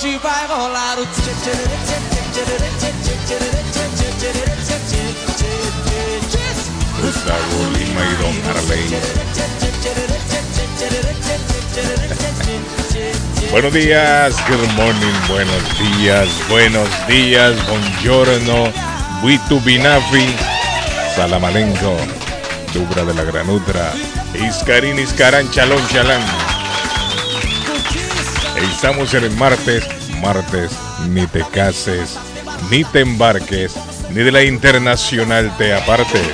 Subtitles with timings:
[0.00, 0.68] Don.
[13.50, 18.72] Buenos días, good morning, buenos días, buenos días, buongiorno,
[19.20, 20.36] Buitu Binafi,
[21.16, 21.96] Salamalenco,
[22.72, 23.92] Dubra de la Granutra,
[24.34, 26.57] Iscarín Iscarán, Chalón Chalán.
[28.62, 29.86] Estamos en el martes,
[30.20, 30.72] martes,
[31.08, 32.18] ni te cases,
[32.70, 33.74] ni te embarques,
[34.10, 36.26] ni de la internacional te apartes.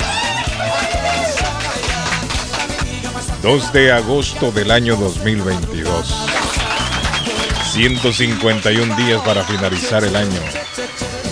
[3.42, 6.14] 2 de agosto del año 2022.
[7.72, 10.40] 151 días para finalizar el año.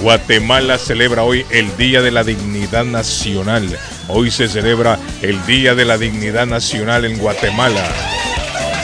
[0.02, 3.78] Guatemala celebra hoy el Día de la Dignidad Nacional.
[4.08, 8.21] Hoy se celebra el Día de la Dignidad Nacional en Guatemala.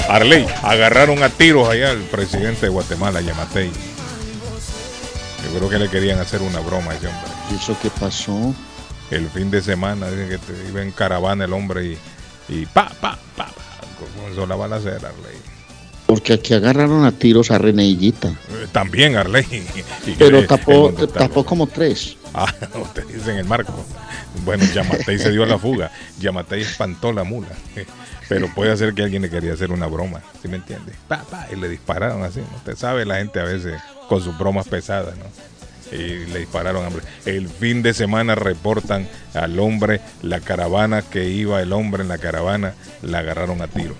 [0.09, 3.71] Arley, agarraron a tiros allá al presidente de Guatemala, Yamatei.
[5.45, 7.31] Yo creo que le querían hacer una broma a ese hombre.
[7.53, 8.55] ¿Y eso qué pasó?
[9.11, 11.99] El fin de semana, dicen que te- iba en caravana el hombre y,
[12.49, 13.53] y pa, pa, pa, pa,
[14.17, 15.39] comenzó la balacera, Arley.
[16.07, 18.29] Porque aquí agarraron a tiros a Reneillita.
[18.29, 19.45] Eh, También Arley.
[20.07, 22.17] Y- Pero tapó, tapó como tres.
[22.35, 22.53] Ah,
[22.83, 23.73] usted dice en el marco.
[24.45, 25.91] Bueno, Yamatei se dio a la fuga.
[26.19, 27.49] Yamatei espantó la mula.
[28.29, 30.93] Pero puede ser que alguien le quería hacer una broma, ¿sí me entiende?
[31.09, 32.41] Pa, pa, y le dispararon así.
[32.41, 32.57] ¿no?
[32.57, 35.25] Usted sabe, la gente a veces con sus bromas pesadas, ¿no?
[35.91, 37.03] Y le dispararon, hombre.
[37.25, 42.19] El fin de semana reportan al hombre, la caravana que iba el hombre en la
[42.19, 43.97] caravana, la agarraron a tiros.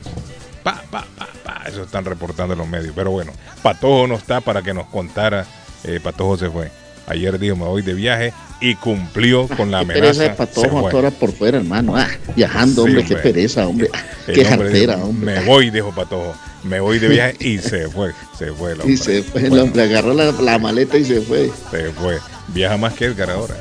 [0.63, 1.63] Pa, pa, pa, pa.
[1.67, 2.93] Eso están reportando los medios.
[2.95, 3.33] Pero bueno,
[3.63, 5.47] Patojo no está para que nos contara.
[5.85, 6.71] Eh, Patojo se fue.
[7.09, 10.23] Ayer dijo, me voy de viaje y cumplió con la pereza amenaza.
[10.23, 10.89] de se patojo fue.
[10.89, 11.97] a toda hora por fuera, hermano.
[11.97, 13.89] Ah, viajando, Sí, hombre, qué pereza, hombre.
[13.95, 15.41] Ah, El Qué jartera, hombre.
[15.41, 16.35] Me voy, dijo Patojo.
[16.65, 18.13] Me voy de viaje y se fue.
[18.39, 18.95] Se fue el hombre.
[18.95, 21.51] Y se fue, el Bueno, hombre agarró la, la maleta y se fue.
[21.71, 22.19] Se fue.
[22.49, 23.57] Viaja más que Edgar ahora.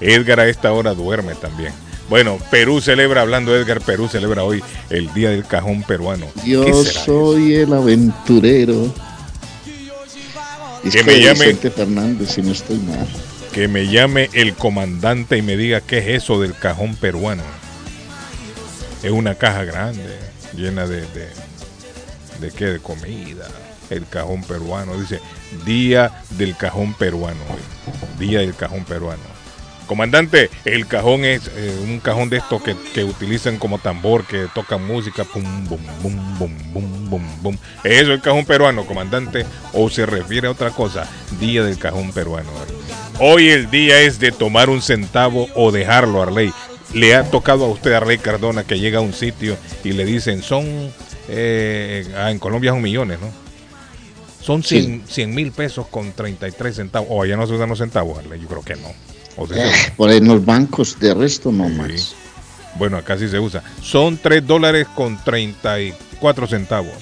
[0.00, 1.72] Edgar a esta hora duerme también.
[2.08, 6.26] Bueno, Perú celebra, hablando de Edgar, Perú celebra hoy el Día del Cajón Peruano.
[6.44, 8.92] ¿Qué Yo soy el aventurero.
[10.82, 13.06] Que me llame- Vicente Fernández, si no estoy mal.
[13.52, 17.42] que me llame el comandante y me diga qué es eso del cajón peruano.
[19.02, 20.18] Es una caja grande,
[20.54, 21.28] llena de, de,
[22.40, 23.48] de qué, de comida.
[23.88, 25.20] El cajón peruano, dice,
[25.66, 27.40] día del cajón peruano.
[28.18, 29.22] Día del cajón peruano.
[29.90, 34.46] Comandante, el cajón es eh, un cajón de estos que, que utilizan como tambor, que
[34.54, 37.56] tocan música, pum, bum, bum, bum, bum, bum, bum.
[37.82, 39.44] ¿Es eso el cajón peruano, comandante?
[39.72, 41.08] ¿O se refiere a otra cosa?
[41.40, 42.48] Día del cajón peruano.
[43.18, 46.52] Hoy el día es de tomar un centavo o dejarlo, Arley.
[46.94, 50.44] Le ha tocado a usted, Arley Cardona, que llega a un sitio y le dicen,
[50.44, 50.92] son,
[51.26, 53.32] eh, ah, en Colombia son millones, ¿no?
[54.40, 57.08] Son 100 mil pesos con 33 centavos.
[57.10, 58.40] O allá no se usan los centavos, Arley.
[58.40, 59.09] Yo creo que no.
[59.54, 61.74] Eh, por ahí en los bancos, de resto no Sí.
[61.74, 62.14] más.
[62.76, 63.62] Bueno, acá sí se usa.
[63.82, 66.94] Son 3 dólares con 34 centavos.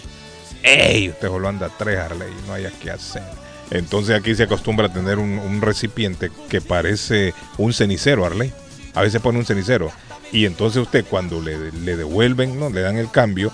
[0.62, 1.08] ¡Ey!
[1.10, 2.28] Usted solo anda 3, Arley.
[2.46, 3.22] No haya que hacer.
[3.70, 8.52] Entonces aquí se acostumbra a tener un, un recipiente que parece un cenicero, Arley.
[8.94, 9.90] A veces pone un cenicero.
[10.32, 12.70] Y entonces usted cuando le, le devuelven, ¿no?
[12.70, 13.52] le dan el cambio,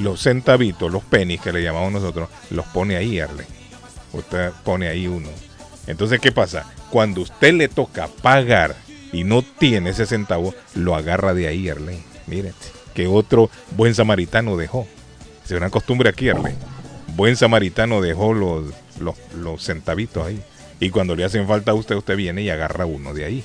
[0.00, 3.46] los centavitos, los pennies que le llamamos nosotros, los pone ahí, Arley.
[4.12, 5.28] Usted pone ahí uno.
[5.86, 6.64] Entonces, ¿qué pasa?
[6.92, 8.76] Cuando usted le toca pagar
[9.14, 12.02] y no tiene ese centavo, lo agarra de ahí, Arley.
[12.26, 12.52] Miren,
[12.92, 13.48] que otro
[13.78, 14.86] buen samaritano dejó.
[15.42, 16.52] Es una costumbre aquí, Arley.
[17.16, 20.42] Buen samaritano dejó los, los, los centavitos ahí.
[20.80, 23.44] Y cuando le hacen falta a usted, usted viene y agarra uno de ahí.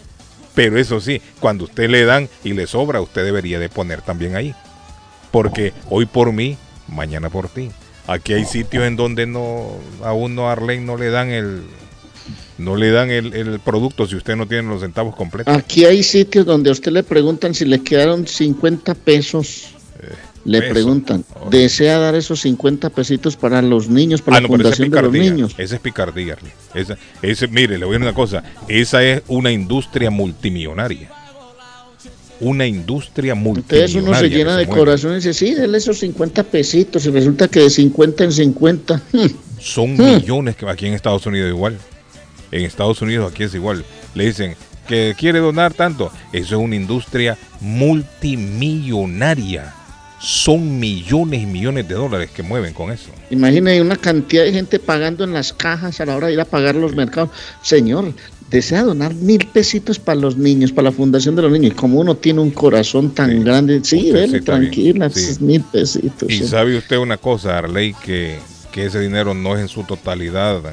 [0.53, 4.35] Pero eso sí, cuando usted le dan y le sobra, usted debería de poner también
[4.35, 4.53] ahí.
[5.31, 6.57] Porque hoy por mí,
[6.89, 7.71] mañana por ti.
[8.07, 9.69] Aquí hay sitios en donde no
[10.03, 11.63] a uno Arlene no le dan el
[12.57, 15.55] no le dan el, el producto si usted no tiene los centavos completos.
[15.55, 19.69] Aquí hay sitios donde a usted le preguntan si le quedaron 50 pesos.
[20.45, 20.73] Le peso.
[20.73, 21.49] preguntan, Oh.
[21.49, 24.77] ¿desea dar esos 50 pesitos para los niños, para Ah, la no, pero esa es
[24.77, 25.55] fundación de los niños?
[25.57, 26.37] Esa es picardía.
[26.73, 28.43] Esa, ese, mire, le voy a decir una cosa.
[28.69, 31.09] Esa es una industria multimillonaria.
[32.39, 33.85] Una industria multimillonaria.
[33.97, 37.05] Entonces uno se llena de corazón y dice, sí, denle esos 50 pesitos.
[37.05, 39.25] Y resulta que de 50 en 50, hmm,
[39.59, 41.77] Son millones que aquí en Estados Unidos igual.
[42.51, 43.83] En Estados Unidos aquí es igual.
[44.15, 44.55] Le dicen
[44.87, 46.11] que quiere donar tanto.
[46.31, 49.73] Eso es una industria multimillonaria.
[50.19, 53.09] Son millones y millones de dólares que mueven con eso.
[53.29, 56.45] imagine una cantidad de gente pagando en las cajas a la hora de ir a
[56.45, 57.29] pagar los mercados.
[57.61, 58.13] Señor,
[58.49, 61.73] desea donar mil pesitos para los niños, para la fundación de los niños.
[61.73, 63.43] Y como uno tiene un corazón tan Sí.
[63.43, 64.11] grande, sí,
[64.43, 65.35] tranquila, Sí.
[65.41, 66.31] mil pesitos.
[66.31, 66.47] Y sí.
[66.47, 68.39] sabe usted una cosa, Arley, que,
[68.71, 70.63] que ese dinero no es en su totalidad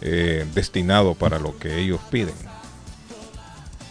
[0.00, 2.34] eh, destinado para lo que ellos piden.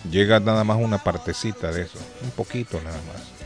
[0.09, 3.37] Llega nada más una partecita de eso, un poquito nada más.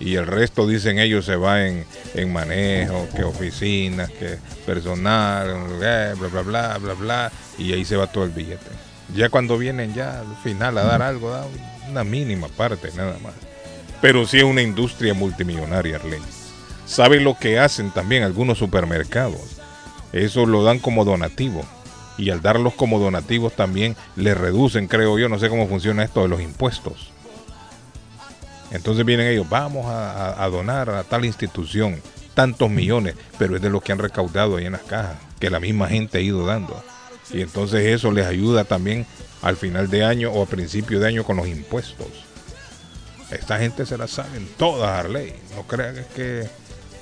[0.00, 5.48] Y el resto, dicen ellos, se va en, en manejo, que oficinas, que personal,
[5.82, 7.32] eh, bla, bla, bla, bla, bla.
[7.58, 8.70] Y ahí se va todo el billete.
[9.14, 11.46] Ya cuando vienen ya al final a dar algo, da
[11.88, 13.34] una mínima parte nada más.
[14.00, 16.24] Pero sí es una industria multimillonaria, Arlene.
[16.86, 19.60] ¿Sabe lo que hacen también algunos supermercados?
[20.14, 21.62] Eso lo dan como donativo.
[22.16, 26.22] Y al darlos como donativos también le reducen, creo yo, no sé cómo funciona esto
[26.22, 27.10] de los impuestos.
[28.70, 32.00] Entonces vienen ellos, vamos a, donar a tal institución
[32.32, 35.58] tantos millones, pero es de lo que han recaudado ahí en las cajas, que la
[35.58, 36.80] misma gente ha ido dando.
[37.32, 39.06] Y entonces eso les ayuda también
[39.42, 42.06] al final de año o a principio de año con los impuestos.
[43.32, 45.34] Esta gente se la saben todas, Arley.
[45.56, 46.48] No crean que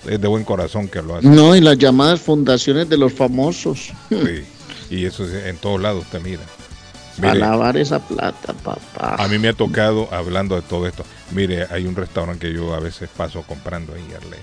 [0.07, 1.35] es de buen corazón que lo hacen.
[1.35, 3.93] No, y las llamadas fundaciones de los famosos.
[4.09, 4.45] Sí.
[4.91, 6.43] Y eso es en todos lados usted mira.
[6.43, 9.17] A Mire, lavar esa plata, papá.
[9.23, 12.73] a mí me ha tocado, hablando de todo esto, mire, hay un restaurante que yo
[12.75, 14.41] a veces paso comprando ahí, Arley.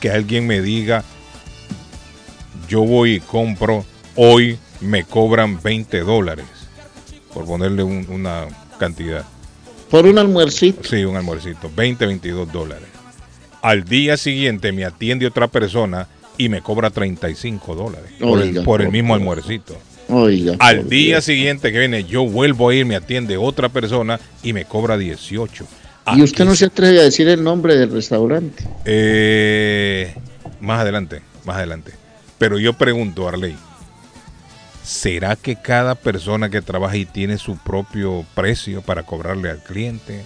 [0.00, 1.02] Que alguien me diga,
[2.68, 3.84] yo voy y compro,
[4.16, 6.44] hoy me cobran 20 dólares,
[7.32, 8.46] por ponerle un- una
[8.78, 9.24] cantidad.
[9.90, 10.86] Por un almuercito.
[10.88, 12.88] Sí, un almuercito, 20, 22 dólares.
[13.66, 16.06] Al día siguiente me atiende otra persona
[16.38, 19.76] y me cobra 35 dólares por el, por el mismo almuercito.
[20.08, 20.54] Oiga.
[20.60, 21.24] Al día Dios.
[21.24, 25.66] siguiente que viene, yo vuelvo a ir, me atiende otra persona y me cobra 18.
[26.14, 28.62] Y usted no se atreve a decir el nombre del restaurante.
[28.84, 30.14] eh,
[30.60, 31.90] más adelante, más adelante.
[32.38, 33.56] Pero yo pregunto, Arley,
[34.84, 40.22] ¿será que cada persona que trabaja ahí tiene su propio precio para cobrarle al cliente?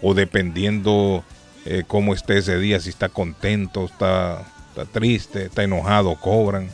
[0.00, 1.22] O dependiendo
[1.64, 4.44] eh, cómo esté ese día, si está contento, está,
[4.92, 6.68] triste, está enojado, cobran.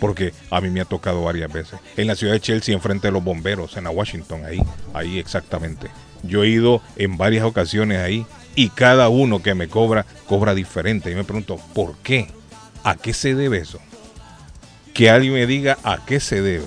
[0.00, 1.78] Porque a mí me ha tocado varias veces.
[1.96, 4.60] En la ciudad de Chelsea, enfrente de los bomberos, en la Washington, ahí,
[4.94, 5.90] ahí exactamente.
[6.24, 8.26] Yo he ido en varias ocasiones ahí
[8.56, 11.10] y cada uno que me cobra, cobra diferente.
[11.10, 12.28] Y me pregunto, ¿por qué?
[12.82, 13.78] ¿A qué se debe eso?
[14.92, 16.66] Que alguien me diga a qué se debe.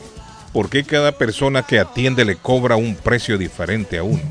[0.53, 4.21] ¿Por qué cada persona que atiende le cobra un precio diferente a uno?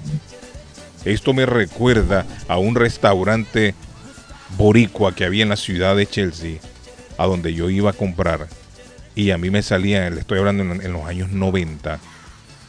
[1.04, 3.74] Esto me recuerda a un restaurante
[4.56, 6.58] boricua que había en la ciudad de Chelsea,
[7.18, 8.49] a donde yo iba a comprar.
[9.14, 12.00] Y a mí me salían, le estoy hablando en, los años 90,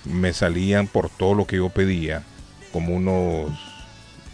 [0.05, 2.23] me salían por todo lo que yo pedía,
[2.71, 3.51] como unos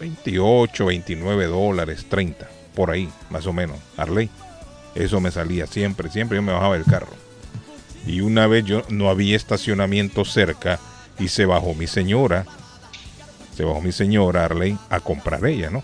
[0.00, 4.28] 28, 29 dólares, 30, por ahí, más o menos, Arley.
[4.94, 7.14] Eso me salía siempre, siempre yo me bajaba del carro.
[8.06, 10.80] Y una vez yo no había estacionamiento cerca
[11.18, 12.44] y se bajó mi señora,
[13.56, 15.82] se bajó mi señora Arley a comprar ella, ¿no?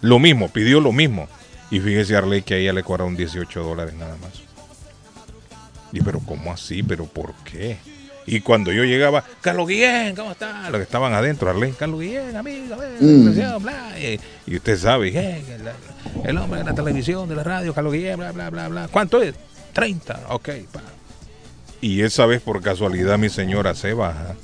[0.00, 1.28] Lo mismo, pidió lo mismo.
[1.70, 4.32] Y fíjese Arley que a ella le cobraron 18 dólares nada más.
[5.92, 6.82] Y pero ¿cómo así?
[6.82, 7.78] ¿Pero por qué?
[8.26, 10.70] Y cuando yo llegaba, Carlos Guillén, ¿cómo está?
[10.70, 13.62] Los que estaban adentro, Arley, Carlos Guillén, amigo, eh, Mm.
[13.62, 13.98] bla.
[14.00, 18.16] Y, y usted sabe, el, el hombre de la televisión, de la radio, Carlos Guillén,
[18.18, 18.88] bla, bla, bla, bla.
[18.88, 19.34] ¿Cuánto es?
[19.74, 20.80] 30, ok, pa.
[21.80, 24.34] Y esa vez por casualidad mi señora se baja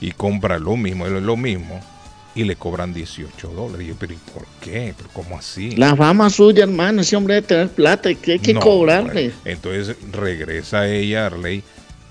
[0.00, 1.80] y compra lo mismo, es lo mismo,
[2.34, 3.86] y le cobran 18 dólares.
[3.86, 4.94] Y yo, pero ¿y por qué?
[4.96, 5.72] ¿Pero cómo así?
[5.72, 9.32] La fama suya, hermano, ese hombre debe tener plata que hay que No, cobrarle.
[9.44, 11.62] Entonces regresa ella, Arley,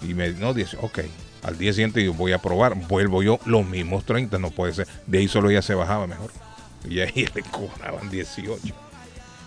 [0.02, 1.00] y me no, dice, ok,
[1.44, 4.88] al día siguiente yo voy a probar, vuelvo yo, los mismos 30, no puede ser.
[5.06, 6.32] De ahí solo ella se bajaba mejor.
[6.90, 8.62] Y ahí le cobraban 18.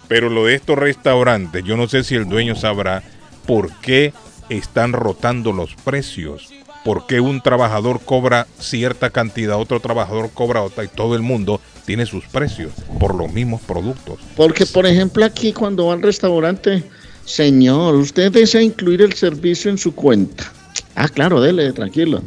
[0.08, 3.02] Pero lo de estos restaurantes, yo no sé si el dueño sabrá
[3.46, 4.12] por qué
[4.48, 6.52] están rotando los precios
[6.84, 11.60] por qué un trabajador cobra cierta cantidad, otro trabajador cobra otra y todo el mundo
[11.84, 14.18] tiene sus precios por los mismos productos.
[14.36, 16.82] Porque, por ejemplo, aquí cuando va al restaurante,
[17.24, 20.52] señor, usted desea incluir el servicio en su cuenta.
[20.94, 22.22] Ah, claro, dele, tranquilo.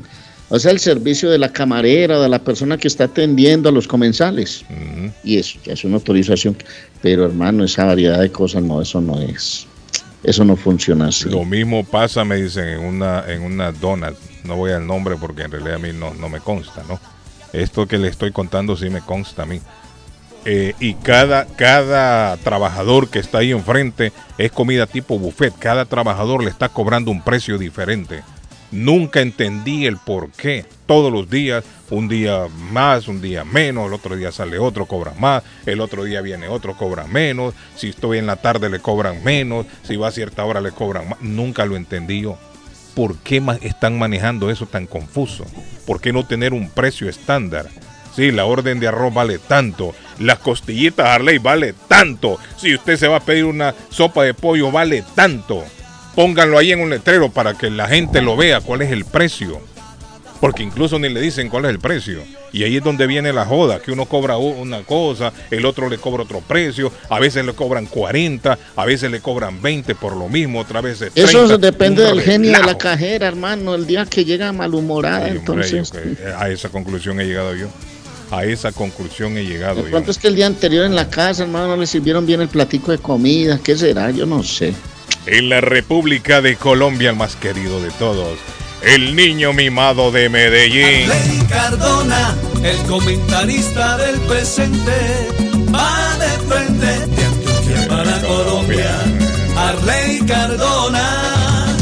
[0.49, 3.87] O sea, el servicio de la camarera, de la persona que está atendiendo a los
[3.87, 4.63] comensales.
[5.23, 6.55] Y eso ya es una autorización.
[7.01, 9.65] Pero hermano, esa variedad de cosas, no, eso no es.
[10.23, 11.29] Eso no funciona así.
[11.29, 14.15] Lo mismo pasa, me dicen, en una, en una donut.
[14.43, 16.99] No voy al nombre porque en realidad a mí no, no me consta, ¿no?
[17.53, 19.61] Esto que le estoy contando sí me consta a mí.
[20.45, 25.53] Eh, y cada, cada trabajador que está ahí enfrente es comida tipo buffet.
[25.57, 28.23] Cada trabajador le está cobrando un precio diferente.
[28.71, 30.65] Nunca entendí el por qué.
[30.87, 35.13] Todos los días, un día más, un día menos, el otro día sale otro, cobra
[35.17, 37.53] más, el otro día viene otro, cobra menos.
[37.75, 41.07] Si estoy en la tarde le cobran menos, si va a cierta hora le cobran
[41.07, 41.21] más.
[41.21, 42.37] Nunca lo entendí yo.
[42.95, 45.45] ¿Por qué están manejando eso tan confuso?
[45.85, 47.67] ¿Por qué no tener un precio estándar?
[48.15, 49.95] Sí, la orden de arroz vale tanto.
[50.19, 52.39] Las costillitas Harley vale tanto.
[52.57, 55.63] Si usted se va a pedir una sopa de pollo vale tanto
[56.15, 59.61] pónganlo ahí en un letrero para que la gente lo vea cuál es el precio.
[60.39, 62.21] Porque incluso ni le dicen cuál es el precio.
[62.53, 65.97] Y ahí es donde viene la joda, que uno cobra una cosa, el otro le
[65.97, 70.29] cobra otro precio, a veces le cobran 40, a veces le cobran 20 por lo
[70.29, 74.23] mismo, otra vez 30, Eso depende del genio de la cajera, hermano, el día que
[74.23, 75.91] llega malhumorada, entonces...
[76.37, 77.67] a esa conclusión he llegado yo.
[78.31, 79.91] A esa conclusión he llegado yo.
[79.91, 82.47] ¿Cuánto es que el día anterior en la casa, hermano, no le sirvieron bien el
[82.47, 83.59] platico de comida?
[83.63, 84.09] ¿Qué será?
[84.09, 84.73] Yo no sé
[85.25, 88.37] en la República de Colombia, el más querido de todos,
[88.85, 91.09] el niño mimado de Medellín.
[91.09, 95.27] Arley Cardona, el comentarista del presente,
[95.73, 98.91] va de frente de Antioquia para Colombia.
[99.55, 101.75] Arley Cardona.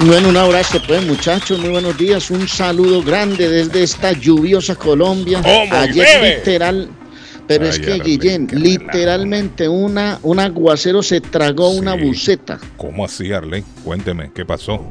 [0.00, 5.40] Bueno, un abrazo pues muchachos, muy buenos días, un saludo grande desde esta lluviosa Colombia.
[5.70, 6.88] Ayer literal
[7.46, 12.58] pero es que, Guillén, literalmente una, un aguacero se tragó una buceta.
[12.76, 13.64] ¿Cómo así, Arley?
[13.84, 14.88] Cuénteme, ¿qué pasó?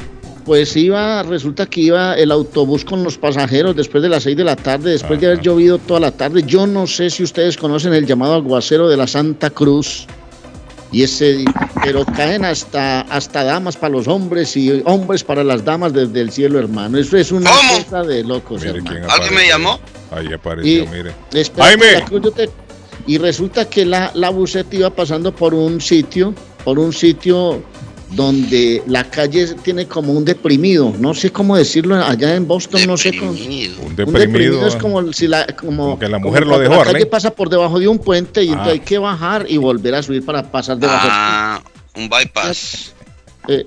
[0.51, 4.43] Pues iba, resulta que iba el autobús con los pasajeros después de las 6 de
[4.43, 6.43] la tarde, después de haber llovido toda la tarde.
[6.46, 10.08] Yo no sé si ustedes conocen el llamado aguacero de la Santa Cruz.
[10.91, 11.46] Y ese,
[11.81, 16.34] pero caen hasta, hasta damas para los hombres y hombres para las damas desde el
[16.34, 16.98] cielo, hermano.
[16.98, 19.08] Eso es una cosa de locos, hermano.
[19.10, 19.79] ¿Alguien me llamó?
[20.12, 21.13] Ahí apareció, mire.
[23.08, 27.63] Y resulta que la, la buseta iba pasando por un sitio, por un sitio
[28.11, 32.97] donde la calle tiene como un deprimido, no sé cómo decirlo allá en Boston, no
[32.97, 33.31] sé cómo.
[33.31, 36.83] Un deprimido, es como si la como, que la mujer lo dejó.
[36.83, 38.73] La calle pasa por debajo de un puente y entonces ah.
[38.73, 41.07] hay que bajar y volver a subir para pasar debajo.
[41.09, 41.61] Ah,
[41.95, 42.93] un bypass.
[43.47, 43.65] Eh,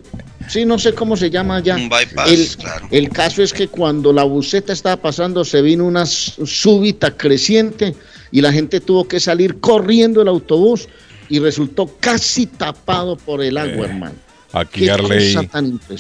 [0.49, 1.77] Sí, no sé cómo se llama ya.
[1.77, 2.89] Un bypass, el, claro.
[2.91, 7.95] el caso es que cuando la buceta estaba pasando se vino una súbita creciente
[8.31, 10.89] y la gente tuvo que salir corriendo el autobús
[11.29, 14.15] y resultó casi tapado por el agua, eh, hermano.
[14.55, 15.37] Aquí Arley,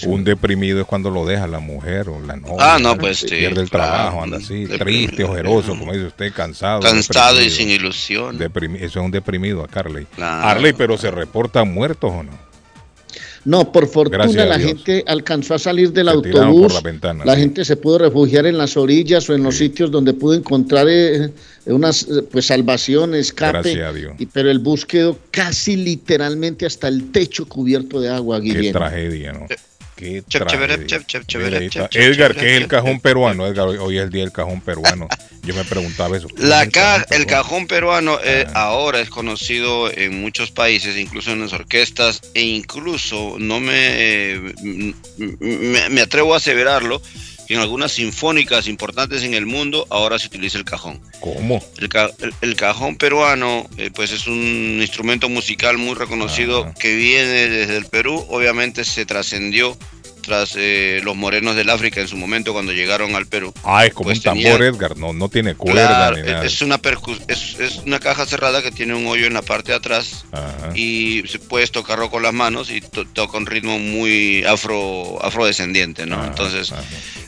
[0.06, 2.74] un deprimido es cuando lo deja la mujer o la novia.
[2.74, 6.80] Ah, no, pues sí, Pierde el trabajo, anda así, triste, ojeroso, como dice usted, cansado.
[6.80, 8.40] Cansado y sin ilusión.
[8.40, 10.06] eso es un deprimido a Carley.
[10.18, 12.54] Arley, pero ¿se reportan muertos o no?
[13.44, 16.82] No, por fortuna la gente alcanzó a salir del autobús.
[17.24, 20.86] La, gente se pudo refugiar en las orillas o en los sitios donde pudo encontrar
[20.88, 21.30] eh,
[21.66, 23.78] unas eh, pues salvación, escape.
[24.18, 28.40] Y, pero el bus quedó casi literalmente hasta el techo cubierto de agua.
[28.40, 29.46] Qué tragedia, ¿no?
[31.92, 33.46] Edgar, ¿qué es el cajón peruano?
[33.46, 35.08] Edgar, hoy, es el día del cajón peruano.
[35.42, 36.26] Yo me preguntaba eso.
[36.36, 38.64] La el, cajón el, cajón peruano eh, ah.
[38.64, 44.54] ahora es conocido en muchos países, incluso en las orquestas, e incluso no me,
[45.38, 47.00] me, atrevo a aseverarlo,
[47.46, 51.00] que en algunas sinfónicas importantes en el mundo ahora se utiliza el cajón.
[51.20, 51.62] ¿Cómo?
[52.40, 56.74] El, cajón peruano, eh, pues es un instrumento musical muy reconocido ah.
[56.78, 59.76] que viene desde el Perú, obviamente se trascendió
[60.24, 63.52] tras eh, los morenos del África en su momento cuando llegaron al Perú.
[63.62, 66.10] Ah, es como pues un tambor, Edgar, no, no tiene cuerda.
[66.12, 66.44] ni nada.
[66.44, 66.80] Es, una
[67.28, 70.24] es, es, una caja cerrada que tiene un hoyo en la parte de atrás
[70.74, 76.24] y puedes tocarlo con las manos y toca un ritmo muy afro afrodescendiente, ¿no?
[76.24, 76.72] Entonces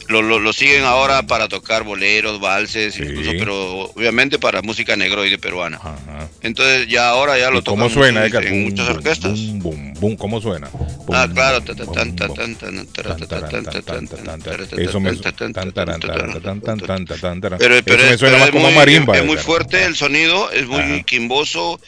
[0.08, 5.80] lo, lo, siguen ahora para tocar boleros, valses, incluso, pero obviamente para música negroide peruana.
[6.42, 8.26] Entonces ya ahora ya lo ¿Cómo suena?
[8.26, 9.38] En, muchas orquestas.
[10.18, 10.68] ¿Cómo suena?
[11.12, 11.62] ah, claro.
[14.76, 15.10] Eso me
[17.58, 19.16] pero, pero suena más como marimba.
[19.16, 21.80] Es muy fuerte el sonido, es muy quimboso,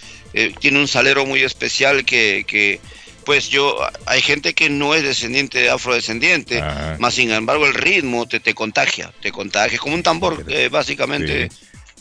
[0.60, 2.80] tiene un salero muy especial que, que
[3.28, 6.64] pues yo, hay gente que no es descendiente de afrodescendiente,
[6.98, 10.70] más sin embargo el ritmo te, te contagia, te contagia, es como un tambor, eh,
[10.70, 11.50] básicamente,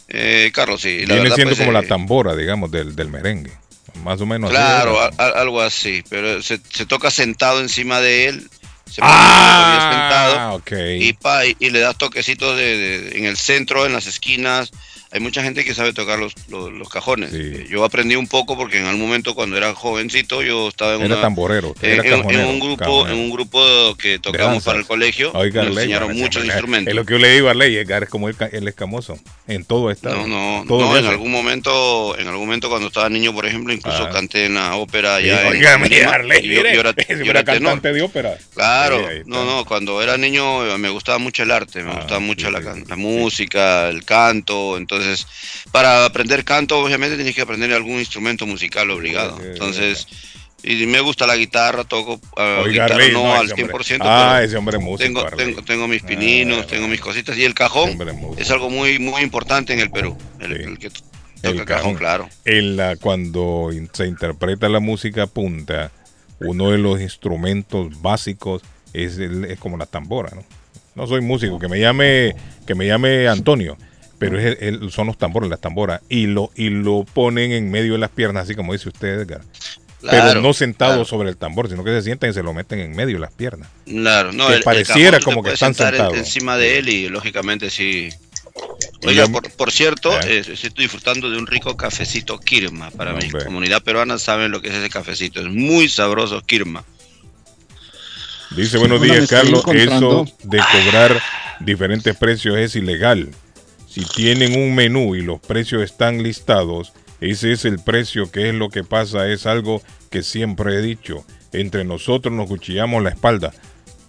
[0.07, 1.03] eh, Carlos, sí.
[1.05, 3.51] Viene siendo como la tambora, digamos, del, del merengue,
[4.05, 4.51] más o menos.
[4.51, 8.49] Claro, algo así, pero se, se toca sentado encima de él
[8.89, 14.07] se ah, sentado y, pa, y, le das toquecitos de, en el centro, en las
[14.07, 14.71] esquinas,
[15.11, 17.31] hay mucha gente que sabe tocar los, los, cajones.
[17.69, 21.21] Yo aprendí un poco porque en algún momento cuando era jovencito yo estaba en, era
[21.21, 22.13] tamborero, en,
[22.45, 25.31] un grupo en un grupo que tocamos para el colegio.
[25.33, 26.91] Oiga, nos enseñaron muchos instrumentos.
[26.91, 29.91] Es lo que yo le digo a Ley, Edgar es como el, escamoso en todo
[29.91, 30.09] esto.
[30.09, 34.03] No, no, no en algún momento, en algún momento cuando estaba niño, por ejemplo, incluso
[34.03, 34.09] ah.
[34.09, 38.01] canté en la ópera allá Oiga, en Arley, yo, yo, era, yo era cantante de
[38.01, 38.37] ópera.
[38.53, 42.51] Claro, no, no, cuando era niño me gustaba mucho el arte, me ah, gustaba mucho
[42.51, 45.27] la, la música, el canto, entonces entonces,
[45.71, 49.39] para aprender canto, obviamente tienes que aprender algún instrumento musical obligado.
[49.43, 50.07] Entonces,
[50.63, 55.23] y me gusta la guitarra, toco uh, guitarra no, al 100%, ah, ese hombre músico,
[55.23, 57.37] tengo, tengo, tengo, mis pininos, ah, tengo mis cositas.
[57.37, 57.97] Y el cajón
[58.37, 61.03] es algo muy muy importante en el Perú, el, que toca
[61.43, 62.27] el cajón, claro.
[62.99, 65.91] cuando se interpreta la música punta,
[66.39, 68.63] uno de los instrumentos básicos
[68.93, 70.43] es, es como la tambora, ¿no?
[70.95, 72.35] No soy músico, que me llame
[72.65, 73.77] que me llame Antonio
[74.17, 74.57] pero es
[74.93, 78.43] son los tambores, las tamboras, y lo, y lo ponen en medio de las piernas,
[78.43, 79.41] así como dice usted, Edgar.
[80.01, 82.95] pero no sentado sobre el tambor, sino que se sientan y se lo meten en
[82.95, 83.69] medio de las piernas.
[83.85, 86.17] Claro, no, que pareciera como que están sentados.
[86.17, 88.09] encima de él y lógicamente sí.
[89.05, 90.39] Oiga, por, cierto, eh.
[90.39, 94.73] estoy disfrutando de un rico cafecito Kirma para mi comunidad peruana saben lo que es
[94.73, 96.83] ese cafecito, es muy sabroso Kirma.
[98.55, 101.21] Dice, buenos días, Carlos, eso de cobrar
[101.59, 103.29] diferentes precios es ilegal
[103.97, 108.53] si tienen un menú y los precios están listados, ese es el precio, que es
[108.53, 111.25] lo que pasa, es algo que siempre he dicho.
[111.51, 113.53] Entre nosotros nos cuchillamos la espalda.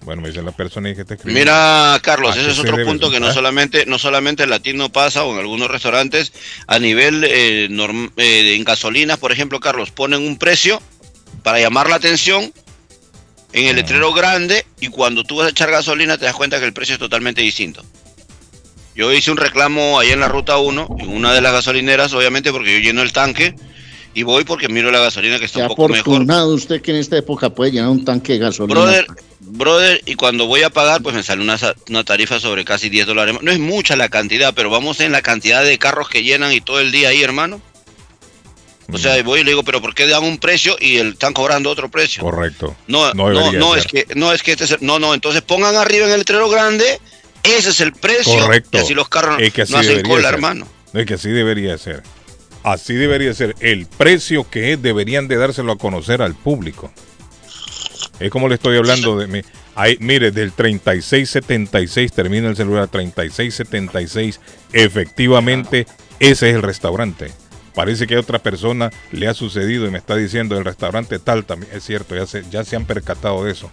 [0.02, 1.50] Bueno, me dice la persona que está escribiendo.
[1.50, 5.32] Mira, Carlos, ese es otro punto que no solamente, no solamente en latino pasa o
[5.32, 6.34] en algunos restaurantes,
[6.66, 7.68] a nivel eh,
[8.16, 10.82] eh, en gasolinas, por ejemplo, Carlos, ponen un precio
[11.42, 12.52] para llamar la atención
[13.54, 16.66] en el letrero grande y cuando tú vas a echar gasolina te das cuenta que
[16.66, 17.82] el precio es totalmente distinto.
[18.98, 22.50] Yo hice un reclamo ahí en la ruta 1, en una de las gasolineras, obviamente
[22.50, 23.54] porque yo lleno el tanque
[24.12, 27.16] y voy porque miro la gasolina que está un poco afortunado usted que en esta
[27.16, 28.74] época puede llenar un tanque de gasolina.
[28.74, 29.06] Brother,
[29.38, 31.56] brother, y cuando voy a pagar, pues me sale una,
[31.88, 33.36] una tarifa sobre casi 10 dólares.
[33.40, 36.60] No es mucha la cantidad, pero vamos en la cantidad de carros que llenan y
[36.60, 37.60] todo el día ahí, hermano.
[38.92, 41.34] O sea, voy y le digo, pero ¿por qué dan un precio y el, están
[41.34, 42.24] cobrando otro precio?
[42.24, 42.74] Correcto.
[42.88, 46.12] No, no, no, es que, no es que este, no, no, entonces pongan arriba en
[46.12, 46.98] el letrero grande
[47.42, 48.38] ese es el precio.
[48.38, 48.78] Correcto.
[48.78, 50.66] Y así los carros es que así no hacen cola, hermano.
[50.92, 52.02] Es que así debería ser.
[52.62, 53.54] Así debería ser.
[53.60, 56.90] El precio que es deberían de dárselo a conocer al público.
[58.20, 59.42] Es como le estoy hablando de mi.
[59.74, 64.40] Ahí, mire, del 3676 termina el celular 3676.
[64.72, 65.86] Efectivamente,
[66.18, 67.30] ese es el restaurante.
[67.74, 71.44] Parece que a otra persona le ha sucedido y me está diciendo el restaurante tal
[71.44, 71.72] también.
[71.72, 73.70] Es cierto, ya se, ya se han percatado de eso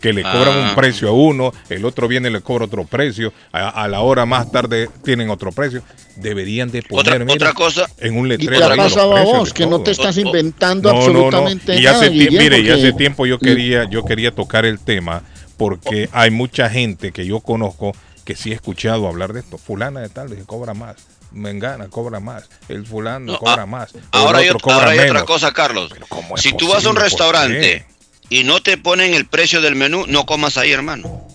[0.00, 0.74] que le cobran un ah.
[0.74, 4.50] precio a uno, el otro viene y le cobra otro precio, a, la hora más
[4.50, 5.82] tarde tienen otro precio.
[6.16, 8.54] Deberían de poner otra, cosa en un letrero.
[8.54, 9.52] ¿Y qué ha pasado a vos?
[9.52, 14.04] Que no te estás inventando absolutamente y hace mire, y hace tiempo yo quería, yo
[14.04, 15.22] quería tocar el tema
[15.56, 17.92] porque hay mucha gente que yo conozco
[18.24, 19.56] que sí he escuchado hablar de esto.
[19.58, 20.96] Fulana de tal, que cobra más.
[21.32, 23.92] Mengana cobra más, el fulano cobra ah, más.
[24.12, 25.92] ahora hay, otra cosa, Carlos.
[26.36, 27.84] Si tú vas a un restaurante
[28.28, 31.26] y no te ponen el precio del menú, no comas ahí, hermano.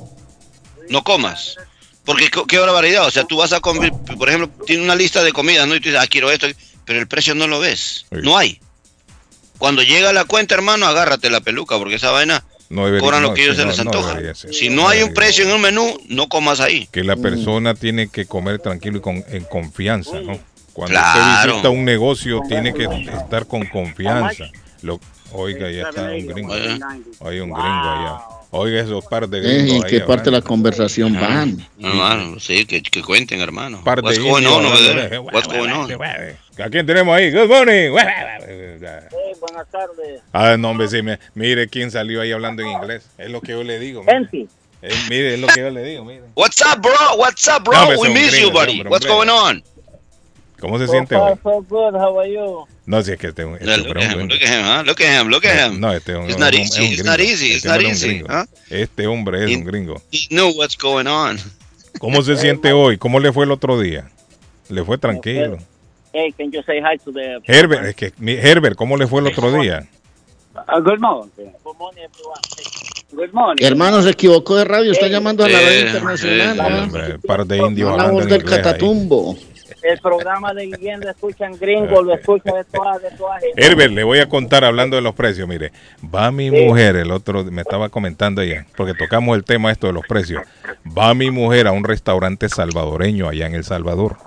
[0.89, 1.55] No comas.
[2.03, 3.05] Porque qué barbaridad.
[3.05, 5.75] O sea, tú vas a comer, por ejemplo, tiene una lista de comidas, ¿no?
[5.75, 6.47] Y tú dices, ah, quiero esto,
[6.85, 8.05] pero el precio no lo ves.
[8.11, 8.59] No hay.
[9.57, 13.43] Cuando llega la cuenta, hermano, agárrate la peluca, porque esa vaina no cobran lo que
[13.43, 14.17] ellos se les antoja.
[14.33, 16.87] si no, hay un precio en un menú, no comas ahí.
[16.91, 20.39] Que la persona tiene que comer tranquilo y con, en confianza, ¿no?
[20.73, 24.45] Cuando usted visita un negocio, tiene que estar con confianza.
[24.81, 24.99] Lo,
[25.33, 26.53] Oiga, ya está un gringo.
[26.53, 28.19] Hay un gringo allá.
[28.53, 29.75] Oiga, esos par de gringos.
[29.75, 31.65] ¿En qué parte de la conversación van?
[31.79, 33.81] Hermano, sí, que, que cuenten, hermano.
[33.83, 34.65] Par What's going on
[35.33, 35.91] What's going on?
[35.91, 37.31] ¿A quién tenemos ahí?
[37.31, 37.91] Good morning.
[37.91, 40.21] Sí, buenas tardes.
[40.33, 40.99] Ah, no, hombre, sí,
[41.33, 43.09] mire quién salió ahí hablando en inglés.
[43.17, 44.03] Es lo que yo le digo.
[44.03, 44.47] Mire.
[44.83, 46.23] Eh, mire, es lo que yo le digo, mire.
[46.35, 46.91] What's up, bro?
[47.17, 47.99] What's up, bro?
[47.99, 48.83] We miss you, buddy.
[48.83, 49.63] What's going on?
[50.59, 51.33] ¿Cómo se siente hoy?
[51.41, 51.95] So good.
[51.95, 52.67] How are you?
[52.91, 54.83] No, si es que este, este look, at him, look at him, huh?
[54.85, 55.79] Look at him, look at him.
[55.79, 58.21] No, este hombre it's not easy, it's not easy, it's not easy.
[58.27, 58.43] Huh?
[58.69, 60.01] Este hombre es un gringo.
[60.11, 61.39] He knew what's going on.
[61.99, 62.97] ¿Cómo se siente hoy?
[62.97, 64.11] ¿Cómo le fue el otro día?
[64.67, 65.57] ¿Le fue tranquilo?
[66.11, 67.39] Hey, can you say hi to the...
[67.45, 69.87] Herbert, es que, Herbert, ¿cómo le fue el otro día?
[70.53, 71.29] Uh, good morning.
[71.63, 72.41] Good morning, everyone.
[73.13, 73.65] Good morning.
[73.65, 76.59] Hermano, se equivocó de radio, está llamando a la radio Eh, internacional.
[76.59, 76.83] eh, ¿no?
[76.83, 78.79] Hombre, par de indios hablando del inglés ahí.
[79.83, 83.41] El programa de Guillén lo escuchan gringos, lo escuchan de todas, de todas.
[83.55, 85.47] Herbert, le voy a contar hablando de los precios.
[85.47, 85.71] Mire,
[86.13, 89.93] va mi mujer, el otro me estaba comentando allá, porque tocamos el tema esto de
[89.93, 90.43] los precios.
[90.97, 94.17] Va mi mujer a un restaurante salvadoreño allá en El Salvador.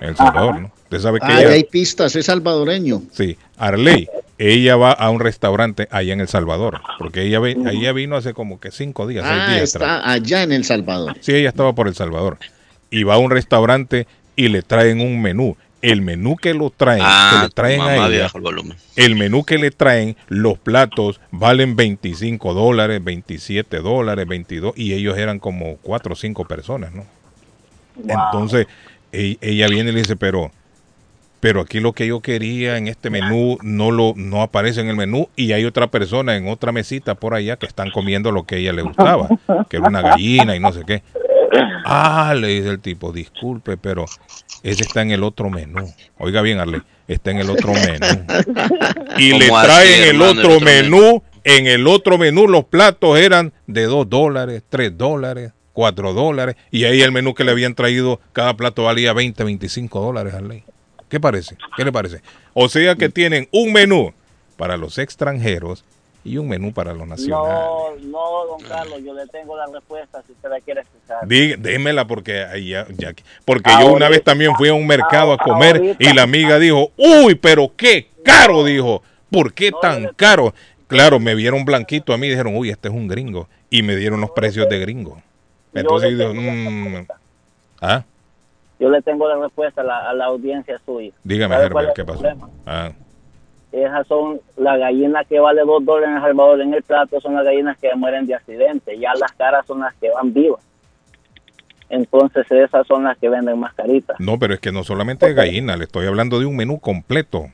[0.00, 0.72] En El Salvador, ¿no?
[0.84, 3.02] Usted sabe que ella, hay pistas, es salvadoreño.
[3.12, 4.08] sí, Arley,
[4.38, 8.32] ella va a un restaurante allá en El Salvador, porque ella, ve- ella vino hace
[8.32, 9.98] como que cinco días, seis Ah, días atrás.
[9.98, 11.16] está allá en El Salvador.
[11.20, 12.38] Sí, ella estaba por El Salvador.
[12.90, 14.06] Y va a un restaurante
[14.38, 15.56] y le traen un menú.
[15.82, 18.30] El menú que lo traen, que Ah, le traen a ella,
[18.96, 25.18] el menú que le traen, los platos valen 25 dólares, 27 dólares, 22, y ellos
[25.18, 27.04] eran como 4 o 5 personas, ¿no?
[28.08, 28.66] Entonces,
[29.12, 30.52] e- ella viene y le dice, pero,
[31.40, 34.96] pero aquí lo que yo quería en este menú no lo no aparece en el
[34.96, 38.56] menú y hay otra persona en otra mesita por allá que están comiendo lo que
[38.56, 39.28] a ella le gustaba,
[39.68, 41.02] que era una gallina y no sé qué.
[41.84, 44.04] Ah, le dice el tipo, disculpe, pero
[44.62, 45.92] ese está en el otro menú.
[46.18, 48.24] Oiga bien, Arle, está en el otro menú.
[49.16, 51.22] Y le ¿Cómo así, traen el hermano, el otro otro menú.
[51.44, 56.56] En el otro menú los platos eran de 2 dólares, 3 dólares, 4 dólares.
[56.70, 60.64] Y ahí el menú que le habían traído, cada plato valía 20, 25 dólares, Arley.
[61.08, 61.56] ¿Qué parece?
[61.76, 62.20] ¿Qué le parece?
[62.52, 64.12] O sea que tienen un menú
[64.58, 65.84] para los extranjeros
[66.28, 67.48] y un menú para los nacionales.
[67.52, 71.26] No, no, don Carlos, yo le tengo la respuesta si usted la quiere escuchar.
[71.26, 73.14] Dí- démela porque ya, ya-
[73.44, 75.96] porque yo una vez también fui a un mercado a comer Ahorita.
[76.10, 80.54] y la amiga dijo, uy, pero qué caro, dijo, ¿por qué tan caro?
[80.86, 83.96] Claro, me vieron blanquito a mí y dijeron, uy, este es un gringo y me
[83.96, 85.20] dieron los precios de gringo.
[85.74, 87.06] Entonces yo digo, "Mm,
[87.82, 88.04] ah,
[88.80, 91.10] Yo le tengo la respuesta a la, a la audiencia suya.
[91.24, 92.22] dígame, ¿Sabe cuál Herbert, ¿qué pasó?
[92.64, 92.92] Ah,
[93.72, 97.34] Esas son las gallinas que vale dos dólares en El Salvador en el plato, son
[97.34, 98.98] las gallinas que mueren de accidente.
[98.98, 100.64] Ya las caras son las que van vivas.
[101.90, 104.18] Entonces esas son las que venden más caritas.
[104.20, 107.46] no, pero es que no solamente de gallina, le estoy hablando de un menú completo.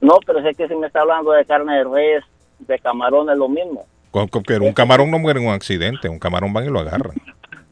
[0.00, 2.24] No, pero sé que si me está hablando de carne de res,
[2.60, 3.86] de camarón es lo mismo.
[4.46, 7.16] Pero un camarón no muere en un accidente, un camarón van y lo agarran.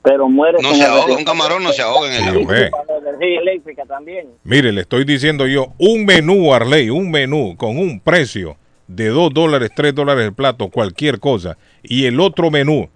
[0.03, 2.29] Pero muere No con se el- ahoga, un camarón no se ahoga en el Sí,
[2.29, 2.41] agua.
[2.41, 2.71] hombre.
[2.71, 4.27] Para la energía eléctrica también.
[4.43, 8.57] Mire, le estoy diciendo yo, un menú, Arley, un menú con un precio
[8.88, 12.88] de 2 dólares, 3 dólares el plato, cualquier cosa, y el otro menú,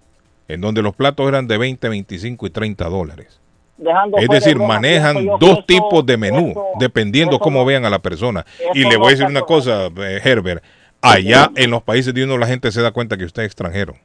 [0.49, 3.39] en donde los platos eran de 20, 25 y 30 dólares.
[3.77, 7.89] Dejando Es decir, manejan dos eso- tipos de menú, eso- dependiendo eso cómo vean a
[7.89, 8.45] la persona.
[8.73, 10.63] Y le voy a decir una cosa, eh, Herbert,
[11.01, 13.95] allá en los países de uno la gente se da cuenta que usted es extranjero.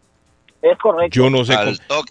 [0.62, 1.16] Es correcto.
[1.16, 1.56] Yo no sé,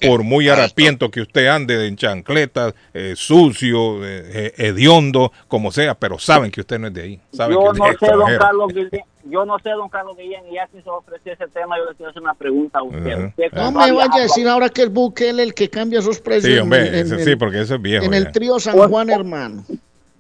[0.06, 5.96] por muy harapiento que usted ande en chancletas, eh, sucio, eh, eh, hediondo, como sea,
[5.96, 7.20] pero saben que usted no es de ahí.
[7.32, 8.38] Saben Yo no es sé, don.
[8.38, 11.78] Carlos Guillén, yo no sé, don Carlos Guillén, y ya que se ofreció ese tema,
[11.78, 13.32] yo le quiero hacer una pregunta a usted.
[13.54, 16.60] No me vaya a decir ahora que el Bukele el que cambia esos precios Sí,
[16.60, 18.04] hombre, en, sí, porque eso es viejo.
[18.04, 18.18] en ya.
[18.18, 19.64] el trío San Juan, hermano.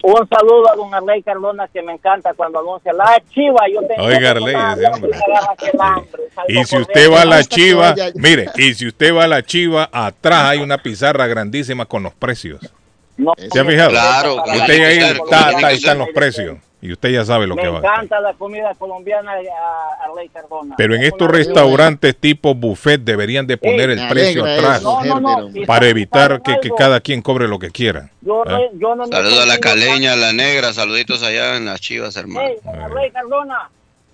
[0.03, 3.67] Un saludo a don Arley Cardona, que me encanta cuando anuncia la chiva.
[3.71, 5.11] Yo tengo Oiga, Arley, ese hombre.
[6.47, 9.89] Y si usted va a la chiva, mire, y si usted va a la chiva,
[9.91, 12.59] atrás hay una pizarra grandísima con los precios.
[13.17, 13.91] No, ¿Se ha fijado?
[13.91, 16.57] Claro, la Usted ahí está, ahí están los precios.
[16.83, 17.77] Y usted ya sabe lo Me que va.
[17.77, 20.73] encanta la comida colombiana, a Arley Cardona.
[20.77, 24.81] Pero en Es estos restaurantes tipo buffet deberían de poner Sí, el me precio atrás.
[24.81, 25.49] No, no, no.
[25.67, 28.09] Para evitar que, que cada quien cobre lo que quiera.
[28.21, 31.65] Yo, no, yo no me Saludos a la caleña, a la negra, saluditos allá en
[31.65, 32.47] las chivas, hermano.
[32.49, 33.69] Hey, don Arley Cardona,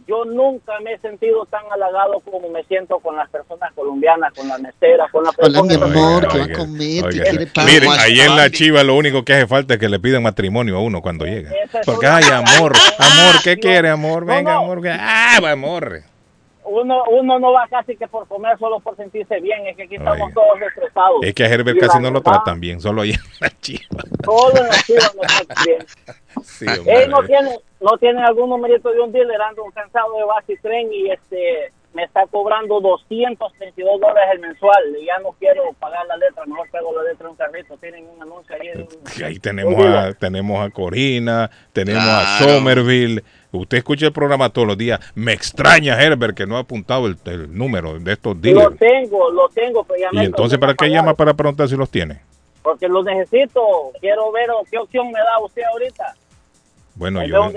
[0.08, 4.48] yo nunca me he sentido tan halagado como me siento con las personas colombianas, con
[4.48, 7.04] las meseras, con la Hola, mi amor, Oiga, ¿qué va a comer?
[7.04, 7.24] ¿Qué oiga.
[7.24, 10.00] quiere para Miren, ahí en la chiva lo único que hace falta es que le
[10.00, 11.52] pidan matrimonio a uno cuando llega.
[11.86, 14.26] Porque, ay, amor, amor, ¿qué quiere, amor?
[14.26, 14.82] Venga, amor.
[14.82, 16.02] que- Ah, va, amor.
[16.68, 19.66] Uno, uno no va casi que por comer, solo por sentirse bien.
[19.68, 21.20] Es que aquí estamos todos estresados.
[21.24, 24.04] Es que a Herbert casi no lo tratan bien, solo ahí en la chiva.
[24.24, 25.86] Todo en la chiva no está bien.
[26.44, 30.54] Sí, Él no tiene, no tiene algún numerito de un dealer, ando cansado de base
[30.54, 35.64] y tren y este me está cobrando 232 dólares el mensual y ya no quiero
[35.80, 37.76] pagar la letra, mejor pego la letra en un carrito.
[37.78, 38.68] Tienen un anuncio ahí.
[38.68, 42.54] en un- Ahí tenemos a, tenemos a Corina, tenemos a Claro.
[42.60, 43.24] Somerville.
[43.58, 45.00] Usted escucha el programa todos los días.
[45.16, 48.78] Me extraña, Herbert, que no ha apuntado el, el número de estos Lo dealers.
[48.78, 52.20] tengo, lo tengo, pero ya Y entonces, ¿para qué llama para preguntar si los tiene?
[52.62, 53.62] Porque lo necesito,
[54.02, 56.16] quiero ver qué opción me da usted ahorita.
[56.98, 57.52] Bueno, yo.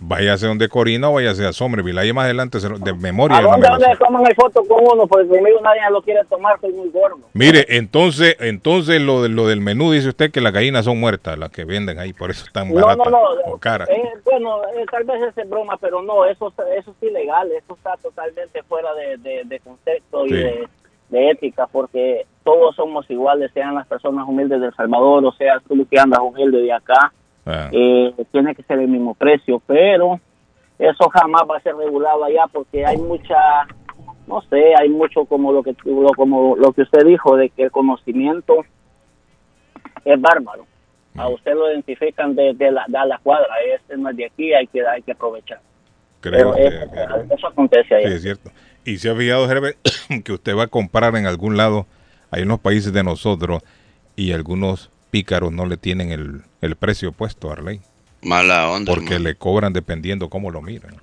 [0.00, 1.98] Váyase donde Corina o váyase a Somerville.
[2.00, 3.38] Ahí más adelante, de memoria.
[3.38, 5.06] ¿A dónde, dónde toman el foto con uno?
[5.06, 7.20] Porque conmigo nadie lo quiere tomar, soy muy gordo.
[7.32, 11.38] Mire, entonces entonces lo, de, lo del menú dice usted que las gallinas son muertas,
[11.38, 13.52] las que venden ahí, por eso están baratas no, no, no.
[13.54, 13.88] o caras.
[13.88, 17.96] Eh, bueno, eh, tal vez es broma, pero no, eso, eso es ilegal, eso está
[18.02, 20.68] totalmente fuera de, de, de contexto y de,
[21.10, 25.60] de ética, porque todos somos iguales, sean las personas humildes de El Salvador o sea
[25.66, 27.12] tú que andas humilde de acá
[27.46, 30.20] Eh, tiene que ser el mismo precio, pero
[30.78, 33.36] eso jamás va a ser regulado allá porque hay mucha,
[34.26, 35.74] no sé, hay mucho como lo que
[36.16, 38.64] como lo que usted dijo de que el conocimiento
[40.04, 40.66] es bárbaro.
[41.16, 44.66] A usted lo identifican de, la, de la cuadra, este no es de aquí, hay
[44.66, 45.60] que hay que aprovechar.
[46.20, 48.08] Creo que, eso, acontece allá.
[48.08, 48.50] Sí, es cierto.
[48.84, 49.76] Y se ha fijado, Herbert,
[50.24, 51.86] que usted va a comprar en algún lado,
[52.30, 53.62] hay unos países de nosotros
[54.16, 56.10] y algunos pícaros no le tienen
[56.60, 57.80] el, precio puesto a Arley.
[58.20, 58.92] Mala onda.
[58.92, 60.96] Porque le cobran dependiendo cómo lo miran.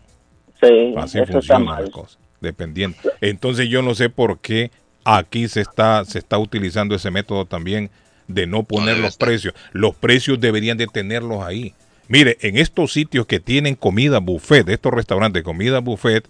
[0.62, 2.20] Sí, Así funcionan las cosas.
[2.42, 2.98] Dependiendo.
[3.22, 4.70] Entonces yo no sé por qué
[5.06, 7.90] aquí se está, se está utilizando ese método también
[8.28, 9.54] de no poner los precios.
[9.72, 11.74] Los precios deberían de tenerlos ahí.
[12.10, 16.28] Mire, en estos sitios que tienen comida buffet, estos restaurantes comida buffet,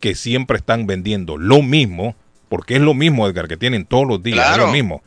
[0.00, 2.14] que siempre están vendiendo lo mismo,
[2.50, 5.02] porque es lo mismo, Edgar, que tienen todos los días, es lo mismo.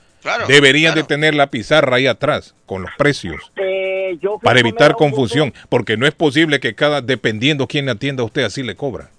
[0.47, 3.51] Deberían de tener la pizarra ahí atrás con los precios.
[3.55, 8.25] Eh, para evitar confusión, porque no es posible que cada, dependiendo quién le atienda a
[8.25, 9.09] usted, así le cobra.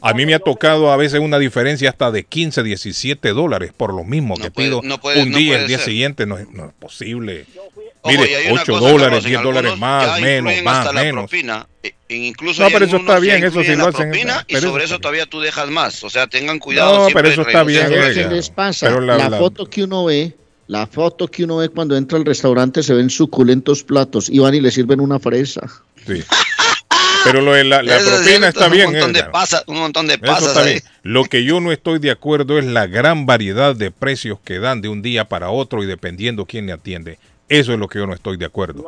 [0.00, 3.92] A mí me ha tocado a veces una diferencia hasta de 15, 17 dólares por
[3.92, 6.46] lo mismo que pido un día, el día siguiente, no es,
[6.78, 7.46] posible.
[8.04, 11.30] Mire, 8 dólares, 10 dólares más, menos, más, menos.
[11.82, 14.12] E, incluso no, pero eso está bien, eso sí lo hacen.
[14.46, 16.04] y sobre eso todavía tú dejas más.
[16.04, 17.08] O sea, tengan cuidado.
[17.08, 17.88] No, pero eso está bien.
[17.88, 18.90] ¿Qué les pasa?
[18.90, 20.34] la, foto que uno ve,
[20.66, 24.54] la foto que uno ve cuando entra al restaurante se ven suculentos platos y van
[24.54, 25.62] y le sirven una fresa.
[26.06, 26.22] Sí.
[27.24, 28.88] Pero lo de la, propina está bien.
[28.88, 30.82] Un montón de pasas, un montón de pasas.
[31.02, 34.82] Lo que yo no estoy de acuerdo es la gran variedad de precios que dan
[34.82, 37.18] de un día para otro y dependiendo quién le atiende.
[37.48, 38.84] Eso es lo que yo no estoy de acuerdo.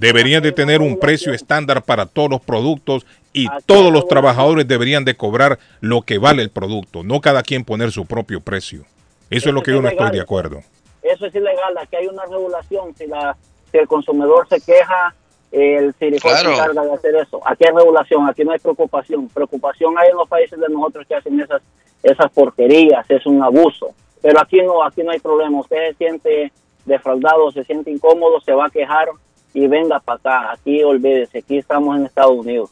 [0.00, 5.04] deberían de tener un precio estándar para todos los productos y todos los trabajadores deberían
[5.04, 8.84] de cobrar lo que vale el producto, no cada quien poner su propio precio.
[9.30, 10.60] Eso, es lo que yo no estoy de acuerdo.
[11.02, 13.36] Eso es ilegal, aquí hay una regulación, si, la,
[13.70, 15.14] si el consumidor se queja,
[15.50, 17.40] el CIRIFOR se encarga de hacer eso.
[17.44, 19.28] Aquí hay regulación, aquí no hay preocupación.
[19.28, 21.60] Preocupación hay en los países de nosotros que hacen esas,
[22.02, 23.94] esas porquerías, es un abuso.
[24.22, 26.52] Pero aquí no, aquí no hay problema, usted se siente
[26.84, 29.08] defraudado, se siente incómodo, se va a quejar
[29.54, 30.52] y venga para acá.
[30.52, 32.70] Aquí olvídese, aquí estamos en Estados Unidos.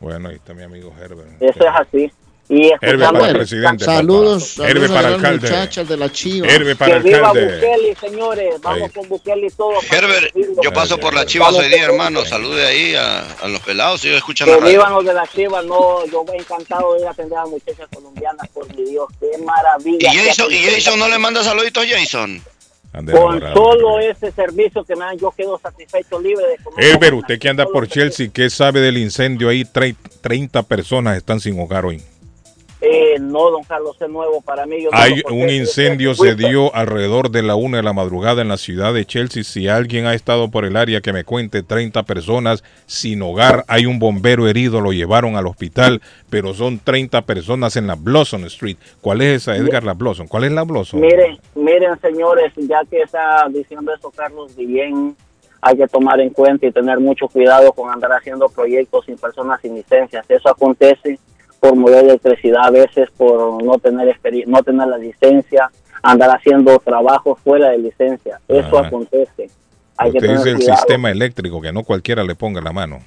[0.00, 1.40] Bueno, ahí está mi amigo Herbert.
[1.40, 2.12] Eso es así.
[2.46, 3.84] Y Herbe para el presidente.
[3.86, 5.48] Saludos, saludos para el alcalde.
[5.48, 6.46] muchachas de la Chiva.
[6.46, 8.60] Herbe para que viva Bukele, señores.
[8.60, 9.72] Vamos con Bukele y todo.
[9.90, 12.22] Herbert, yo paso por la Chiva hoy día, hermano.
[12.26, 14.04] Salude ahí a, a los pelados.
[14.04, 15.62] Ellos escuchan que vivan los de la Chiva.
[15.62, 18.46] No, yo encantado de atender a muchachas colombianas.
[18.50, 20.12] Por mi Dios, qué maravilla.
[20.12, 22.42] ¿Y Jason, ¿y Jason no le manda saluditos a Jason?
[22.94, 26.84] Con solo ese servicio que me dan, yo quedo satisfecho, libre de comer.
[26.84, 29.64] Elber, usted que anda por Chelsea, ¿qué sabe del incendio ahí?
[29.64, 32.00] 30 personas están sin hogar hoy.
[32.86, 34.86] Eh, no, don Carlos, es nuevo para mí.
[34.92, 38.92] Hay un incendio se dio alrededor de la una de la madrugada en la ciudad
[38.92, 39.42] de Chelsea.
[39.42, 43.64] Si alguien ha estado por el área, que me cuente 30 personas sin hogar.
[43.68, 48.44] Hay un bombero herido, lo llevaron al hospital, pero son 30 personas en la Blossom
[48.44, 48.76] Street.
[49.00, 50.28] ¿Cuál es esa, Edgar, la Blossom?
[50.28, 51.00] ¿Cuál es la Blossom?
[51.00, 55.16] Miren, miren, señores, ya que está diciendo eso Carlos bien,
[55.62, 59.60] hay que tomar en cuenta y tener mucho cuidado con andar haciendo proyectos sin personas
[59.62, 60.26] sin licencias.
[60.28, 61.18] Eso acontece
[61.64, 64.14] por mover electricidad, a veces por no tener
[64.46, 65.70] no tener la licencia,
[66.02, 68.38] andar haciendo trabajo fuera de licencia.
[68.46, 69.48] Eso acontece.
[69.96, 72.98] Hay Usted que dice el sistema eléctrico, que no cualquiera le ponga la mano.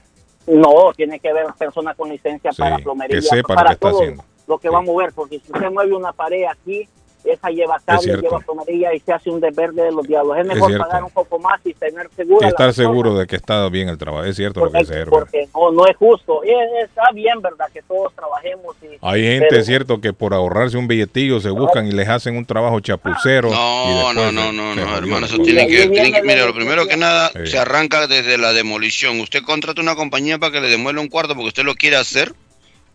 [0.48, 4.02] No, tiene que haber persona con licencia para plomería, para lo todo
[4.48, 6.90] lo que va a mover, porque si usted mueve una pared aquí,
[7.32, 10.38] esa lleva cable, lleva plomería y se hace un desverde de los diablos.
[10.38, 12.46] Es mejor pagar un poco más y tener seguro.
[12.46, 14.26] Y estar seguro de que está bien el trabajo.
[14.26, 16.42] Es cierto lo que dice Porque no, no es justo.
[16.44, 16.50] Y
[16.84, 17.68] está bien, ¿verdad?
[17.74, 18.76] Que todos trabajemos.
[18.82, 22.38] Y, Hay gente, es cierto, que por ahorrarse un billetillo se buscan y les hacen
[22.38, 23.50] un trabajo chapucero.
[23.50, 25.26] No, no, no, no, no, hermano.
[25.26, 29.20] Eso tiene que, tiene mira, lo primero que nada, se arranca desde la demolición.
[29.20, 32.34] Usted contrata una compañía para que le demuele un cuarto porque usted lo quiere hacer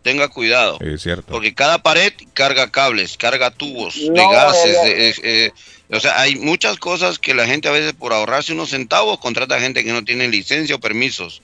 [0.03, 0.77] tenga cuidado.
[0.81, 1.31] Es cierto.
[1.31, 4.77] Porque cada pared carga cables, carga tubos de gases.
[5.23, 5.51] Eh,
[5.89, 9.59] o sea, hay muchas cosas que la gente a veces por ahorrarse unos centavos contrata
[9.59, 11.41] gente que no tiene licencia o permisos.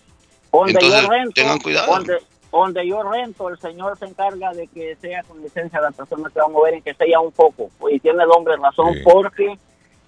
[0.68, 2.04] Entonces, tengan cuidado.
[2.52, 6.40] Donde, yo rento, el señor se encarga de que sea con licencia la persona que
[6.40, 7.70] va a mover y que sea un poco.
[7.92, 9.56] Y tiene el hombre razón porque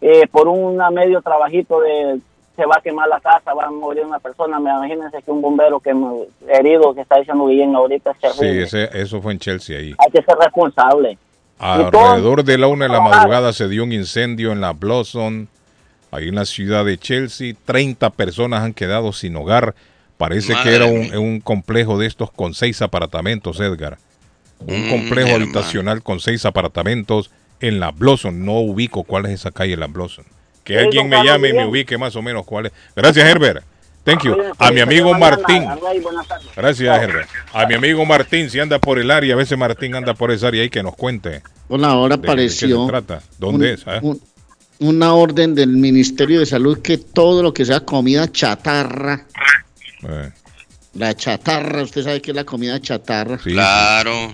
[0.01, 2.19] eh, por un medio trabajito de
[2.55, 4.59] se va a quemar la casa, va a morir una persona.
[4.59, 5.93] Me imagínense que un bombero que
[6.47, 9.95] herido que está diciendo bien ahorita se Sí, ese, eso fue en Chelsea ahí.
[9.97, 11.17] Hay que ser responsable.
[11.59, 15.45] Alrededor de la una de la madrugada se dio un incendio en la Blossom,
[16.09, 17.53] ahí en la ciudad de Chelsea.
[17.65, 19.75] 30 personas han quedado sin hogar.
[20.17, 23.97] Parece que era un, un, complejo de estos con seis apartamentos, Edgar.
[24.59, 28.43] Un mm, complejo habitacional con seis apartamentos en la Blossom.
[28.43, 30.25] No ubico cuál es esa calle en la Blossom.
[30.63, 32.71] Que alguien me llame y me ubique más o menos cuál es.
[32.95, 33.63] Gracias, Herbert.
[34.03, 34.35] Thank you.
[34.57, 35.63] A mi amigo Martín.
[36.55, 37.29] Gracias, Herbert.
[37.53, 40.47] A mi amigo Martín, si anda por el área, a veces Martín anda por esa
[40.47, 41.43] área y que nos cuente.
[41.69, 42.87] Una hora apareció.
[42.87, 43.21] trata?
[43.37, 43.83] ¿Dónde es?
[43.87, 44.01] Ah?
[44.81, 49.27] una orden del Ministerio de Salud que todo lo que sea comida chatarra.
[50.03, 50.31] Eh.
[50.95, 53.37] La chatarra, usted sabe que es la comida chatarra.
[53.37, 54.33] claro.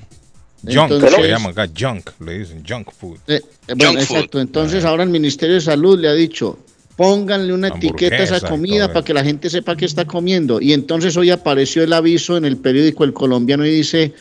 [0.69, 3.17] Junk se llama acá, junk, le dicen junk food.
[3.27, 4.39] Eh, eh, bueno, exacto.
[4.39, 6.57] Entonces ahora el Ministerio de Salud le ha dicho,
[6.95, 10.59] pónganle una etiqueta a esa comida para que la gente sepa qué está comiendo.
[10.59, 14.13] Y entonces hoy apareció el aviso en el periódico El Colombiano y dice,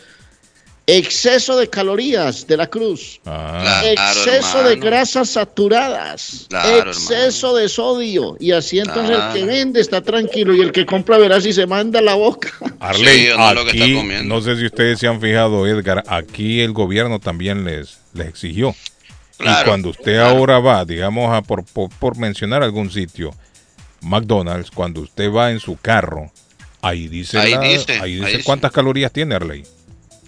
[0.87, 3.83] exceso de calorías de la cruz, ah.
[3.85, 6.47] exceso de grasas saturadas,
[6.79, 8.37] exceso de sodio.
[8.39, 11.67] Y así entonces el que vende está tranquilo y el que compra verá si se
[11.67, 12.53] manda la boca.
[12.81, 17.99] Arley, aquí, no sé si ustedes se han fijado, Edgar, aquí el gobierno también les,
[18.15, 18.75] les exigió.
[19.41, 23.33] y cuando usted ahora va, digamos, a por, por, mencionar algún sitio,
[24.03, 26.31] McDonald's, cuando usted va en su carro,
[26.81, 29.65] ahí dice, ahí dice, cuántas calorías tiene Arley.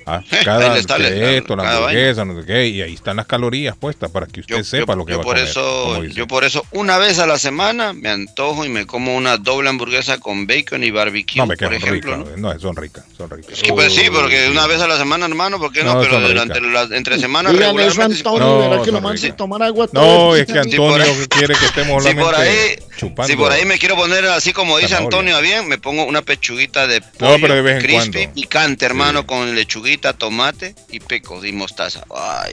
[0.08, 4.26] Ah, cada esto, la hamburguesa, no sé qué, y ahí están las calorías puestas para
[4.26, 5.50] que usted sepa lo que va por a comer.
[5.50, 9.36] Eso, yo por eso, una vez a la semana me antojo y me como una
[9.36, 11.36] doble hamburguesa con bacon y barbecue.
[11.36, 12.58] No, me quedan ricas, ¿no?
[12.58, 13.52] son ricas, son ricas.
[13.52, 16.00] Es que pues sí, porque una vez a la semana, hermano, ¿por qué no?
[16.00, 18.18] pero durante las entre semanas regularmente.
[18.18, 22.14] Antonio, no, que lo mande tomar agua No, es que Antonio quiere que estemos si
[22.14, 23.28] por ahí, chupando.
[23.28, 26.86] Si por ahí me quiero poner así como dice Antonio, bien, me pongo una pechuguita
[26.86, 32.04] de pollo crispy, picante, hermano, con lechuguita, tomate y pecos y mostaza.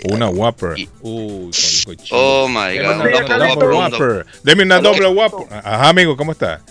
[0.05, 0.75] una Whopper.
[1.01, 3.71] oh my God.
[3.71, 4.25] Whopper.
[4.43, 5.47] Deme una doble Whopper.
[5.63, 6.62] Ajá, amigo, ¿cómo está?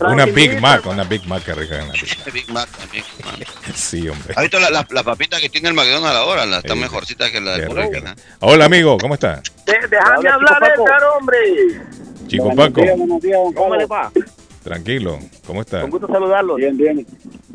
[0.00, 1.82] una Big Mac, una Big Mac que rica.
[1.82, 3.04] Una Big Mac también.
[3.74, 4.34] sí, hombre.
[4.36, 6.46] ¿Has visto las la, la papitas que tiene el McDonald's ahora?
[6.46, 9.42] La, están mejorcitas que la de Hola, amigo, ¿cómo está?
[9.66, 11.38] Déjame hablar, Edgar, hombre.
[12.28, 12.82] Chico Paco.
[13.54, 14.10] ¿Cómo le va?
[14.62, 15.82] Tranquilo, ¿cómo está?
[15.82, 16.54] Con gusto saludarlo.
[16.54, 17.06] Bien, bien.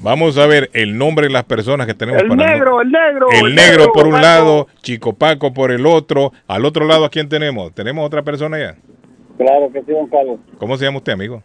[0.01, 2.21] Vamos a ver el nombre de las personas que tenemos.
[2.21, 3.27] El negro, el negro.
[3.31, 6.31] El, negro, por un lado, Chico Paco por el otro.
[6.47, 7.73] Al otro lado, ¿a quién tenemos?
[7.73, 8.75] ¿Tenemos otra persona ya?
[9.37, 10.39] Claro que sí, don Carlos.
[10.57, 11.43] ¿Cómo se llama usted, amigo?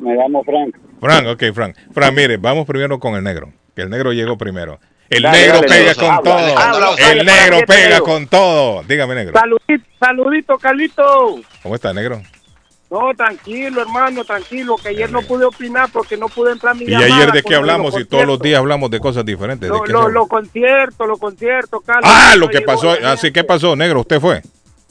[0.00, 0.76] Me llamo Frank.
[1.00, 1.76] Frank, ok, Frank.
[1.92, 4.80] Frank, mire, vamos primero con el negro, que el negro llegó primero.
[5.08, 6.96] El negro pega con todo.
[7.12, 8.82] el negro pega con todo.
[8.82, 9.38] Dígame, negro.
[9.38, 11.40] Saludito, saludito, Carlito.
[11.62, 12.20] ¿Cómo está, negro?
[12.88, 16.84] No, tranquilo, hermano, tranquilo, que ayer no pude opinar porque no pude entrar a mi
[16.84, 17.98] ¿Y ayer de qué hablamos?
[17.98, 19.68] Y todos los días hablamos de cosas diferentes.
[19.68, 22.08] Lo, lo, lo concierto, lo concierto, Carlos.
[22.14, 24.00] Ah, lo que pasó, así, ¿qué pasó, negro?
[24.00, 24.42] ¿Usted fue?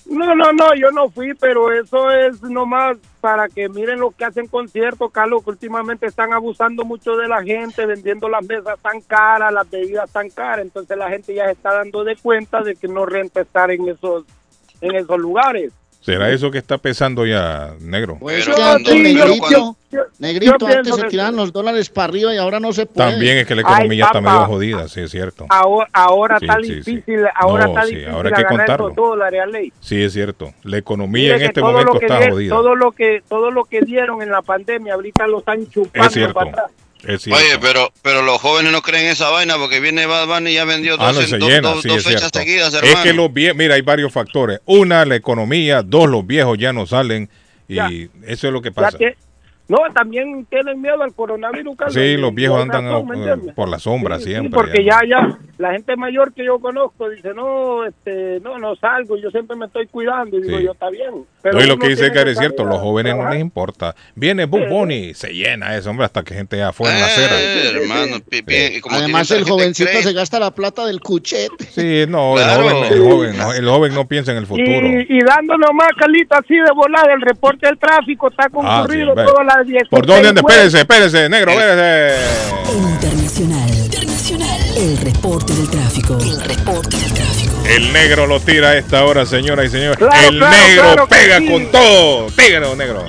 [0.06, 4.26] No, no, no, yo no fui, pero eso es nomás para que miren lo que
[4.26, 9.02] hacen conciertos, Carlos, que últimamente están abusando mucho de la gente, vendiendo las mesas tan
[9.02, 12.76] caras, las bebidas tan caras, entonces la gente ya se está dando de cuenta de
[12.76, 14.26] que no renta estar en esos,
[14.82, 15.74] en esos lugares.
[16.06, 18.18] ¿Será eso que está pesando ya, negro?
[18.20, 19.76] Pues antes, negrito,
[20.20, 23.10] negrito antes se tiraban los dólares para arriba y ahora no se puede.
[23.10, 25.48] También es que la economía está medio jodida, sí, es cierto.
[25.50, 28.90] Ahora, está difícil, ahora está difícil ahora hay que contarlo.
[28.92, 29.74] dólares, ley.
[29.80, 30.54] Sí, es cierto.
[30.62, 32.56] La economía en este momento está jodida.
[32.56, 36.14] Todo lo, que, todo lo que dieron en la pandemia ahorita lo están chupando es
[36.14, 36.36] cierto.
[36.36, 36.72] para atrás.
[37.08, 40.66] Oye, pero, pero los jóvenes no creen esa vaina porque viene Bad Bunny y ya
[40.66, 42.98] vendió ah, dos, fechas seguidas, hermano.
[42.98, 44.60] Es que los viejos, mira, hay varios factores.
[44.66, 45.84] Una, la economía.
[45.84, 47.30] Dos, los viejos ya no salen.
[47.68, 48.98] Y eso es lo que pasa.
[49.68, 51.76] No, también tienen miedo al coronavirus.
[51.90, 54.52] Sí, los viejos andan por la sombra siempre.
[54.52, 55.00] porque ya.
[55.08, 59.56] ya, la gente mayor que yo conozco dice, no, este, no, no salgo, yo siempre
[59.56, 60.38] me estoy cuidando.
[60.38, 61.26] Y digo, yo, está bien.
[61.42, 63.96] Pero lo que dice que es cierto, los jóvenes no les importa.
[64.16, 67.40] Viene Bunny, se llena eso, hombre, hasta que gente ya fue en la acera.
[67.40, 68.18] Eh, hermano,
[68.92, 71.66] Además, el jovencito se gasta la plata del cuchete.
[71.66, 74.66] Sí, no, el, joven, el, joven, no, el joven no piensa en el futuro.
[74.68, 79.14] Y, y dándonos más, Carlita, así de volada, el reporte del tráfico está ah, concurrido
[79.14, 79.55] toda la
[79.90, 80.42] ¿Por dónde anda?
[80.42, 82.18] Espérese, espérese, negro, espérese.
[82.74, 83.70] Internacional.
[83.70, 84.60] Internacional.
[84.76, 86.18] El reporte del tráfico.
[86.20, 87.54] El reporte del tráfico.
[87.66, 89.98] El negro lo tira a esta hora, señora y señores.
[90.28, 92.28] el negro pega con todo.
[92.36, 93.06] Pégalo, negro.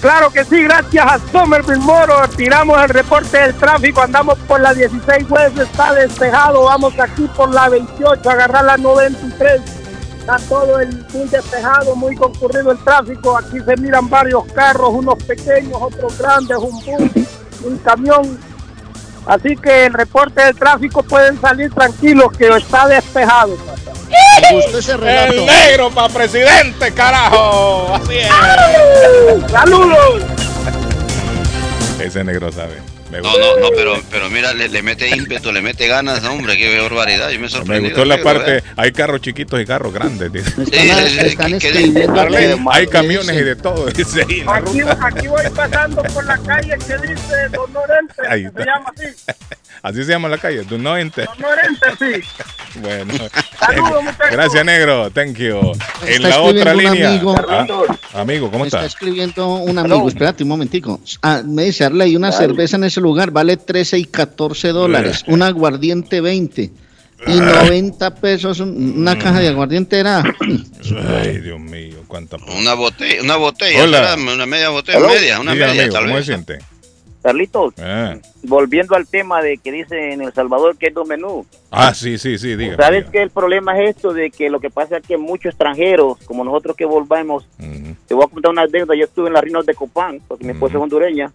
[0.00, 2.28] Claro que sí, gracias a Somerville Moro.
[2.36, 4.02] Tiramos el reporte del tráfico.
[4.02, 6.64] Andamos por la 16 jueves, está despejado.
[6.64, 9.75] Vamos aquí por la 28, agarrar la 93
[10.26, 13.38] Está todo el fin despejado, muy concurrido el tráfico.
[13.38, 17.28] Aquí se miran varios carros, unos pequeños, otros grandes, un bus,
[17.62, 18.36] un camión.
[19.24, 23.56] Así que el reporte del tráfico pueden salir tranquilos que está despejado.
[24.50, 27.94] El negro para presidente, carajo.
[27.94, 29.48] Así es.
[29.48, 30.24] ¡Saludos!
[32.00, 32.95] Ese negro sabe.
[33.10, 36.24] Me No, gustó, no, no, pero, pero mira, le, le mete ímpetu, le mete ganas,
[36.24, 37.30] hombre, qué barbaridad.
[37.30, 37.88] Yo me me sorprendí.
[37.90, 38.62] gustó la parte.
[38.76, 40.32] Hay carros chiquitos y carros grandes.
[40.32, 40.52] dice.
[40.56, 43.86] Me están, sí, están ¿qué- qué hay camiones y de todo.
[43.86, 48.60] Dice en Aquí, aquí voy pasando por la calle que dice Don Norente, está.
[48.60, 49.06] se llama así.
[49.82, 50.62] Así se llama la calle.
[50.64, 51.26] Do not enter.
[51.26, 52.28] Don Norente, sí.
[52.80, 53.14] Bueno.
[53.58, 54.30] Saludos, muchachos.
[54.32, 55.10] Gracias, negro.
[55.10, 55.72] Thank you.
[56.02, 57.08] En Está la otra línea.
[57.10, 57.34] amigo.
[57.48, 57.66] Ah,
[58.14, 58.94] amigo, ¿cómo Me está estás?
[58.94, 61.00] escribiendo un amigo, espérate un momentico.
[61.22, 65.42] Ah, me dice Arley, una cerveza en ese lugar vale 13 y 14 dólares, un
[65.42, 66.62] aguardiente 20
[67.26, 70.22] y 90 pesos un- una caja de aguardiente era.
[71.22, 72.36] Ay, Dios mío, cuánta.
[72.58, 75.08] Una botella, una botella, una media botella, Hello.
[75.08, 76.26] media, una Dígame, media, amigo, tal ¿cómo se vez.
[76.26, 76.58] siente?
[77.26, 78.14] Carlitos, Ah,
[78.44, 81.44] volviendo al tema de que dice en El Salvador que es dos menús.
[81.72, 82.76] Ah, sí, sí, sí, diga.
[82.76, 86.18] ¿Sabes que el problema es esto de que lo que pasa es que muchos extranjeros,
[86.24, 87.48] como nosotros que volvamos,
[88.06, 90.52] te voy a contar una deuda, yo estuve en las Rinos de Copán, porque mi
[90.52, 91.32] esposa es hondureña,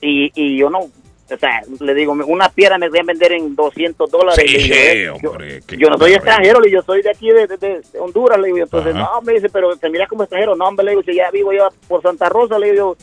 [0.00, 4.10] y, y yo no, o sea, le digo, una piedra me deben vender en 200
[4.10, 4.44] dólares.
[4.44, 7.56] Sí, eh, yo, hombre, yo no soy extranjero, yo soy de aquí, de, de-
[7.92, 9.10] de Honduras, le digo, entonces, Ajá.
[9.14, 11.52] no, me dice, pero te miras como extranjero, no, hombre, le digo, si ya vivo
[11.52, 12.96] yo por Santa Rosa, le digo,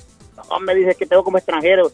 [0.50, 1.90] no, me dice que tengo como extranjero.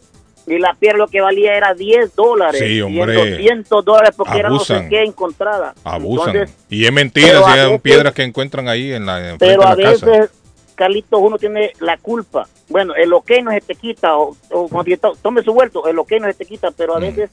[0.46, 2.62] Y la piedra lo que valía era 10 dólares.
[2.62, 3.14] Sí, hombre.
[3.14, 4.84] 200 dólares porque era no Abusan.
[4.84, 5.74] sé qué encontrada.
[5.86, 6.36] Abusan.
[6.36, 9.76] Entonces, y es mentira, si veces- piedras que encuentran ahí en la, pero de a
[9.76, 10.06] la casa.
[10.06, 10.32] veces,
[10.76, 12.48] Carlitos, uno tiene la culpa.
[12.68, 14.70] Bueno, el ok no se te quita, o, o
[15.22, 17.04] tome su vuelto, el ok no se te quita, pero a Mm.
[17.04, 17.30] veces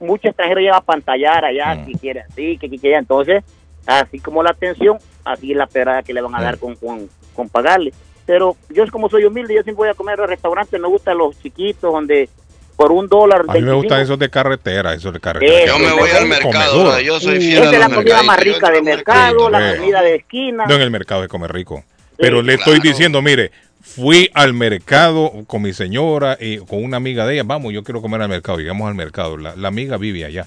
[0.00, 2.94] muchos extranjeros a pantallar allá, que quiere así, que, que.
[2.94, 3.42] Entonces,
[3.86, 6.42] así como la atención, así es la pedrada que le van a Mm.
[6.42, 7.92] dar con, con, con pagarle.
[8.26, 11.38] Pero yo como soy humilde, yo siempre voy a comer a restaurantes, me gustan los
[11.40, 12.28] chiquitos, donde
[12.76, 13.40] por un dólar...
[13.40, 15.66] A mí me 25, gustan esos de carretera, esos de carretera.
[15.66, 17.00] Yo me voy al mercado, Comedor.
[17.02, 19.76] yo soy fiel Esa a es la comida más rica de mercado, la Eh.
[19.76, 20.64] comida de esquina.
[20.66, 21.84] No, en el mercado de comer rico.
[22.16, 23.50] Pero le estoy diciendo, mire,
[23.82, 27.42] fui al mercado con mi señora y con una amiga de ella.
[27.44, 28.58] Vamos, yo quiero comer al mercado.
[28.58, 29.36] Llegamos al mercado.
[29.36, 30.46] La, la amiga vive allá.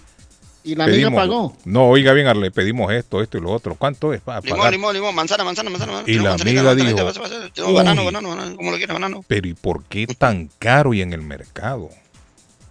[0.67, 1.57] Y la amiga Pedimos- pagó.
[1.65, 3.75] No, oiga bien, le pedimos esto, esto y lo otro.
[3.75, 4.73] ¿Cuánto es para Limón, pagar?
[4.73, 5.91] limón, limón, manzana, manzana, manzana.
[5.93, 6.11] manzana.
[6.13, 9.23] Y la amiga dijo, banano, banano, banano, como lo quieras, banano.
[9.27, 11.89] Pero ¿y por qué tan caro y en el mercado?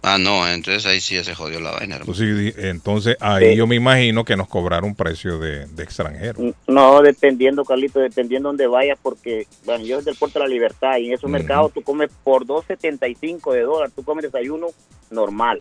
[0.03, 2.13] Ah, no, entonces ahí sí ya se jodió la vaina, hermano.
[2.55, 3.55] Entonces, ahí Sí.
[3.57, 6.53] yo me imagino que nos cobraron precio de, de extranjero.
[6.67, 10.97] No, dependiendo, Carlito, dependiendo donde vayas, porque, bueno, yo soy del Puerto de la Libertad
[10.97, 14.67] y en esos mercados tú comes por 2.75 de dólar, tú comes desayuno
[15.09, 15.59] normal.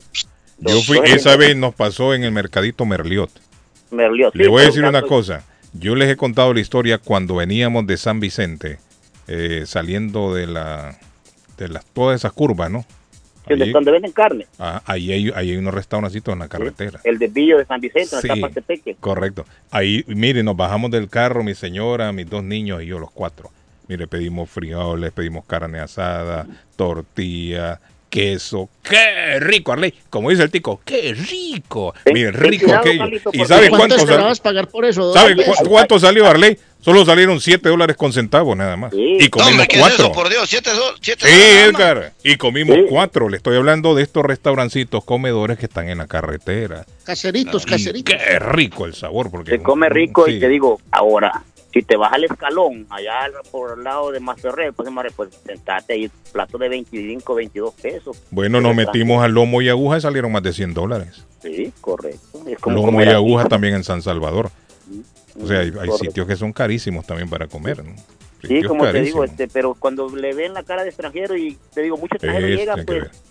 [0.58, 3.30] Yo fui, esa vez nos pasó en el mercadito Merliot.
[3.90, 5.44] Merliot, sí, Le voy a decir una cosa.
[5.72, 8.78] Yo les he contado la historia cuando veníamos de San Vicente,
[9.28, 10.98] eh, saliendo de la
[11.58, 12.84] de las todas esas curvas, ¿no?
[13.48, 16.98] Ahí, donde venden carne, ah, ahí hay, ahí hay unos restaurancitos en la carretera.
[17.04, 18.26] el desvío de San Vicente, Sí.
[18.28, 18.96] donde está Patepeque.
[18.98, 19.46] Correcto.
[19.70, 23.50] Ahí, mire, nos bajamos del carro, mi señora, mis dos niños y yo, los cuatro.
[23.86, 26.44] Mire, pedimos frijoles, pedimos carne asada,
[26.74, 27.80] tortilla,
[28.20, 28.70] queso.
[28.82, 29.92] ¡Qué rico, Arley!
[30.08, 31.92] Como dice el tico, ¡qué rico!
[32.14, 33.06] Mire, ten rico aquello.
[33.08, 34.32] ¿Y porque sabe ¿cuánto salió?
[34.42, 35.12] pagar por eso?
[35.12, 36.56] ¿Sabe cu- cuánto salió, Arley?
[36.80, 38.94] Solo salieron 7 dólares con centavos nada más.
[38.94, 40.04] Y No, comimos hombre, ¿qué es cuatro.
[40.06, 40.12] eso?
[40.12, 41.80] Por Dios, siete, do- siete Sí, dólares, nada más.
[42.04, 42.12] Edgar.
[42.22, 43.28] Y comimos cuatro.
[43.28, 46.86] Le estoy hablando de estos restaurancitos comedores que están en la carretera.
[47.04, 48.14] Caseritos, caseritos.
[48.14, 49.30] Qué rico el sabor.
[49.30, 50.32] Porque Se come rico Sí.
[50.34, 51.42] y te digo, ahora,
[51.76, 56.10] si te vas al escalón, allá por el lado de Macerré, pues, pues sentate ahí,
[56.32, 58.22] plato de 25, 22 pesos.
[58.30, 61.26] Bueno, nos metimos al lomo y aguja y salieron más de 100 dólares.
[61.42, 62.40] Sí, correcto.
[62.46, 63.12] Es como Lomo y aquí.
[63.12, 64.50] aguja también en San Salvador.
[65.38, 67.84] O sea, hay, sitios que son carísimos también para comer.
[67.84, 67.94] ¿no?
[68.42, 71.82] Sí, como te digo, este, pero cuando le ven la cara de extranjero y te
[71.82, 73.22] digo, mucho extranjero Eso llega, tiene que pues,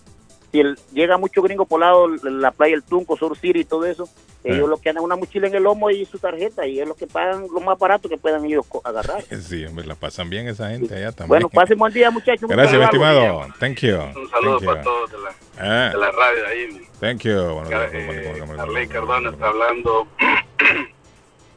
[0.56, 3.84] si el- llega mucho gringo por lado, la playa El Tunco, Sur City y todo
[3.84, 4.08] eso,
[4.44, 6.94] ellos lo que andan una mochila en el lomo y su tarjeta y es lo
[6.94, 9.22] que pagan lo más barato que puedan ellos agarrar.
[9.42, 11.28] Sí, hombre, la pasan bien esa gente allá también.
[11.28, 12.48] Bueno, pasen buen día, muchachos.
[12.48, 13.46] Gracias, estimado.
[13.58, 13.96] Thank you.
[13.96, 14.66] Un saludo Thank you.
[14.66, 16.80] para todos de la, Ah, de la radio ahí.
[17.00, 17.34] Thank you.
[17.42, 20.06] Bueno, Eh, Cardona está hablando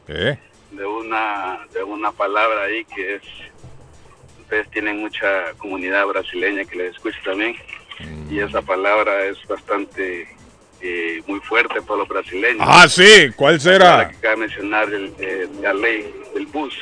[0.06, 0.38] ¿Qué?
[0.72, 3.22] de una de una palabra ahí que es
[4.40, 7.54] ustedes tienen mucha comunidad brasileña que les escucha también.
[8.30, 10.28] Y esa palabra es bastante
[10.80, 12.62] eh, muy fuerte para los brasileños.
[12.66, 13.30] Ah, sí.
[13.36, 14.10] ¿Cuál será?
[14.22, 16.74] de mencionar el, eh, la ley del bus.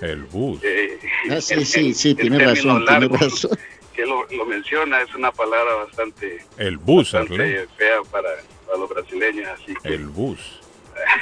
[0.00, 0.60] El bus.
[0.62, 0.98] Eh,
[1.30, 3.58] Ah, sí, el- sí, sí, el tiene razón, tiene razón.
[3.94, 8.28] Que lo, lo menciona es una palabra bastante, El bus, bastante fea para,
[8.66, 10.60] para los brasileños, así que El bus.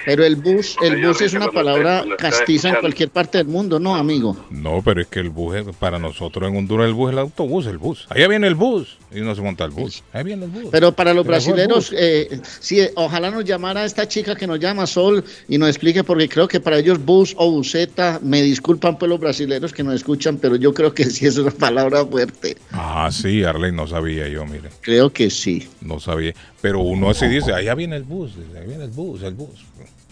[0.04, 3.94] Pero el bus, el bus es una palabra castiza en cualquier parte del mundo, ¿no,
[3.94, 4.36] amigo?
[4.50, 7.18] No, pero es que el bus, es, para nosotros en Honduras el bus es el
[7.20, 8.06] autobús, el bus.
[8.10, 10.02] Allá viene el bus y no se monta el bus.
[10.12, 10.66] Ahí viene el bus.
[10.70, 15.24] Pero para los brasileños, eh, sí, ojalá nos llamara esta chica que nos llama Sol
[15.48, 19.20] y nos explique, porque creo que para ellos bus o buseta, me disculpan pues los
[19.20, 22.56] brasileños que nos escuchan, pero yo creo que sí es una palabra fuerte.
[22.72, 24.70] Ah, sí, Arley, no sabía yo, mire.
[24.80, 25.68] Creo que sí.
[25.80, 26.34] No sabía.
[26.60, 29.63] Pero uno así dice, allá viene el bus, ahí viene el bus, el bus.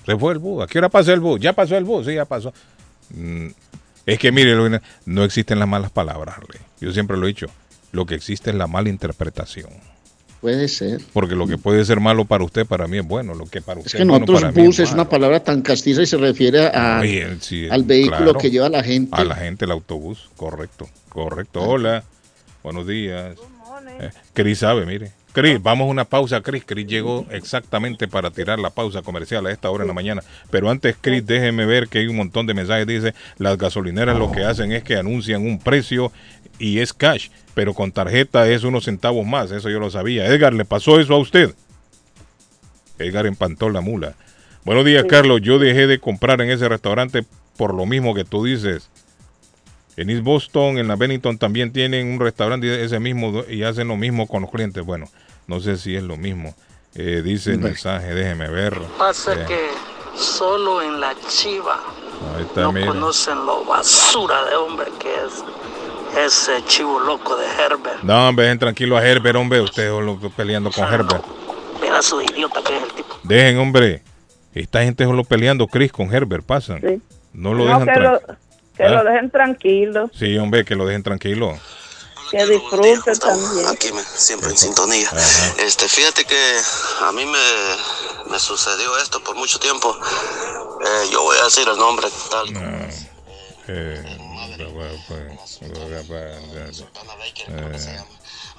[0.05, 0.65] Se fue el bus.
[0.65, 1.41] ¿A qué hora pasó el bus?
[1.41, 2.53] Ya pasó el bus, sí, ya pasó.
[3.15, 3.49] Mm,
[4.07, 4.55] es que mire,
[5.07, 6.61] no existen las malas palabras, Arley.
[6.81, 7.47] Yo siempre lo he dicho.
[7.93, 9.71] Lo que existe es la mala interpretación.
[10.41, 11.01] Puede ser.
[11.13, 13.33] Porque lo que puede ser malo para usted, para mí es bueno.
[13.35, 16.17] Lo que para usted es que nosotros bus es, una palabra tan castiza y se
[16.17, 19.15] refiere a, al vehículo que lleva a la gente.
[19.15, 20.31] A la gente, el autobús.
[20.37, 21.63] Correcto, correcto.
[21.63, 22.03] Hola,
[22.65, 23.37] buenos días.
[24.01, 25.13] Eh, Cris sabe, mire.
[25.33, 26.63] Cris, vamos a una pausa, Cris.
[26.67, 30.23] Cris llegó exactamente para tirar la pausa comercial a esta hora en la mañana.
[30.51, 32.87] Pero antes, Cris, déjeme ver que hay un montón de mensajes.
[32.87, 36.13] Dice, las gasolineras lo que hacen es que anuncian un precio
[36.59, 40.27] y es cash, pero con tarjeta es unos centavos más, eso yo lo sabía.
[40.27, 41.55] Edgar, ¿le pasó eso a usted?
[42.99, 44.15] Edgar empantó la mula.
[44.65, 45.41] Buenos días, Carlos.
[45.43, 47.25] Yo dejé de comprar en ese restaurante
[47.57, 48.91] por lo mismo que tú dices.
[49.97, 53.97] En East Boston, en la Bennington, también tienen un restaurante ese mismo y hacen lo
[53.97, 54.85] mismo con los clientes.
[54.85, 55.09] Bueno,
[55.47, 56.55] no sé si es lo mismo.
[56.95, 58.79] Eh, dice el mensaje, déjeme ver.
[58.99, 59.45] Pasa eh.
[59.47, 59.71] que
[60.17, 61.81] solo en la chiva
[62.57, 65.45] no conocen lo basura de hombre que es
[66.19, 68.03] ese chivo loco de Herbert.
[68.03, 69.61] No, hombre, dejen tranquilo a Herbert, hombre.
[69.61, 71.25] Usted lo peleando con Herbert.
[71.81, 73.19] Pedazo de idiota que es el tipo.
[73.23, 74.03] Dejen, hombre.
[74.55, 76.45] Esta gente solo peleando, Chris, con Herbert.
[76.45, 76.81] Pasan.
[76.81, 77.01] Sí.
[77.33, 78.21] No lo dejan tranquilo.
[78.77, 79.05] Que lo ¿Ah?
[79.05, 80.11] dejen tranquilo.
[80.19, 81.59] Sí, hombre, que lo dejen tranquilo.
[82.31, 83.67] Que disfruten también.
[83.67, 85.11] Aquí siempre en sintonía.
[85.59, 86.61] Este, fíjate que
[87.03, 89.95] a mí me, me sucedió esto por mucho tiempo.
[90.85, 92.53] Eh, yo voy a decir el nombre tal.
[92.55, 92.61] No.
[93.69, 94.03] Eh,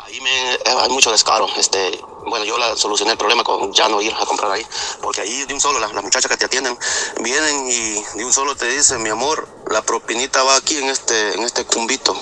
[0.06, 1.48] Ahí me, eh, hay mucho descaro.
[1.56, 4.66] Este, bueno, yo la solucioné el problema con ya no ir a comprar ahí,
[5.02, 6.78] porque ahí de un solo las, muchachas que te atienden
[7.22, 11.36] vienen y de un solo te dicen, mi amor, la propinita va aquí en este,
[11.36, 12.18] en este cumbito.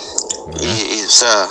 [0.59, 1.49] y, o sea,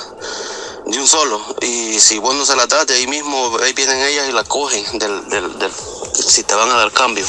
[0.87, 1.41] de un solo.
[1.63, 4.45] Y si vos no se la das, de ahí mismo, ahí vienen ellas y la
[4.45, 5.73] cogen del, del, del
[6.15, 7.27] si te van a dar cambio.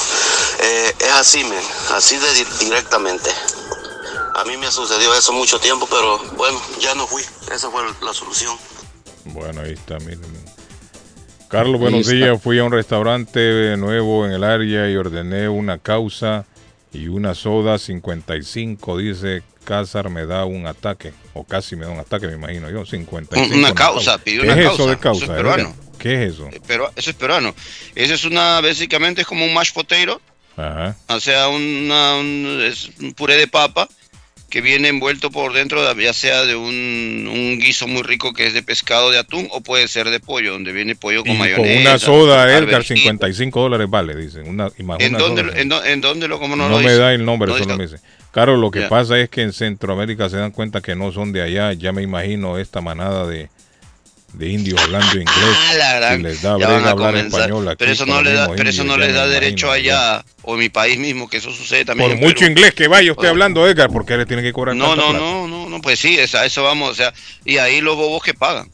[0.60, 3.32] Eh, es así, men, así de directamente.
[4.36, 7.26] A mí me sucedió eso mucho tiempo, pero bueno, ya no fui.
[7.52, 8.58] Esa fue la solución.
[9.26, 10.22] Bueno, ahí está, miren.
[11.48, 12.42] Carlos, buenos días.
[12.42, 16.46] Fui a un restaurante nuevo en el área y ordené una causa
[16.94, 18.98] y una soda 55.
[18.98, 21.14] Dice, Cázar me da un ataque.
[21.34, 22.86] O casi me da un ataque, me imagino yo.
[22.86, 23.56] 55.
[23.56, 25.24] Una causa, pidió una ¿Qué es eso de causa?
[25.26, 25.76] Eso es peruano.
[26.00, 26.48] ¿Qué es eso?
[26.52, 27.54] Eh, pero, eso es peruano.
[27.96, 30.22] Eso es una, básicamente es como un mashed potato.
[30.58, 30.96] Ajá.
[31.08, 33.88] O sea, una, un, es un puré de papa
[34.52, 38.62] que viene envuelto por dentro, ya sea de un, guiso muy rico que es de
[38.62, 41.74] pescado de atún o puede ser de pollo, donde viene pollo con mayonesa.
[41.74, 44.48] Con una soda, Edgar, 55 dólares vale, dicen.
[44.48, 47.86] Una, ¿En, dónde, en, dónde lo como no, no me da el nombre, solo me
[47.88, 48.02] dice.
[48.32, 51.42] Claro, lo que pasa es que en Centroamérica se dan cuenta que no son de
[51.42, 51.72] allá.
[51.74, 53.50] Ya me imagino esta manada de,
[54.34, 58.22] de indios hablando inglés ah, y les da brega hablar español aquí pero eso no
[58.22, 61.38] le da pero eso no les da derecho allá o en mi país mismo que
[61.38, 64.54] eso sucede también por mucho inglés que vaya usted hablando Edgar porque le tienen que
[64.54, 67.14] cobrar no no no no no pues sí a eso vamos o sea
[67.46, 68.70] y ahí los bobos que pagan.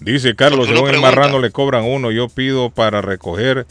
[0.00, 3.66] Dice Carlos según el marrano le cobran uno yo pido para recoger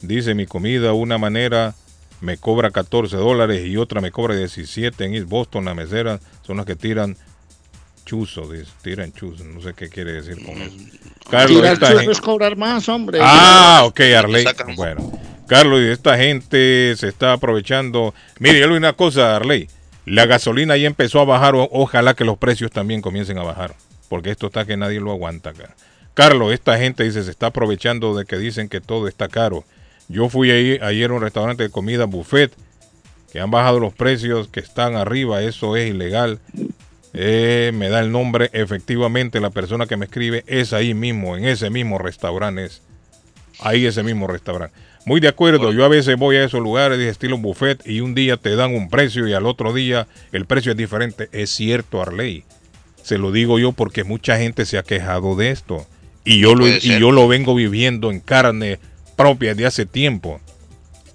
[0.00, 1.74] dice mi comida una manera
[2.20, 6.58] me cobra 14 dólares y otra me cobra 17 en East Boston la mesera son
[6.58, 7.16] las que tiran
[8.10, 10.76] chuzo, dice, tiran chuzo, no sé qué quiere decir con eso.
[11.30, 13.20] Carlos, Tirar chuzo es cobrar más, hombre.
[13.22, 14.44] Ah, ok, Arley.
[14.74, 15.12] Bueno,
[15.46, 18.12] Carlos, y esta gente se está aprovechando.
[18.40, 19.68] Mire, yo le una cosa, Arley.
[20.06, 23.76] La gasolina ya empezó a bajar, ojalá que los precios también comiencen a bajar,
[24.08, 25.76] porque esto está que nadie lo aguanta acá.
[26.14, 29.62] Carlos, esta gente dice, se está aprovechando de que dicen que todo está caro.
[30.08, 32.50] Yo fui ahí, ayer a un restaurante de comida buffet,
[33.32, 36.40] que han bajado los precios, que están arriba, eso es ilegal.
[37.12, 41.44] Eh, me da el nombre, efectivamente la persona que me escribe es ahí mismo, en
[41.44, 42.66] ese mismo restaurante.
[42.66, 42.82] Es.
[43.60, 44.74] Ahí ese mismo restaurante.
[45.04, 48.14] Muy de acuerdo, yo a veces voy a esos lugares de estilo buffet y un
[48.14, 51.28] día te dan un precio y al otro día el precio es diferente.
[51.32, 52.44] Es cierto, Arley.
[53.02, 55.86] Se lo digo yo porque mucha gente se ha quejado de esto.
[56.24, 58.78] Y yo, lo, y yo lo vengo viviendo en carne
[59.16, 60.40] propia de hace tiempo.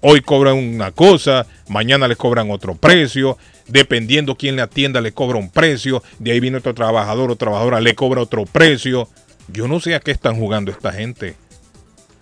[0.02, 3.38] Hoy cobran una cosa, mañana les cobran otro precio,
[3.68, 7.82] dependiendo quién le atienda le cobra un precio, de ahí viene otro trabajador o trabajadora
[7.82, 9.08] le cobra otro precio.
[9.48, 11.36] Yo no sé a qué están jugando esta gente.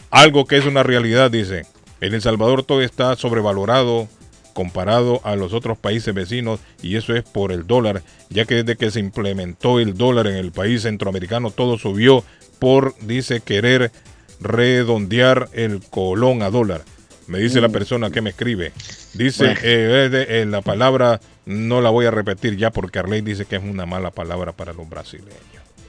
[0.09, 1.65] Algo que es una realidad, dice.
[2.01, 4.09] En El Salvador todo está sobrevalorado
[4.53, 8.77] comparado a los otros países vecinos y eso es por el dólar, ya que desde
[8.77, 12.23] que se implementó el dólar en el país centroamericano todo subió
[12.59, 13.91] por, dice, querer
[14.39, 16.83] redondear el colón a dólar.
[17.27, 17.71] Me dice la mm.
[17.71, 18.73] persona que me escribe.
[19.13, 23.55] Dice, eh, eh, la palabra no la voy a repetir ya porque Arley dice que
[23.55, 25.37] es una mala palabra para los brasileños.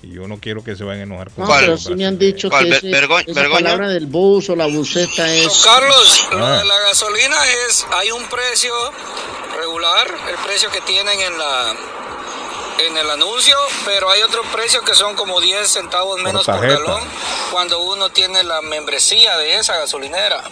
[0.02, 2.18] Y yo no quiero que se vayan a enojar con no, pero sí me han
[2.18, 5.62] dicho que esa palabra del bus o la buseta es...
[5.64, 6.62] Carlos, ah.
[6.66, 8.72] la gasolina es, hay un precio
[9.58, 11.76] regular, el precio que tienen en la
[12.86, 17.02] en el anuncio, pero hay otros precios que son como 10 centavos menos por galón
[17.52, 20.42] cuando uno tiene la membresía de esa gasolinera.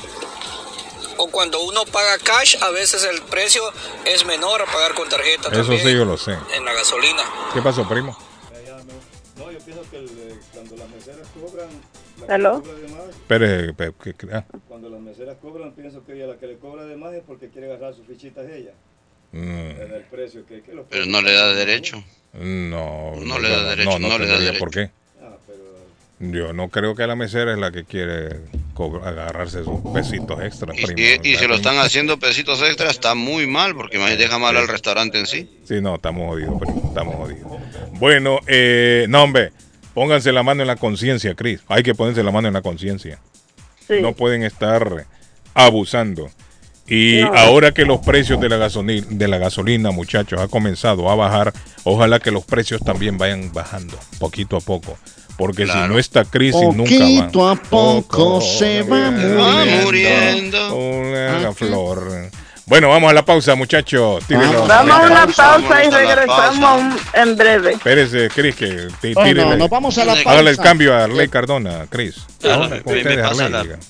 [1.18, 3.62] O cuando uno paga cash, a veces el precio
[4.04, 5.48] es menor a pagar con tarjeta.
[5.48, 6.36] Eso sí, yo lo sé.
[6.54, 7.22] En la gasolina.
[7.52, 8.16] ¿Qué pasó, primo?
[9.36, 10.06] No, yo pienso que
[10.52, 11.68] cuando las meseras cobran.
[12.28, 12.62] ¿Aló?
[13.26, 13.74] Pero,
[14.32, 14.44] ah.
[14.68, 17.48] Cuando las meseras cobran, pienso que ella la que le cobra de más es porque
[17.48, 18.72] quiere agarrar sus fichitas ella.
[19.32, 19.70] Mm.
[20.90, 22.04] pero no le da derecho.
[22.34, 23.98] No, no, le da derecho.
[23.98, 24.58] No, le da derecho.
[24.58, 24.90] ¿Por qué?
[26.30, 28.38] Yo no creo que la mesera es la que quiere
[29.04, 30.76] agarrarse sus pesitos extras.
[30.78, 34.56] Y, y, si lo están haciendo pesitos extras, está muy mal porque me deja mal
[34.56, 35.50] al restaurante en sí.
[35.64, 37.50] Sí, no, estamos jodidos, estamos jodidos.
[37.94, 39.50] Bueno, eh, no, hombre,
[39.94, 41.60] pónganse la mano en la conciencia, Cris.
[41.66, 43.18] Hay que ponerse la mano en la conciencia.
[43.88, 45.06] No pueden estar
[45.54, 46.30] abusando.
[46.86, 51.14] Y ahora que los precios de la, gasolina, de la gasolina, muchachos, ha comenzado a
[51.14, 51.52] bajar,
[51.84, 54.98] ojalá que los precios también vayan bajando poquito a poco.
[55.36, 56.98] Porque si no esta crisis nunca va.
[56.98, 60.76] Poquito a poco, se va muriendo.
[60.76, 62.30] Una flor.
[62.72, 64.24] Bueno, vamos a la pausa, muchachos.
[64.30, 67.72] Vamos a una pausa y regresamos en breve.
[67.72, 69.44] Espérese, Cris, que tire.
[69.58, 70.30] no, vamos a la pausa.
[70.30, 72.24] Hágale el cambio a Arley Cardona, Cris.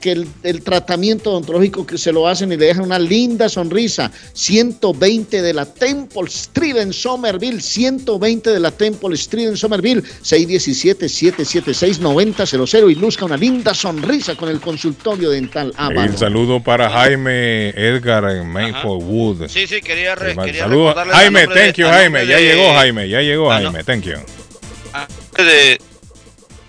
[0.00, 4.12] que el, el tratamiento odontológico que se lo hacen y le dejan una linda sonrisa.
[4.34, 12.90] 120 de la Temple Street en Somerville, 120 de la Temple Street en Somerville, 617-776-9000
[12.90, 15.72] y luzca una linda sonrisa con el consultorio dental.
[15.78, 19.48] Un saludo para Jaime Edgar en Maplewood.
[19.48, 20.68] Sí, sí, quería, re, quería
[21.12, 22.26] Jaime, thank you, Jaime.
[22.26, 24.16] Ya llegó Jaime, ya llegó Jaime, thank you.
[25.36, 25.80] De,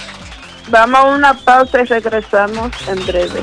[0.70, 3.42] Vamos a una pausa y regresamos en breve.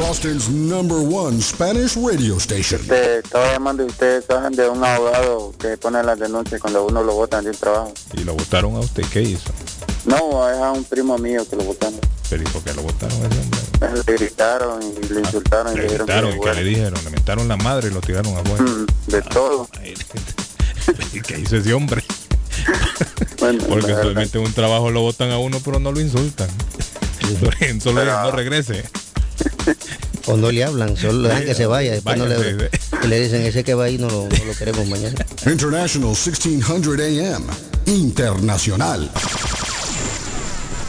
[0.00, 2.80] Boston's number one Spanish radio station.
[2.86, 7.02] Te estaba llamando y ustedes saben de un abogado que pone las denuncias cuando uno
[7.04, 7.92] lo votan de un trabajo.
[8.14, 9.04] ¿Y lo votaron a usted?
[9.12, 9.52] ¿Qué hizo?
[10.06, 12.00] No, es a un primo mío que lo votaron.
[12.30, 14.02] ¿Pero y por qué lo votaron a ese hombre?
[14.06, 17.04] Le gritaron y le insultaron y Le gritaron, que ¿y qué le dijeron?
[17.04, 18.64] Le mentaron la madre y lo tiraron afuera.
[18.64, 19.68] Mm, de todo.
[21.12, 22.02] ¿Y ¿Qué hizo ese hombre?
[23.38, 26.48] Bueno, Porque en un trabajo lo votan a uno, pero no lo insultan.
[27.80, 28.84] Solo no regrese.
[30.26, 31.92] O no le hablan, solo le dejan que se vaya.
[31.92, 32.70] Después no le,
[33.02, 35.24] y le dicen, ese que va ahí no lo, no lo queremos mañana.
[35.46, 36.98] International 1600
[37.34, 37.46] AM.
[37.86, 39.10] Internacional.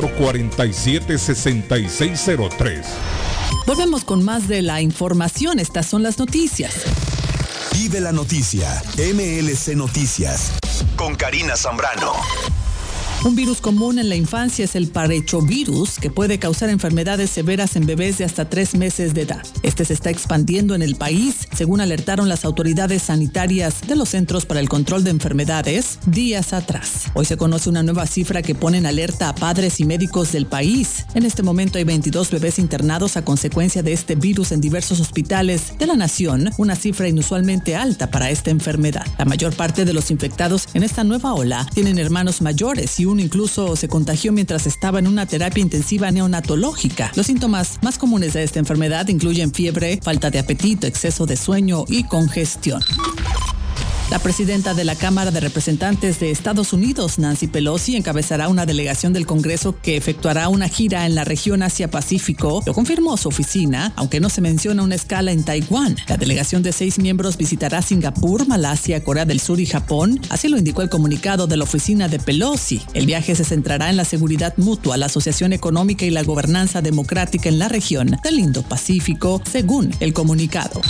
[0.00, 2.84] 617-447-6603.
[3.66, 5.58] Volvemos con más de la información.
[5.58, 6.72] Estas son las noticias.
[7.72, 8.82] Vive la noticia.
[8.96, 10.52] MLC Noticias.
[10.96, 12.14] Con Karina Zambrano.
[13.22, 17.84] Un virus común en la infancia es el parechovirus, que puede causar enfermedades severas en
[17.84, 19.46] bebés de hasta tres meses de edad.
[19.62, 24.46] Este se está expandiendo en el país, según alertaron las autoridades sanitarias de los Centros
[24.46, 27.10] para el Control de Enfermedades días atrás.
[27.12, 30.46] Hoy se conoce una nueva cifra que pone en alerta a padres y médicos del
[30.46, 31.04] país.
[31.14, 35.74] En este momento hay 22 bebés internados a consecuencia de este virus en diversos hospitales
[35.78, 39.06] de la nación, una cifra inusualmente alta para esta enfermedad.
[39.18, 43.20] La mayor parte de los infectados en esta nueva ola tienen hermanos mayores y uno
[43.20, 47.12] incluso se contagió mientras estaba en una terapia intensiva neonatológica.
[47.14, 51.84] Los síntomas más comunes de esta enfermedad incluyen fiebre, falta de apetito, exceso de sueño
[51.88, 52.82] y congestión.
[54.10, 59.12] La presidenta de la Cámara de Representantes de Estados Unidos, Nancy Pelosi, encabezará una delegación
[59.12, 62.60] del Congreso que efectuará una gira en la región Asia-Pacífico.
[62.66, 65.96] Lo confirmó su oficina, aunque no se menciona una escala en Taiwán.
[66.08, 70.20] La delegación de seis miembros visitará Singapur, Malasia, Corea del Sur y Japón.
[70.28, 72.82] Así lo indicó el comunicado de la oficina de Pelosi.
[72.94, 77.48] El viaje se centrará en la seguridad mutua, la asociación económica y la gobernanza democrática
[77.48, 80.80] en la región del Indo-Pacífico, según el comunicado.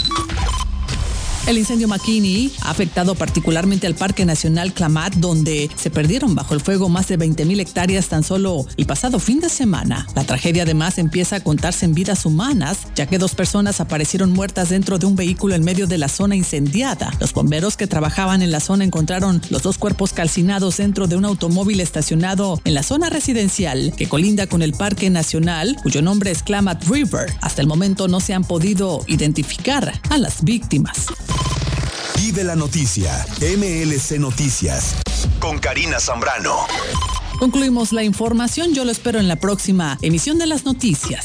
[1.47, 6.61] El incendio McKinney ha afectado particularmente al Parque Nacional Klamath, donde se perdieron bajo el
[6.61, 10.07] fuego más de 20.000 hectáreas tan solo el pasado fin de semana.
[10.15, 14.69] La tragedia además empieza a contarse en vidas humanas, ya que dos personas aparecieron muertas
[14.69, 17.11] dentro de un vehículo en medio de la zona incendiada.
[17.21, 21.25] Los bomberos que trabajaban en la zona encontraron los dos cuerpos calcinados dentro de un
[21.25, 26.43] automóvil estacionado en la zona residencial que colinda con el Parque Nacional, cuyo nombre es
[26.43, 27.33] Klamath River.
[27.41, 31.07] Hasta el momento no se han podido identificar a las víctimas.
[32.17, 33.27] Vive la noticia.
[33.41, 34.97] MLC Noticias.
[35.41, 36.67] Con Karina Zambrano.
[37.39, 38.75] Concluimos la información.
[38.75, 41.25] Yo lo espero en la próxima emisión de las noticias.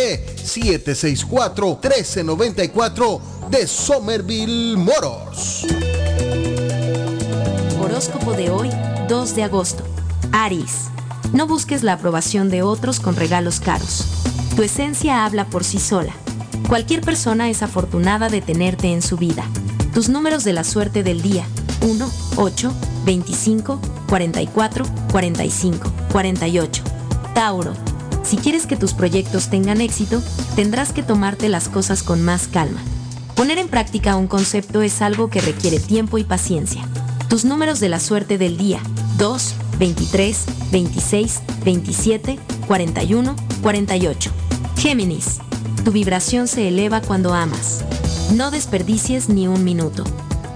[0.43, 5.65] 764-1394 de Somerville Motors.
[7.79, 8.69] Horóscopo de hoy,
[9.07, 9.83] 2 de agosto.
[10.31, 10.87] Aries.
[11.33, 14.05] No busques la aprobación de otros con regalos caros.
[14.55, 16.13] Tu esencia habla por sí sola.
[16.67, 19.45] Cualquier persona es afortunada de tenerte en su vida.
[19.93, 21.45] Tus números de la suerte del día.
[21.81, 22.73] 1, 8,
[23.05, 26.83] 25, 44, 45, 48.
[27.33, 27.90] Tauro
[28.23, 30.21] si quieres que tus proyectos tengan éxito,
[30.55, 32.81] tendrás que tomarte las cosas con más calma.
[33.35, 36.87] Poner en práctica un concepto es algo que requiere tiempo y paciencia.
[37.27, 38.79] Tus números de la suerte del día.
[39.17, 44.31] 2, 23, 26, 27, 41, 48.
[44.77, 45.39] Géminis.
[45.83, 47.83] Tu vibración se eleva cuando amas.
[48.33, 50.03] No desperdicies ni un minuto.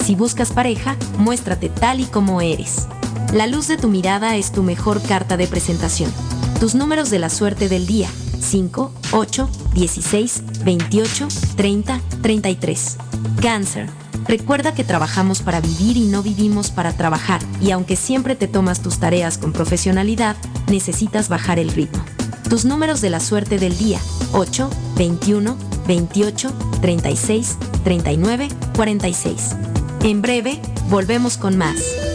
[0.06, 2.88] Si buscas pareja, muéstrate tal y como eres.
[3.34, 6.12] La luz de tu mirada es tu mejor carta de presentación.
[6.60, 8.10] Tus números de la suerte del día.
[8.40, 11.28] 5, 8, 16, 28,
[11.58, 12.98] 30, 33.
[13.42, 13.90] Cáncer.
[14.28, 18.82] Recuerda que trabajamos para vivir y no vivimos para trabajar, y aunque siempre te tomas
[18.82, 20.36] tus tareas con profesionalidad,
[20.68, 22.04] necesitas bajar el ritmo.
[22.50, 24.00] Tus números de la suerte del día.
[24.32, 29.56] 8, 21, 28, 36, 39, 46.
[30.04, 32.15] En breve, volvemos con más.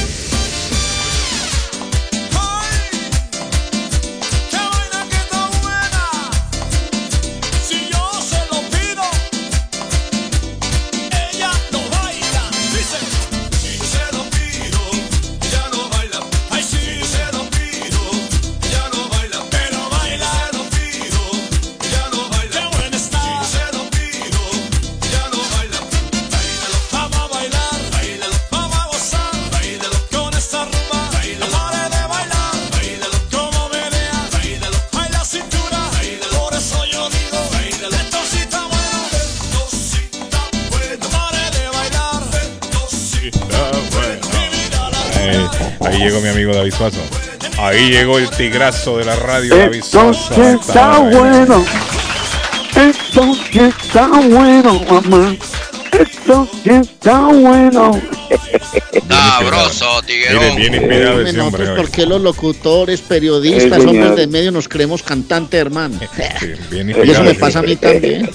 [47.71, 51.65] Ahí llegó el tigrazo de la radio, sí está bueno.
[52.75, 55.33] Esto sí está bueno, mamá.
[55.97, 58.01] Esto sí está bueno.
[59.07, 61.63] Sabroso, Mire, bien inspirado ese hombre.
[61.63, 61.75] Nosotros, hoy.
[61.77, 65.97] ¿por qué los locutores, periodistas, hombres de medio nos creemos cantantes, hermano?
[66.41, 68.29] Sí, bien Y eso inspirado me pasa a mí también.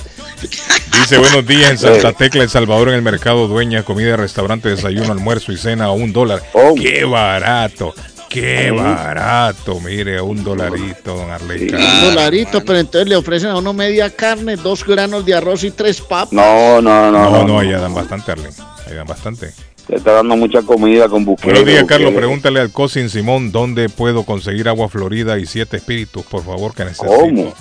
[0.99, 5.12] Dice buenos días en Santa Tecla, El Salvador, en el mercado dueña, comida, restaurante, desayuno,
[5.12, 6.43] almuerzo y cena a un dólar.
[6.80, 7.95] ¡Qué barato!
[8.41, 9.80] ¡Qué barato!
[9.80, 11.78] Mire, un dolarito, don Arleca.
[11.78, 15.70] Un dolarito, pero entonces le ofrecen a uno media carne, dos granos de arroz y
[15.70, 16.32] tres papas.
[16.32, 17.30] No, no, no.
[17.30, 18.53] No, no, allá dan bastante, Arlen.
[18.87, 19.53] Ahí dan bastante.
[19.87, 21.61] Se está dando mucha comida con buqueros.
[21.61, 22.12] Buenos días, Carlos.
[22.12, 26.84] Pregúntale al Cosin Simón dónde puedo conseguir agua florida y siete espíritus, por favor, que
[26.84, 27.07] necesito.
[27.07, 27.55] ¿Cómo?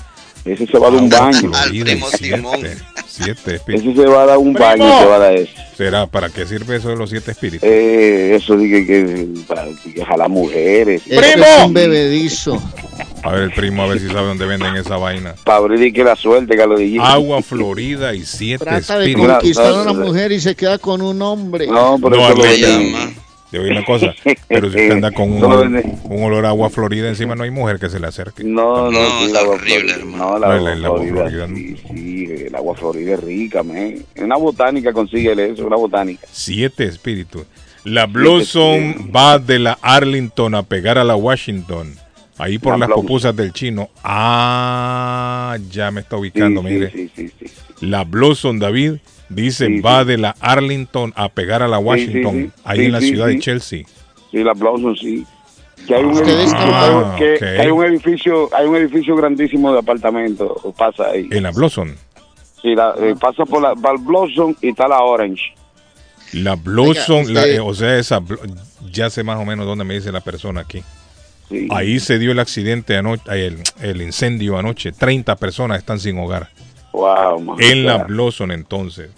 [0.45, 1.51] Ese se va a dar un baño.
[1.69, 1.99] siete,
[3.07, 3.87] siete espíritus.
[3.93, 5.51] Ese se va a dar un baño, se va a dar eso.
[5.75, 7.67] ¿Será para qué sirve eso de los siete espíritus?
[7.67, 11.01] Eh, eso dije que, para que jalar mujeres.
[11.07, 12.61] Eso es un bebedizo.
[13.23, 15.33] A ver el primo, a ver si sabe dónde venden esa vaina.
[15.43, 16.99] Para abrir que la suerte, DJ.
[17.01, 19.33] Agua florida y siete Trata de espíritus.
[19.33, 21.65] conquistar a una mujer y se queda con un hombre.
[21.65, 23.24] No, pero No, eso lo.
[23.51, 24.13] Te oí una cosa,
[24.47, 27.43] pero si usted anda con un, olor- vende- un olor a agua florida encima, no
[27.43, 28.43] hay mujer que se le acerque.
[28.43, 29.97] No, no, sí, el agua florida.
[30.05, 31.55] No, la No, el- agua florida, florida, ¿no?
[31.55, 33.95] sí, sí, el agua florida es rica, man.
[34.17, 36.27] Una botánica consíguele eso, una botánica.
[36.31, 37.43] Siete espíritus.
[37.83, 41.93] La Blossom va de la Arlington a pegar a la Washington.
[42.37, 43.05] Ahí por La las Blossom.
[43.05, 43.89] pupusas del chino.
[44.03, 46.91] Ah, ya me está ubicando, Sí, mire.
[46.91, 47.45] sí, sí, sí,
[47.85, 48.95] La Blossom, David,
[49.29, 52.51] dice Sí, va de la Arlington a pegar a la Washington.
[52.55, 52.61] sí.
[52.63, 53.33] Ahí Sí, en la sí, ciudad sí.
[53.33, 53.83] de Chelsea.
[54.31, 55.25] Sí, la Blossom, sí.
[55.87, 60.51] Que hay un Ustedes edificio, que, hay un edificio, hay un edificio grandísimo de apartamentos,
[60.77, 61.27] pasa ahí.
[61.31, 61.89] En la Blossom.
[62.61, 65.43] Sí, la- eh, pasa por la, el Blossom y está la Orange.
[66.33, 68.21] La Blossom, Oiga, la- usted- eh, o sea, esa,
[68.91, 70.81] ya sé más o menos dónde me dice la persona aquí.
[71.69, 74.91] Ahí se dio el accidente anoche, el, el incendio anoche.
[74.91, 76.49] 30 personas están sin hogar.
[76.95, 77.57] Wow, man.
[77.61, 79.09] En la Blossom entonces.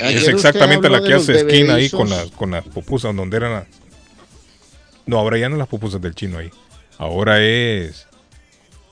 [0.00, 3.66] Es exactamente la que hace esquina ahí con las, con las pupusas donde eran las...
[5.06, 6.50] No, ahora ya no las pupusas del chino ahí.
[6.98, 8.06] Ahora es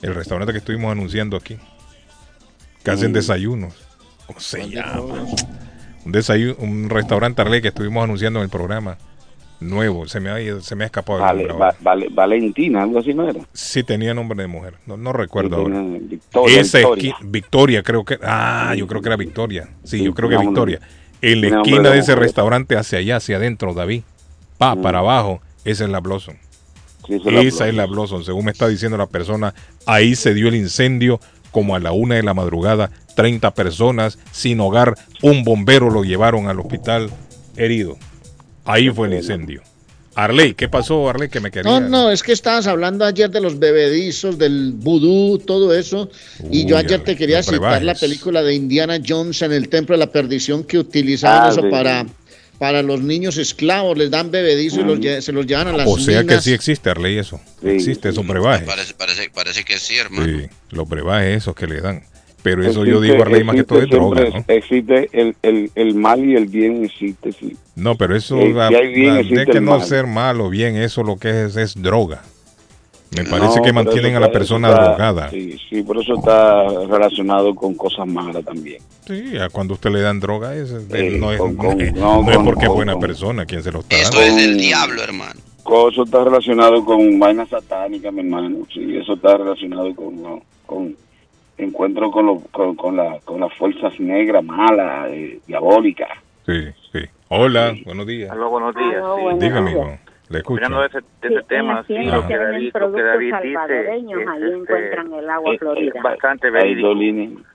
[0.02, 1.58] el restaurante que estuvimos anunciando aquí.
[2.84, 3.14] Que hacen Mm.
[3.14, 3.74] desayunos.
[4.26, 5.24] ¿Cómo se llama?
[6.04, 8.98] Un, desayuno, un restaurante Arley que estuvimos anunciando en el programa.
[9.60, 10.06] Nuevo.
[10.06, 11.66] Se me ha, se me ha escapado el Vale, nombre ahora.
[11.72, 13.40] va- vale, Valentina, algo así no era.
[13.52, 14.74] Sí, tenía nombre de mujer.
[14.86, 15.82] No, no recuerdo Sí, ahora.
[16.00, 17.16] Victoria, Esa Victoria.
[17.22, 18.18] Victoria, creo que.
[18.22, 19.68] Ah, yo creo que era Victoria.
[19.84, 20.80] Sí, yo creo que Victoria.
[21.20, 22.18] En la esquina de ese mujer.
[22.20, 24.02] restaurante, hacia allá, hacia adentro, David.
[24.58, 24.82] Pa, Mm.
[24.82, 26.36] para abajo, esa es la Blossom.
[27.06, 28.22] Sí, esa es la esa es la Blossom.
[28.22, 29.54] Según me está diciendo la persona,
[29.86, 31.18] ahí se dio el incendio
[31.50, 32.90] como a la una de la madrugada.
[33.16, 34.94] 30 personas sin hogar.
[35.22, 37.10] Un bombero lo llevaron al hospital
[37.56, 37.96] herido.
[38.68, 39.62] Ahí fue el incendio.
[40.14, 41.28] Arley, ¿qué pasó, Arley?
[41.28, 41.70] Que me quería.
[41.70, 46.10] No, no, es que estabas hablando ayer de los bebedizos, del vudú, todo eso.
[46.50, 50.00] y yo ayer te quería citar la película de Indiana Jones en el Templo de
[50.00, 52.08] la Perdición que utilizaban Ah, eso sí, para, sí.
[52.58, 53.96] para los niños esclavos.
[53.96, 56.52] Les dan bebedizos y los lle- se los llevan a las O sea que sí
[56.52, 57.40] existe, Arley, eso.
[57.62, 58.66] existe esos brebajes.
[58.66, 60.26] Parece, parece, parece que sí, hermano.
[60.26, 62.02] Sí, los brebajes esos que le dan.
[62.42, 64.44] Pero eso yo Existe- digo, Arley, más que todo es existe droga, ¿no?
[64.48, 67.56] Existe el, el, el mal y el bien, existe, sí.
[67.74, 69.82] No, pero eso, Sí, va- y hay bien, existe de que no mal.
[69.82, 72.22] ser malo, bien, eso lo que es es droga.
[73.16, 75.30] Me No, parece que pero mantienen a la persona está- drogada.
[75.30, 78.82] Sí, sí, por eso está relacionado con cosas malas también.
[79.06, 81.84] Sí, a cuando usted le dan droga, es, es- Sí, no, es, con- con- no
[81.84, 83.96] es- no, no es con- porque es con- buena con- persona quien se lo está
[83.96, 84.36] Esto dando.
[84.36, 85.40] es del diablo, hermano.
[85.90, 88.58] Eso está relacionado con vainas satánicas, mi hermano.
[88.72, 90.94] Sí, eso está relacionado con, no, con
[91.58, 96.08] encuentro con, lo- con, con, la, con las fuerzas negras, malas, eh, diabólicas.
[96.46, 97.00] Sí, sí.
[97.28, 98.30] Hola, buenos días.
[98.30, 99.04] Aló, buenos días.
[99.16, 99.38] sí.
[99.40, 99.98] Dígame, hijo,
[100.30, 100.54] le escucho.
[100.64, 103.52] Opinando de ese, de ese tema, sí, lo que David, lo que productos David dice
[103.54, 105.92] salvadoreños, es, ahí este, encuentran el agua es- florida.
[105.96, 106.92] es bastante verídico.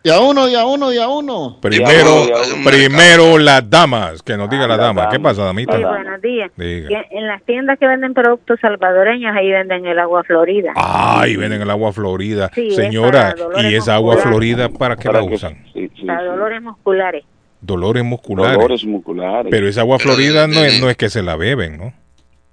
[0.03, 1.57] Y a uno, y a uno, y a uno.
[1.61, 2.25] Primero,
[2.65, 5.09] primero las damas, que nos diga la dama.
[5.09, 5.77] ¿Qué pasa, damita?
[5.77, 6.51] Sí, buenos días.
[6.57, 6.87] Diga.
[6.89, 10.73] Que En las tiendas que venden productos salvadoreños, ahí venden el agua florida.
[10.75, 12.49] Ay, venden el agua florida.
[12.53, 15.57] Sí, es Señora, para dolores ¿y esa agua florida para qué la usan?
[16.05, 17.23] Para dolores musculares.
[17.61, 18.57] Dolores musculares.
[18.57, 19.47] Dolores musculares.
[19.49, 21.93] Pero esa agua florida no es, no es que se la beben, ¿no?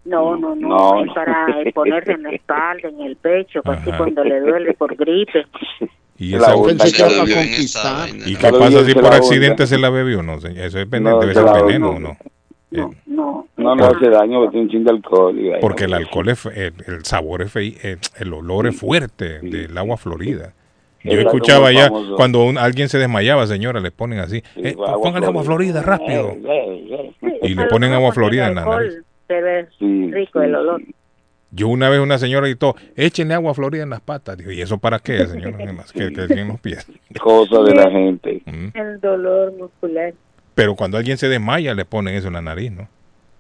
[0.05, 1.15] No, no, no, No, es no.
[1.15, 3.99] para ponerse en la espalda, en el pecho, así Ajá.
[3.99, 5.45] cuando le duele por gripe.
[6.19, 8.09] Y esa era Se la para beben conquistar.
[8.27, 10.23] ¿Y qué la pasa si por accidente se la bebió?
[10.23, 10.65] No, señor?
[10.67, 11.91] eso es veneno, No, debe se ser veneno.
[11.91, 12.17] ¿o ¿no?
[13.07, 15.39] No, No le hace daño, porque tiene un chin de alcohol.
[15.39, 15.51] y.
[15.61, 19.41] Porque el alcohol, es, fe- el, el sabor es fei- el, el olor es fuerte
[19.41, 20.53] del agua florida.
[21.03, 22.15] Yo El escuchaba ya famoso.
[22.17, 26.37] cuando un- alguien se desmayaba, señora, le ponen así, eh, agua póngale agua florida rápido.
[26.45, 27.13] Eh,
[27.43, 29.03] Y le ponen agua florida en la nariz.
[29.37, 30.83] Alcohol, pero es rico el olor.
[31.53, 34.39] Yo una vez una señora gritó, échenle agua florida en las patas.
[34.39, 35.59] Digo, ¿y eso para qué, señora?
[35.93, 36.87] Que, que en los pies.
[37.21, 38.43] Cosa de la gente.
[38.51, 38.77] Mm.
[38.77, 40.13] El dolor muscular.
[40.55, 42.89] Pero cuando alguien se desmaya, le ponen eso en la nariz, ¿no?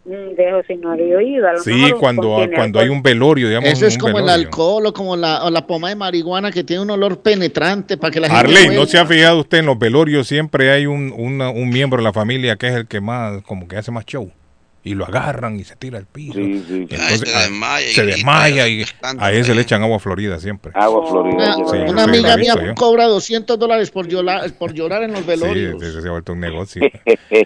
[0.04, 1.46] Dejo sin haber oído.
[1.48, 3.68] a lo Sí, mejor cuando, cuando hay un velorio, digamos.
[3.68, 4.46] Eso es un como el velorio.
[4.46, 8.10] alcohol o como la, o la poma de marihuana que tiene un olor penetrante para
[8.10, 8.80] que la gente Arley, huela.
[8.80, 10.26] ¿no se ha fijado usted en los velorios?
[10.26, 13.68] Siempre hay un, una- un miembro de la familia que es el que más, como
[13.68, 14.32] que hace más show.
[14.82, 16.40] Y lo agarran y se tira al piso.
[16.40, 16.54] Y
[16.90, 18.84] entonces, se ah, desmaya y se desmaya y
[19.18, 20.72] a ese le echan agua florida siempre.
[20.74, 21.56] Agua florida.
[21.56, 22.74] Una, Sí, una sí, amiga mía yo.
[22.74, 25.82] cobra 200 dólares por llorar, por llorar en los Sí, velorios.
[25.82, 26.82] ese se ha vuelto un negocio.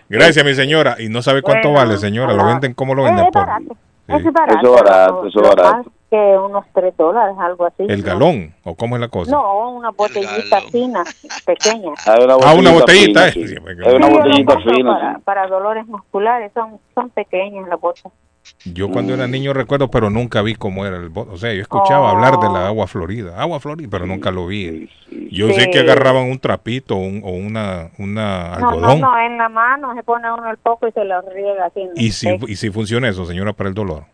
[0.08, 0.96] Gracias, mi señora.
[1.00, 2.34] Y no sabe cuánto Bueno, vale, señora.
[2.34, 3.26] Lo venden, ¿cómo lo venden?
[3.26, 3.76] Es Por barato.
[4.06, 4.12] Sí.
[4.14, 4.58] Es barato.
[4.58, 5.92] Eso es barato, eso barato.
[6.14, 7.82] Que unos 3 dólares, algo así.
[7.88, 8.06] el ¿no?
[8.06, 9.32] galón, ¿o cómo es la cosa?
[9.32, 11.02] No, una botellita fina,
[11.44, 11.90] pequeña.
[12.24, 13.32] Una Ah, una botellita, fina, eh.
[13.32, 13.48] sí.
[13.48, 14.92] Sí, porque- Hay una botellita fina.
[14.94, 15.20] Para, sí.
[15.24, 18.12] para dolores musculares, son, son pequeñas las botas.
[18.66, 21.30] Yo cuando era niño recuerdo, pero nunca vi cómo era el bote.
[21.32, 24.88] O sea, yo escuchaba hablar de la agua florida, agua florida, pero nunca lo vi.
[25.30, 29.00] Yo sé que agarraban un trapito un- o una, una No, no, algodón.
[29.00, 31.88] no, en la mano se pone uno el poco y se lo riega así.
[31.96, 34.04] Y si, y si funciona eso, señora, para el dolor.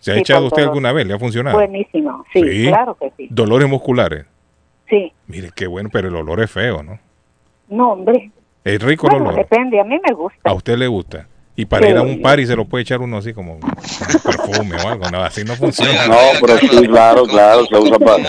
[0.00, 0.66] ¿Se ha Sí, echado usted todo.
[0.70, 1.06] alguna vez?
[1.06, 1.56] ¿Le ha funcionado?
[1.56, 2.66] Buenísimo, sí, Sí.
[2.68, 3.28] claro que sí.
[3.30, 4.26] Dolores musculares.
[4.88, 6.98] Sí, Mire, qué bueno, pero el olor es feo, ¿no?
[7.68, 8.30] no, hombre.
[8.64, 9.36] Es rico el Bueno, olor.
[9.40, 10.38] depende, a mí me gusta.
[10.44, 11.26] A usted le gusta.
[11.56, 11.92] Y para Sí.
[11.92, 15.10] ir a un par y se lo puede echar uno así como perfume o algo.
[15.10, 15.92] No, así no funciona.
[16.08, 18.24] No, pero sí, claro, claro, se usa para.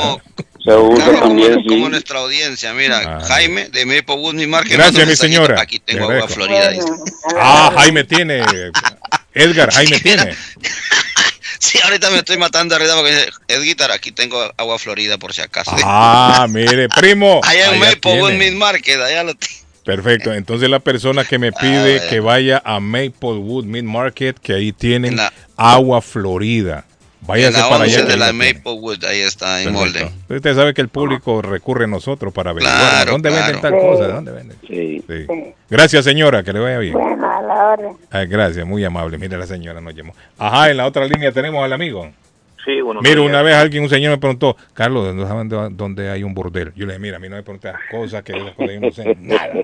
[0.64, 1.90] Se usa también, Como sí.
[1.92, 4.70] nuestra audiencia, mira, Jaime de Maplewood, mi marca.
[4.72, 5.60] Gracias, mi señora.
[5.62, 6.70] Aquí tengo agua florida.
[6.72, 6.88] dice.
[7.38, 8.42] Ah, Jaime tiene.
[9.34, 10.36] Edgar, Jaime tiene.
[11.60, 15.42] Sí, ahorita me estoy matando arriba porque dice, Edguitar, aquí tengo agua florida por si
[15.42, 15.72] acaso.
[15.84, 17.40] Ah, mire, primo.
[17.42, 18.52] allá en Maplewood, tiene.
[18.52, 19.54] Mid Market, allá lo tengo.
[19.86, 20.34] Perfecto.
[20.34, 25.18] Entonces la persona que me pide que vaya a Maplewood Mid Market, que ahí tienen
[25.56, 26.86] agua florida.
[27.26, 28.06] Váyase la para 11 allá.
[28.06, 28.34] de la.
[28.34, 30.06] Maplewood, ahí está, en Perfecto.
[30.10, 30.36] molde.
[30.36, 33.80] Usted sabe que el público recurre a nosotros para averiguar Claro, dónde venden tal claro.
[33.82, 34.12] cosa, Sí.
[34.12, 34.58] dónde venden.
[34.68, 35.04] Sí.
[35.70, 36.94] Gracias, señora, que le vaya bien.
[36.94, 37.94] Bueno, a la orden.
[38.12, 39.18] Ah, gracias, muy amable.
[39.18, 40.14] Mire, la señora nos llamó.
[40.38, 42.10] Ajá, en la otra línea tenemos al amigo.
[42.66, 43.02] Sí, bueno.
[43.04, 46.34] Mira, una vez alguien, un señor me preguntó, Carlos, ¿dónde saben dó- dónde hay un
[46.34, 46.72] bordel?
[46.76, 49.50] Yo le dije, mira, a mí no me preguntas cosas que yo no sé nada.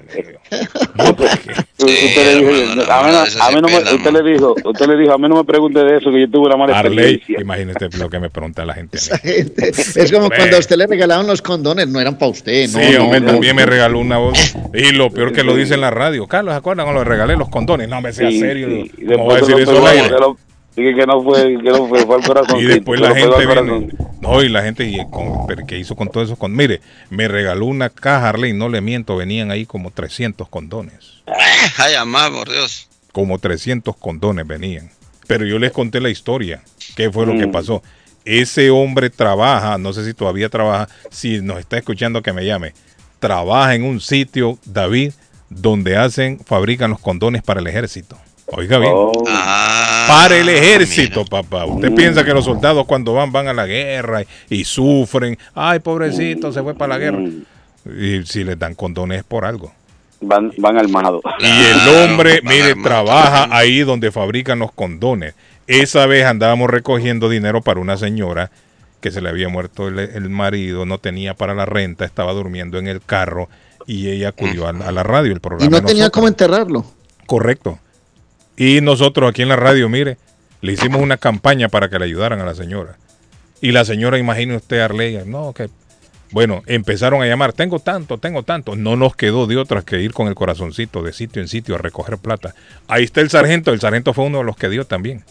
[1.78, 4.98] usted le dijo, a mí no, a mí no me, usted le dijo, usted le
[4.98, 7.42] dijo, a mí no me pregunte de eso, que yo tuve una mala Arley, experiencia.
[7.42, 8.98] imagínate lo que me pregunta la gente.
[8.98, 12.80] Es como cuando a usted le regalaban los condones, no eran para usted, ¿no?
[12.80, 13.32] Sí, no, hombre, no.
[13.32, 14.56] también me regaló una voz.
[14.74, 16.28] Y lo peor que lo dice en la radio.
[16.28, 17.88] Carlos, ¿se acuerdan cuando le regalé los condones?
[17.88, 18.68] No, me sea Sí, serio.
[18.68, 19.06] sí.
[19.08, 20.16] ¿Cómo voy a decir eso al aire?
[20.80, 22.60] Dije que no fue, que no fue, fue al corazón.
[22.60, 23.90] Y después la gente viene.
[24.22, 26.36] No, y la gente, y con, ¿qué hizo con todo eso?
[26.36, 31.22] Con, mire, me regaló una caja, Arley, no le miento, venían ahí como 300 condones.
[31.78, 32.90] Ay, amá, por Dios.
[33.12, 34.90] Como 300 condones venían.
[35.28, 36.62] Pero yo les conté la historia.
[36.96, 37.52] ¿Qué fue lo que Mm.
[37.52, 37.84] pasó?
[38.26, 42.74] Ese hombre trabaja, no sé si todavía trabaja, si nos está escuchando que me llame.
[43.20, 45.14] Trabaja en un sitio, David,
[45.50, 48.18] donde hacen, fabrican los condones para el ejército.
[48.52, 48.92] Oiga bien.
[48.96, 49.12] Oh.
[50.08, 51.66] para el ejército, papá.
[51.66, 55.38] Usted piensa que los soldados cuando van van a la guerra y, y sufren.
[55.54, 57.20] Ay, pobrecito, se fue para la guerra.
[57.86, 59.72] Y si les dan condones es por algo.
[60.22, 61.22] Van, van armados.
[61.40, 65.34] Y el hombre, mire, trabaja ahí donde fabrican los condones.
[65.68, 68.52] Esa vez andábamos recogiendo dinero para una señora
[69.00, 72.78] que se le había muerto el, el marido, no tenía para la renta, estaba durmiendo
[72.80, 73.48] en el carro
[73.88, 75.66] y ella acudió a, a la radio, el programa.
[75.66, 76.12] Y no tenía nosotros.
[76.12, 76.86] cómo enterrarlo.
[77.26, 77.80] Correcto.
[78.60, 80.18] Y nosotros aquí en la radio, mire,
[80.60, 82.98] le hicimos una campaña para que le ayudaran a la señora.
[83.62, 85.70] Y la señora, imagine usted, Arleya, no, que...
[86.32, 88.76] Bueno, empezaron a llamar, tengo tanto, tengo tanto.
[88.76, 91.78] No nos quedó de otra que ir con el corazoncito de sitio en sitio a
[91.78, 92.54] recoger plata.
[92.90, 95.24] Ahí está el sargento, el sargento fue uno de los que dio también.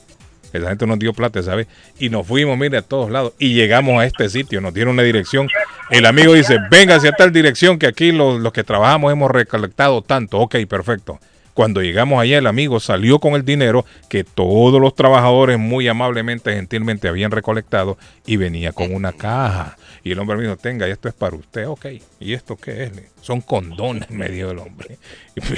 [0.55, 1.68] El sargento nos dio plata, ¿sabes?
[1.98, 3.34] Y nos fuimos, mire, a todos lados.
[3.38, 5.48] Y llegamos a este sitio, nos dieron una dirección.
[5.90, 10.00] El amigo dice, venga hacia tal dirección que aquí los, los que trabajamos hemos recolectado
[10.00, 10.38] tanto.
[10.38, 11.20] Ok, perfecto.
[11.59, 16.55] Cuando llegamos allá, el amigo salió con el dinero que todos los trabajadores muy amablemente,
[16.55, 19.76] gentilmente habían recolectado y venía con una caja.
[20.05, 21.86] Y el hombre me dijo, tenga, esto es para usted, ok.
[22.20, 22.93] ¿Y esto qué es?
[23.22, 24.98] Son condones, me dijo el hombre.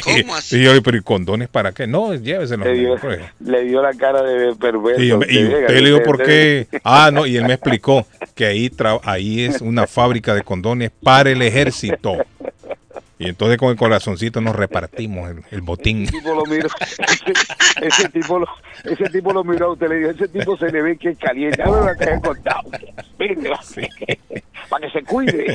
[0.03, 0.61] ¿Cómo así?
[0.61, 1.87] Y yo, pero ¿y condones para qué?
[1.87, 2.67] No, lléveselos.
[2.67, 3.21] Le dio, pues.
[3.41, 5.03] le dio la cara de perverso.
[5.03, 6.67] Y, yo- y Que llega, usted le dijo por qué.
[6.83, 10.91] Ah, no, y él me explicó que ahí, tra- ahí es una fábrica de condones
[11.03, 12.17] para el ejército.
[13.21, 16.05] Y entonces con el corazoncito nos repartimos el, el botín.
[16.05, 17.33] Ese tipo lo miró, ese,
[17.87, 18.47] ese tipo lo,
[18.83, 21.19] ese tipo lo miró a usted, le dijo, ese tipo se le ve que es
[21.19, 22.71] caliente, ahora lo que he contado,
[23.19, 23.61] Venga,
[24.71, 25.55] para que se cuide.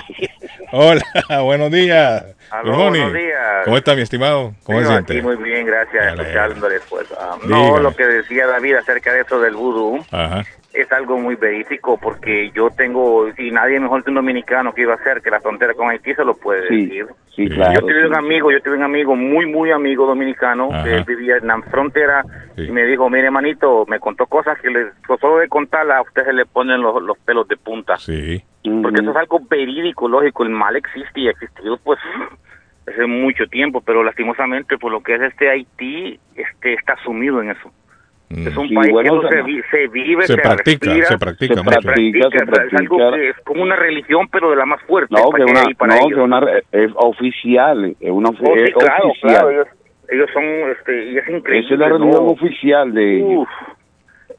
[0.72, 1.02] Hola,
[1.42, 2.24] buenos días.
[2.52, 3.66] Aló, buenos días.
[3.66, 4.54] ¿Cómo está mi estimado?
[4.64, 5.22] ¿Cómo se siente?
[5.24, 6.22] muy bien, gracias, Dale.
[6.22, 6.82] escuchándoles.
[6.88, 7.48] Pues, Dígame.
[7.48, 10.46] no, lo que decía David acerca de eso del vudú Ajá.
[10.76, 14.94] Es algo muy verídico porque yo tengo, y nadie mejor que un dominicano que iba
[14.94, 17.06] a hacer que la frontera con Haití se lo puede Sí, decir.
[17.36, 17.74] sí, claro.
[17.74, 18.20] yo tuve un sí.
[18.20, 20.84] amigo, yo tuve un amigo muy, muy amigo dominicano Ajá.
[20.84, 22.24] que él vivía en la frontera
[22.56, 22.64] Sí.
[22.68, 24.88] y me dijo, mire, manito, me contó cosas que le,
[25.20, 27.98] solo de contarla a usted se le ponen los, los pelos de punta.
[27.98, 28.42] Sí.
[28.82, 30.44] Porque eso es algo verídico, lógico.
[30.44, 32.00] El mal existe y ha existido, pues,
[32.88, 37.52] hace mucho tiempo, pero lastimosamente, por lo que es este Haití, este está sumido en
[37.52, 37.72] eso.
[38.36, 41.18] Es un Sí, país bueno, que se, vi- se vive, Se se, practica, respira, se
[41.18, 41.80] practica se mucho.
[41.82, 42.38] practica, se
[42.68, 45.16] es algo que es como una religión, pero de la más fuerte.
[45.16, 46.14] No, que una, y para no, ellos.
[46.16, 46.40] que una
[46.72, 49.32] es oficial, es una Oh, sí, es claro, oficial.
[49.32, 49.68] claro, ellos,
[50.10, 51.66] ellos son, este, y es increíble.
[51.66, 52.32] Esa es la religión ¿no?
[52.32, 53.30] oficial de ellos.
[53.40, 53.50] Uf.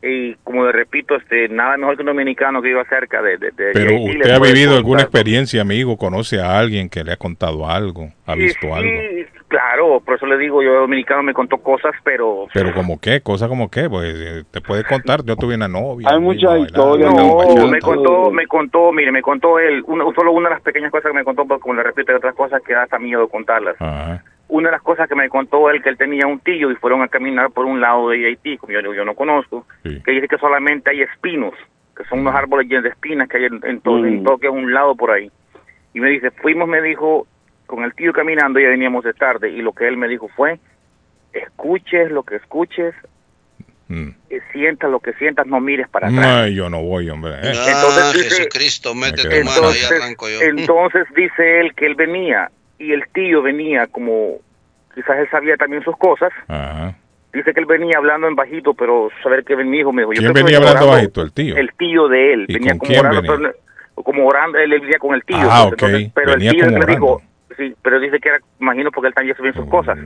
[0.02, 3.50] Y como le repito, este, nada mejor que un dominicano que iba cerca de, de,
[3.52, 7.68] de Pero usted ha vivido alguna experiencia, amigo, conoce a alguien que le ha contado
[7.68, 8.90] algo, ha Sí, visto algo.
[8.90, 13.00] sí, claro, Claro, por eso le digo, yo dominicano me contó cosas, pero Pero como
[13.00, 16.08] qué, cosa como qué, pues eh, te puede contar, yo tuve una novia.
[16.10, 20.48] Hay muchas historias, No, me contó, me contó, mire, me contó él, una- solo una
[20.48, 22.72] de las pequeñas cosas que me contó, porque como le repito, hay otras cosas que
[22.74, 23.76] da hasta miedo contarlas.
[23.80, 24.22] Ajá.
[24.48, 27.02] Una de las cosas que me contó él, que él tenía un tío y fueron
[27.02, 30.38] a caminar por un lado de Haití, como yo, yo no conozco, que dice que
[30.38, 31.54] solamente hay espinos,
[31.96, 34.24] que son unos árboles llenos de espinas que hay en, en todo, en Mm.
[34.24, 35.30] todo que es un lado por ahí.
[35.94, 37.26] Y me dice, fuimos, me dijo,
[37.66, 40.60] con el tío caminando, ya veníamos de tarde, y lo que él me dijo fue,
[41.32, 42.94] escuches lo que escuches,
[43.88, 44.08] Mm.
[44.30, 46.26] eh, sientas lo que sientas, no mires para atrás.
[46.26, 47.32] Ay, yo no voy, hombre.
[47.34, 47.52] eh.
[47.54, 50.40] Ah, dice- Jesucristo, mete tu mano, ahí arranco yo.
[50.40, 54.36] entonces dice él que él venía y el tío venía como
[54.94, 56.30] quizás él sabía también sus cosas.
[56.48, 56.94] Ajá.
[57.32, 60.12] Dice que él venía hablando en bajito, pero saber que mi hijo me dijo.
[60.14, 61.22] yo ¿Quién venía hablando orando- bajito?
[61.22, 61.56] ¿El tío?
[61.56, 62.46] El tío de él.
[62.48, 63.36] ¿Y venía con como quién orando, venía?
[63.94, 65.36] pero- como orando, él, él venía con el tío.
[65.40, 66.12] Ah, entonces, ok.
[66.14, 67.22] pero Venía el tío le dijo,
[67.56, 69.98] sí, pero dice que era, imagino porque él también sabía sus cosas.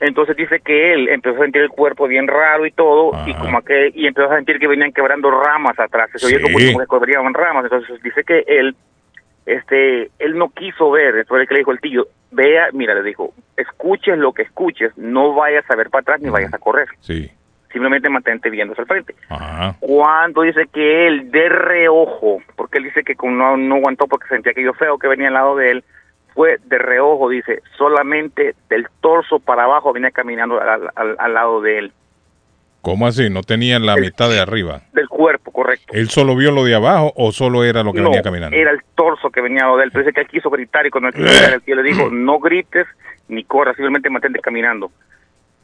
[0.00, 3.62] Entonces dice que él empezó a sentir el cuerpo bien raro y todo, y como
[3.62, 6.74] que y empezó a sentir que venían quebrando ramas atrás, se oía como, Sí.
[6.86, 8.76] como que ramas, entonces dice que él
[9.46, 13.02] este él no quiso ver, entonces el que le dijo el tío, vea, mira, le
[13.02, 16.88] dijo, escuches lo que escuches, no vayas a ver para atrás ni vayas a correr,
[17.00, 17.30] Sí.
[17.72, 19.14] simplemente mantente viendo hacia el frente.
[19.28, 19.76] Ajá.
[19.80, 24.52] Cuando dice que él de reojo, porque él dice que no, no aguantó porque sentía
[24.52, 25.84] aquello feo que venía al lado de él,
[26.34, 31.60] fue de reojo, dice, solamente del torso para abajo venía caminando al, al- al lado
[31.62, 31.92] de él,
[32.86, 33.28] ¿Cómo así?
[33.30, 34.80] ¿No tenía la mitad de arriba?
[34.92, 35.92] del cuerpo, correcto.
[35.92, 38.56] ¿Él solo vio lo de abajo o solo era lo que no, venía caminando?
[38.56, 41.08] era el torso que venía de él, pero dice que él quiso gritar y cuando
[41.08, 42.86] él quiso gritar, el tío le dijo, no grites
[43.26, 44.92] ni corras, simplemente mantente caminando.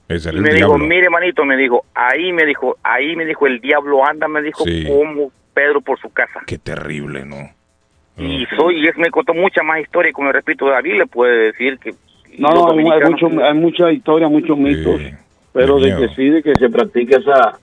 [0.09, 0.85] Ese era Y el me dijo, diablo.
[0.85, 4.65] mire manito, me dijo, ahí me dijo, ahí me dijo, el diablo anda, me dijo,
[4.65, 4.85] Sí.
[4.89, 6.41] como Pedro por su casa.
[6.45, 7.37] Qué terrible, ¿no?
[8.17, 11.07] Y soy, y él me contó mucha más historia, y como le repito, David le
[11.07, 11.95] puede decir que...
[12.37, 15.01] No, no, hay, mucho, hay mucha historia, muchos mitos,
[15.53, 17.59] pero de que sí, de que se practica esa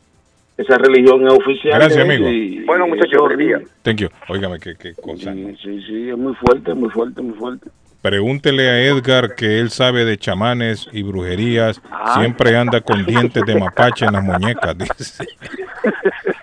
[0.58, 1.80] esa religión es oficial.
[1.80, 2.02] Gracias, ¿eh?
[2.02, 2.30] amigo.
[2.30, 3.62] Y- Bueno, muchachos, buen día.
[3.82, 4.10] Thank you.
[4.28, 5.34] Óigame, qué, qué cosa.
[5.34, 5.56] ¿no?
[5.58, 7.70] Sí, sí, es muy fuerte, muy fuerte, muy fuerte.
[8.02, 11.82] Pregúntele a Edgar que él sabe de chamanes y brujerías.
[11.90, 12.16] Ah.
[12.20, 15.26] Siempre anda con dientes de mapache en las muñecas, dice.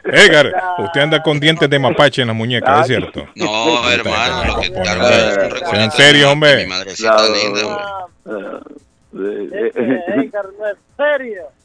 [0.05, 3.27] Edgar, usted anda con dientes de mapache en las muñecas, ¿es cierto?
[3.37, 6.65] No, hermano, lo que Sean serios, hombre.
[6.65, 7.67] Mi madrecita linda,
[8.25, 8.77] hombre.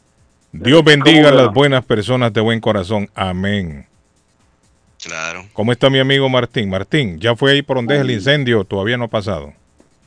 [0.54, 3.08] Dios bendiga a las buenas personas de buen corazón.
[3.16, 3.86] Amén.
[5.04, 5.42] Claro.
[5.54, 6.70] ¿Cómo está mi amigo Martín?
[6.70, 8.64] Martín, ¿ya fue ahí por donde es el incendio?
[8.64, 9.54] Todavía no ha pasado.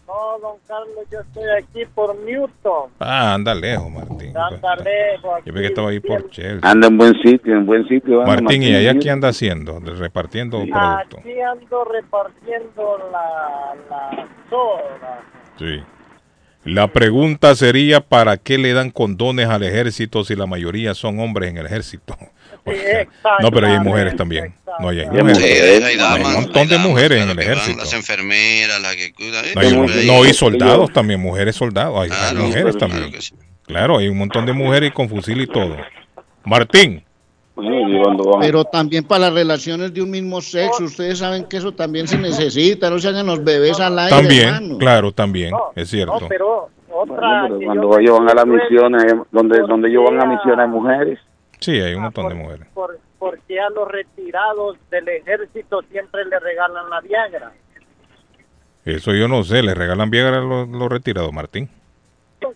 [0.06, 2.90] No, don Carlos, yo estoy aquí por Newton.
[3.00, 4.32] Ah, anda lejos, Martín.
[4.36, 5.40] Anda lejos.
[5.44, 6.70] Yo vi que estaba ahí por Chelsea.
[6.70, 8.20] Anda en buen sitio, en buen sitio.
[8.20, 9.80] anda Martín, ¿y allá qué anda haciendo?
[9.80, 11.18] Repartiendo producto.
[11.18, 15.20] Aquí ando repartiendo la, la soda.
[15.58, 15.82] Sí.
[16.64, 21.50] La pregunta sería, ¿para qué le dan condones al ejército si la mayoría son hombres
[21.50, 22.16] en el ejército?
[22.66, 23.06] O sea,
[23.42, 24.54] no, pero hay mujeres también.
[24.80, 25.84] No, hay, mujeres.
[25.84, 27.76] hay, un montón hay de mujeres en el ejército.
[27.76, 29.44] Las enfermeras, las que cuidan.
[29.54, 31.94] No, no, y soldados también, mujeres soldados.
[31.98, 33.12] Hay, hay Claro, mujeres también.
[33.66, 35.76] Claro, hay un montón de mujeres y con fusil y todo.
[36.44, 37.04] Martín,
[38.40, 42.18] Pero también para las relaciones de un mismo sexo, ustedes saben que eso también se
[42.18, 44.78] necesita, no se hagan los bebés al aire, también, hermano.
[44.78, 46.26] claro, también, es cierto.
[46.28, 50.04] Pero otra Bueno, pero que cuando yo ellos van a las misiones, donde, donde ellos
[50.04, 51.18] van a misiones mujeres.
[51.60, 52.66] Sí, hay un montón de mujeres.
[52.74, 57.52] por, porque a los retirados del ejército siempre le regalan la Viagra.
[58.84, 61.70] Eso yo no sé, le regalan Viagra a los, los retirados, Martín.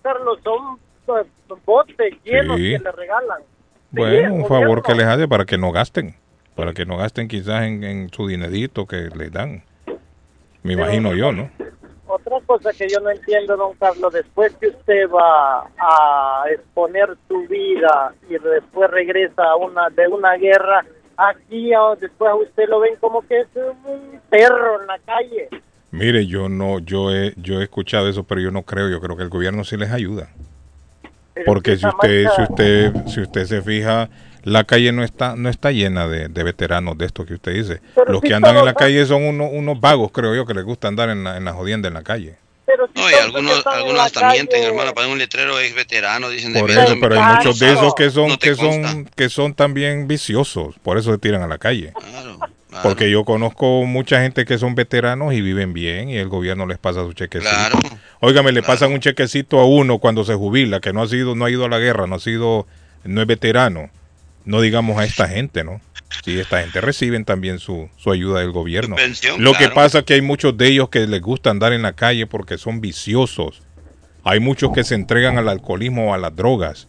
[0.03, 1.27] Carlos, son pues,
[1.65, 2.73] botes llenos Sí.
[2.73, 3.39] que le regalan.
[3.91, 6.15] Bueno, un favor que les hace para que no gasten,
[6.55, 9.63] para que no gasten quizás en, en su dinerito que les dan.
[10.63, 11.51] Me imagino yo, ¿no?
[12.07, 17.47] Otra cosa que yo no entiendo, don Carlos, después que usted va a exponer su
[17.49, 20.85] vida y después regresa a una de una guerra,
[21.17, 25.49] aquí a- después a usted lo ven como que es un perro en la calle.
[25.91, 28.89] Mire, yo no, yo he, yo he escuchado eso, pero yo no creo.
[28.89, 30.29] Yo creo que el gobierno sí les ayuda.
[31.45, 34.09] Porque si usted, si usted, si usted se fija,
[34.45, 37.81] la calle no está, no está llena de, de veteranos de esto que usted dice.
[37.95, 40.65] Pero Los que andan en la calle son unos, unos vagos, creo yo, que les
[40.65, 42.37] gusta andar en la, en la jodienda en la calle.
[42.95, 46.71] No, y algunos, algunos hasta mienten, hermano, ponen un letrero ex veterano, dicen de Por
[46.71, 50.79] eso, pero hay muchos de esos que son, no que son, que son también viciosos,
[50.83, 51.93] por eso se tiran a la calle.
[52.83, 56.79] Porque yo conozco mucha gente que son veteranos y viven bien y el gobierno les
[56.79, 57.51] pasa su chequecito.
[57.51, 57.79] Claro,
[58.21, 61.47] Óigame, le pasan un chequecito a uno cuando se jubila, que no ha sido, no
[61.47, 62.67] ha ido a la guerra, no ha sido,
[63.05, 63.91] no es veterano.
[64.45, 65.81] No digamos a esta gente, ¿no?
[66.25, 68.97] Sí, esta gente reciben también su, su ayuda del gobierno.
[68.97, 71.83] pensión, Lo que pasa es que hay muchos de ellos que les gusta andar en
[71.83, 73.63] la calle porque son viciosos.
[74.25, 76.89] Hay muchos que se entregan al alcoholismo o a las drogas.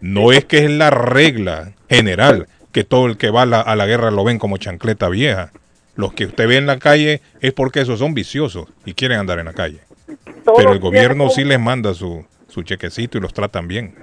[0.00, 3.74] No es que es la regla general que todo el que va a la, a
[3.76, 5.50] la guerra lo ven como chancleta vieja.
[5.96, 9.38] Los que usted ve en la calle es porque esos son viciosos y quieren andar
[9.38, 9.78] en la calle.
[10.56, 13.94] Pero el gobierno sí les manda su, su chequecito y los tratan bien.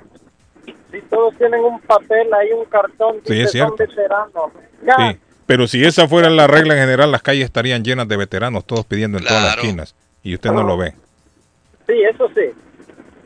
[0.92, 3.76] Si todos tienen un papel, hay un cartón, Sí, dice es son cierto.
[3.78, 4.52] veteranos.
[4.86, 8.16] Ya, Sí, pero si esa fuera la regla en general, las calles estarían llenas de
[8.18, 9.96] veteranos, todos pidiendo en todas las esquinas.
[10.24, 10.94] Y usted no lo ve.
[11.88, 12.46] sí, eso sí.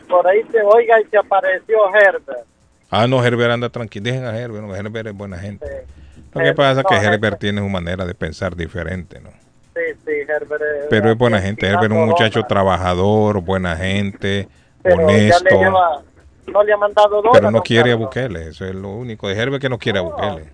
[0.09, 2.45] Por ahí se oiga y se apareció Herbert.
[2.89, 4.03] Ah, no, Herbert anda tranquilo.
[4.05, 5.85] Dejen a Herbert, no, Herbert es buena gente.
[6.33, 9.29] Lo que pasa es que no, Herbert tiene su manera de pensar diferente, ¿no?
[9.73, 10.61] Sí, sí, Herbert.
[10.61, 11.65] eh, Pero es buena gente.
[11.67, 14.47] Herbert es un muchacho trabajador, buena gente,
[14.83, 15.43] Pero honesto.
[15.43, 16.01] le lleva-
[16.47, 17.31] no le ha mandado dólares.
[17.33, 17.95] Pero no quiere a.
[17.95, 18.49] Bukele.
[18.49, 20.51] Eso es lo único de Herbert que no quiere a Bukele.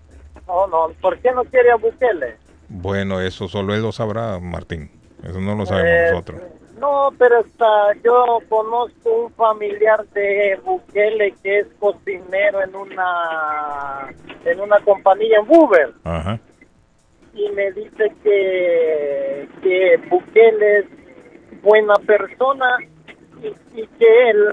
[0.47, 2.37] No, no, ¿por qué no quiere a Bukele?
[2.69, 4.89] Bueno, eso solo él lo sabrá, Martín.
[5.23, 6.41] Eso no lo sabemos Eh, nosotros.
[6.81, 14.09] No, pero está, yo conozco un familiar de Bukele que es cocinero en una
[14.45, 16.39] en una compañía en Uber Ajá.
[17.35, 20.85] y me dice que, que Bukele es
[21.61, 22.77] buena persona
[23.43, 24.43] y, y que él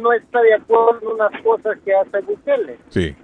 [0.00, 2.78] no está de acuerdo en unas cosas que hace Bukele.
[2.88, 3.14] Sí.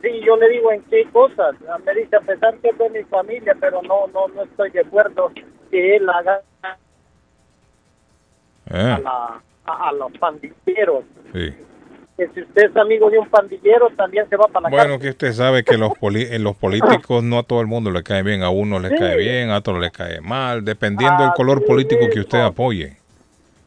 [0.00, 1.54] Sí, yo le digo en qué cosas.
[1.84, 4.80] Me dice, a pesar que es de mi familia, pero no, no, no estoy de
[4.80, 5.30] acuerdo
[5.70, 6.40] que él haga
[8.72, 9.42] a, Ah, la-
[9.72, 11.04] a- a los pandilleros.
[11.32, 11.52] sí.
[12.14, 15.00] Que si usted es amigo de un pandillero, también se va para la Bueno, cárcel.
[15.00, 18.02] que usted sabe que los, poli- eh, los políticos no a todo el mundo le
[18.02, 18.42] cae bien.
[18.42, 18.96] A uno le Sí.
[18.98, 22.98] cae bien, a otro le cae mal, dependiendo del color político que usted apoye.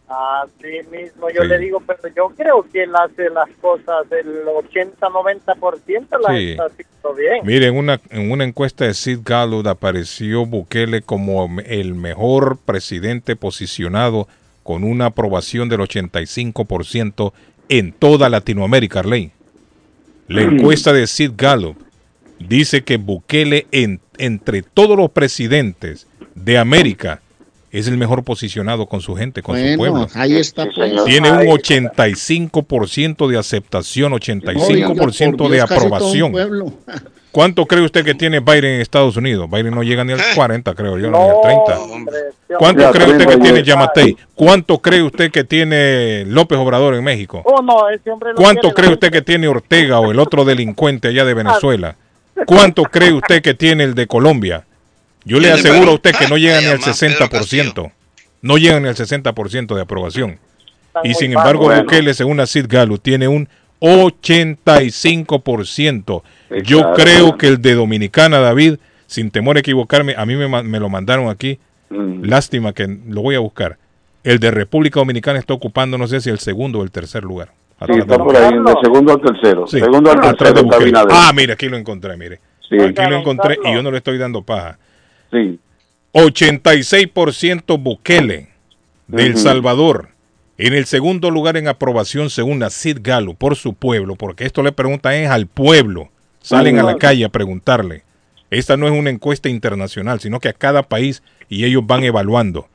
[0.07, 1.47] Así mismo, yo Sí.
[1.47, 6.51] le digo, pero yo creo que él hace las cosas del 80-90% las Sí.
[6.51, 7.39] está haciendo bien.
[7.43, 13.35] Mire, en una, en una encuesta de Sid Gallup apareció Bukele como el mejor presidente
[13.35, 14.27] posicionado
[14.65, 17.33] con una aprobación del 85%
[17.69, 19.31] en toda Latinoamérica, Arley.
[20.27, 21.77] La encuesta de Sid Gallup
[22.39, 27.21] dice que Bukele en- entre todos los presidentes de América
[27.71, 30.07] es el mejor posicionado con su gente, con su Bueno, pueblo.
[30.15, 31.05] ahí está pues.
[31.05, 36.33] Tiene un Ahí- 85% de aceptación, 85% Oiga, por de aprobación.
[37.35, 39.49] ¿Cuánto cree usted que tiene Biden en Estados Unidos?
[39.51, 41.79] Biden no llega ni al 40, creo yo, ni al 30.
[42.57, 43.61] ¿Cuánto Ya, cree usted que tiene.
[43.61, 44.15] Yamatei?
[44.33, 47.41] ¿Cuánto cree usted que tiene López Obrador en México?
[47.43, 51.09] Oh, no, ese hombre lo ¿Cuánto cree usted que tiene Ortega o el otro delincuente
[51.09, 51.97] allá de Venezuela?
[52.45, 54.63] ¿Cuánto cree usted que tiene el de Colombia?
[55.25, 57.91] Yo le aseguro a usted que no llega ni al 60%.
[58.43, 60.39] No llega ni al 60% de aprobación.
[61.03, 61.69] Y sin embargo.
[61.69, 63.49] Bukele, según la Sid Gallup, tiene un
[63.81, 66.23] 85%.
[66.63, 68.75] Yo creo que el de Dominicana, David,
[69.07, 71.59] sin temor a equivocarme, a mí me, lo mandaron aquí.
[71.89, 72.23] Mm.
[72.23, 73.77] Lástima que lo voy a buscar.
[74.23, 77.51] El de República Dominicana está ocupando, no sé si el segundo o el tercer lugar.
[77.85, 79.67] Sí, está de- por ahí, de segundo al tercero.
[79.67, 81.07] Sí, segundo al atrás de tercero.
[81.11, 82.39] Ah, mire, aquí lo encontré, mire.
[82.67, 82.77] Sí.
[82.79, 84.79] Aquí lo encontré y yo no le estoy dando paja.
[85.31, 85.59] Sí.
[86.13, 88.47] 86% Bukele
[89.07, 89.37] de El.
[89.37, 90.09] Salvador.
[90.57, 94.63] En el segundo lugar en aprobación según la Sid Galo por su pueblo, porque esto
[94.63, 96.09] le preguntan es al pueblo.
[96.45, 98.03] Salen a la calle a preguntarle.
[98.51, 102.67] Esta no es una encuesta internacional, sino que a cada país y ellos van evaluando.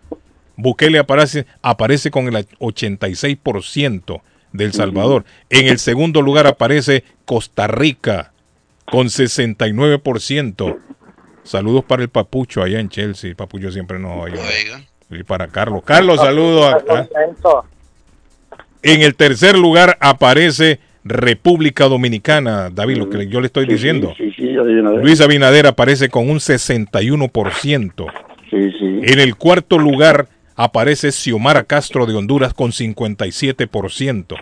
[0.56, 4.20] Bukele aparece, aparece con el 86%
[4.52, 5.24] de El Salvador.
[5.48, 8.32] En el segundo lugar aparece Costa Rica
[8.90, 10.78] con 69%.
[11.44, 13.34] Saludos para el Papucho allá en Chelsea.
[13.34, 14.34] Papucho siempre nos oye.
[15.10, 15.82] Y para Carlos.
[15.84, 16.74] Carlos, saludos.
[16.74, 17.08] a- a-
[18.82, 22.70] en el tercer lugar aparece República Dominicana.
[22.70, 24.12] David, lo que yo le estoy diciendo.
[24.16, 25.02] Sí, sí, Abinader.
[25.02, 28.06] Luis Abinader aparece con un 61%.
[28.50, 29.00] Sí, sí.
[29.04, 34.36] En el cuarto lugar aparece Xiomara Castro de Honduras con 57%.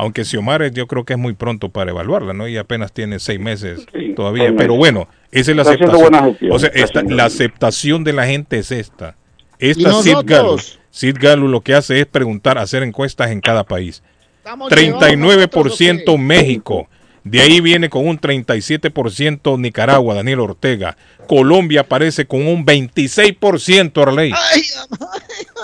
[0.00, 2.46] Aunque Xiomara yo creo que es muy pronto para evaluarla, ¿no?
[2.46, 3.84] Y apenas tiene seis meses
[4.14, 4.44] todavía.
[4.46, 6.36] seis Pero bueno, esa es la Está aceptación.
[6.52, 9.16] O sea, esta- la aceptación de la gente es esta.
[9.58, 10.14] ¿Y Esta Sid?
[10.24, 10.60] Gallup,
[10.90, 14.04] Sid Gallup lo que hace es preguntar, hacer encuestas en cada país.
[14.48, 16.88] Estamos 39% México.
[17.22, 20.96] De ahí viene con un 37% Nicaragua, Daniel Ortega.
[21.26, 24.32] Colombia aparece con un 26% Arley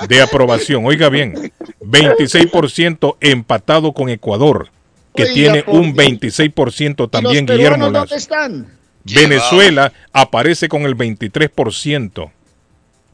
[0.06, 0.84] de aprobación.
[0.84, 1.50] Oiga bien,
[1.80, 4.68] 26% empatado con Ecuador,
[5.16, 8.00] que Oiga, tiene un 26% también ¿Y los Guillermo Lazo.
[8.00, 8.78] dónde están?
[9.04, 12.30] Venezuela aparece con el 23%.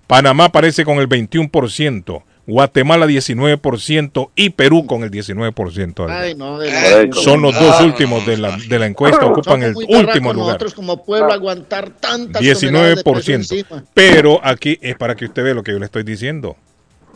[0.08, 2.24] Panamá aparece con el 21%.
[2.50, 6.06] Guatemala 19% y Perú con el 19%.
[6.10, 7.12] Ay, no, de verdad.
[7.12, 10.48] Son los dos últimos de la, de la encuesta, ocupan el último lugar.
[10.48, 13.34] Nosotros como pueblo aguantar tantas toneladas de peso 19%.
[13.34, 13.84] encima.
[13.94, 16.56] Pero aquí es para que usted vea lo que yo le estoy diciendo.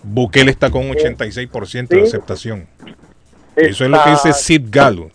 [0.05, 2.66] Bukele está con 86% de aceptación.
[3.56, 5.11] Eso es lo que dice Sid Gallo.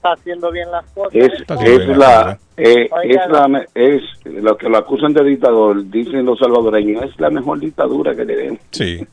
[0.00, 1.14] Está haciendo bien las cosas.
[1.14, 1.30] Es,
[1.62, 6.38] bien, es la, eh, es la, es lo que lo acusan de dictador, dicen los
[6.38, 8.58] salvadoreños, es la mejor dictadura que tenemos.
[8.70, 9.06] Sí.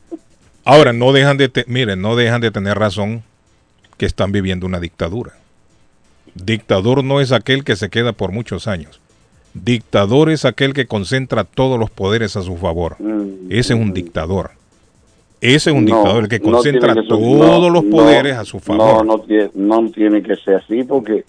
[0.64, 3.22] Ahora, no dejan de, te- miren, no dejan de tener razón
[3.98, 5.32] que están viviendo una dictadura.
[6.34, 9.00] Dictador no es aquel que se queda por muchos años.
[9.54, 12.96] Dictador es aquel que concentra todos los poderes a su favor.
[13.50, 14.52] Ese es un dictador.
[15.40, 15.84] Ese es un.
[15.84, 19.04] No, dictador, el que concentra tiene que ser- todos no, los poderes a su favor.
[19.06, 21.24] No, no tiene, no tiene que ser así porque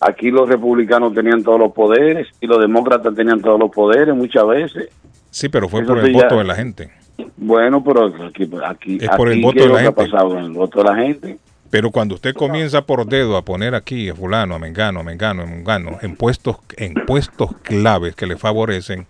[0.00, 4.46] aquí los republicanos tenían todos los poderes y los demócratas tenían todos los poderes muchas
[4.46, 4.88] veces.
[5.30, 6.90] Sí, pero fue Eso por el ya- voto de la gente.
[7.36, 9.92] Bueno, pero aquí, aquí, Es por el voto ¿qué de la gente.
[9.92, 10.38] pasado?
[10.38, 11.38] El voto de la gente.
[11.70, 15.42] Pero cuando usted comienza por dedo a poner aquí a fulano, a mengano, a mengano,
[15.42, 19.06] a mengano, en puestos, en puestos claves que le favorecen,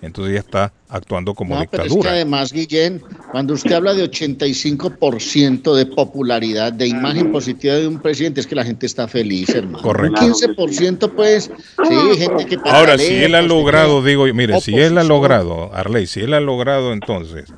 [0.00, 2.12] entonces ya está actuando como No, pero es que dictadura.
[2.12, 3.02] además, Guillén,
[3.32, 8.54] cuando usted habla de 85% de popularidad, de imagen positiva de un presidente, es que
[8.54, 9.82] la gente está feliz, hermano.
[9.82, 10.24] Correcto.
[10.24, 11.50] Un 15%, pues,
[11.88, 16.06] sí, gente que Ahora, si él ha logrado, digo, mire, si él ha logrado, Arley,
[16.06, 17.52] si él ha logrado entonces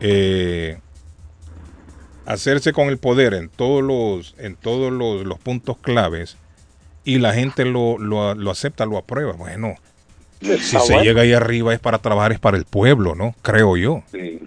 [0.00, 0.78] eh,
[2.26, 6.36] hacerse con el poder en todos los, en todos los, los puntos claves
[7.04, 9.76] y la gente lo, lo, lo acepta, lo aprueba, bueno,
[10.40, 11.02] si se bueno.
[11.02, 13.34] llega ahí arriba es para trabajar, es para el pueblo, ¿no?
[13.42, 14.02] Creo yo.
[14.12, 14.38] Sí.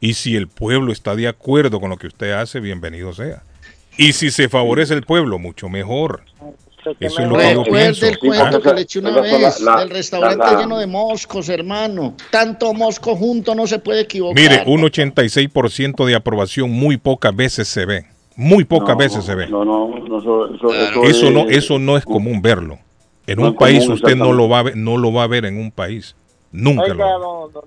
[0.00, 3.42] Y si el pueblo está de acuerdo con lo que usted hace, bienvenido sea.
[3.98, 6.22] Y si se favorece el pueblo, mucho mejor.
[6.98, 8.06] Eso es lo que yo pienso.
[8.06, 10.78] Recuerde el cuento que le eché una la- vez la- del restaurante la- la- lleno
[10.78, 12.14] de moscos, hermano.
[12.30, 14.42] Tanto mosco junto no se puede equivocar.
[14.42, 18.06] Mire, un 86% de aprobación muy pocas veces se ve.
[18.36, 19.48] Muy pocas No, veces se ve.
[19.48, 22.78] No, no, no, eso, eso, eso Eso es- no, eso no es común verlo.
[23.30, 25.44] En un país común, usted no lo va a ver, no lo va a ver
[25.44, 26.16] en un país.
[26.52, 27.14] Nunca Oiga,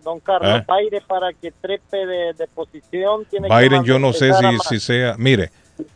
[0.03, 0.65] don, Carlos, ¿Eh?
[0.67, 4.31] Biden para que trepe de, de posición tiene que Biden yo no sé
[4.67, 5.51] si, sea, mire,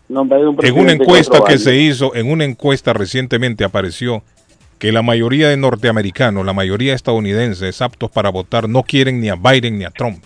[0.08, 4.24] No, un en una encuesta que se hizo, en una encuesta recientemente apareció
[4.80, 9.28] que la mayoría de norteamericanos, la mayoría de estadounidenses aptos para votar no quieren ni
[9.28, 10.24] a Biden ni a Trump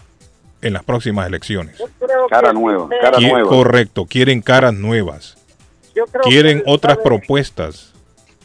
[0.62, 1.82] en las próximas elecciones.
[2.30, 3.50] Cara nueva, cara nueva.
[3.50, 5.36] Correcto, quieren caras nuevas,
[5.96, 7.91] Yo creo quieren que otras sabe propuestas.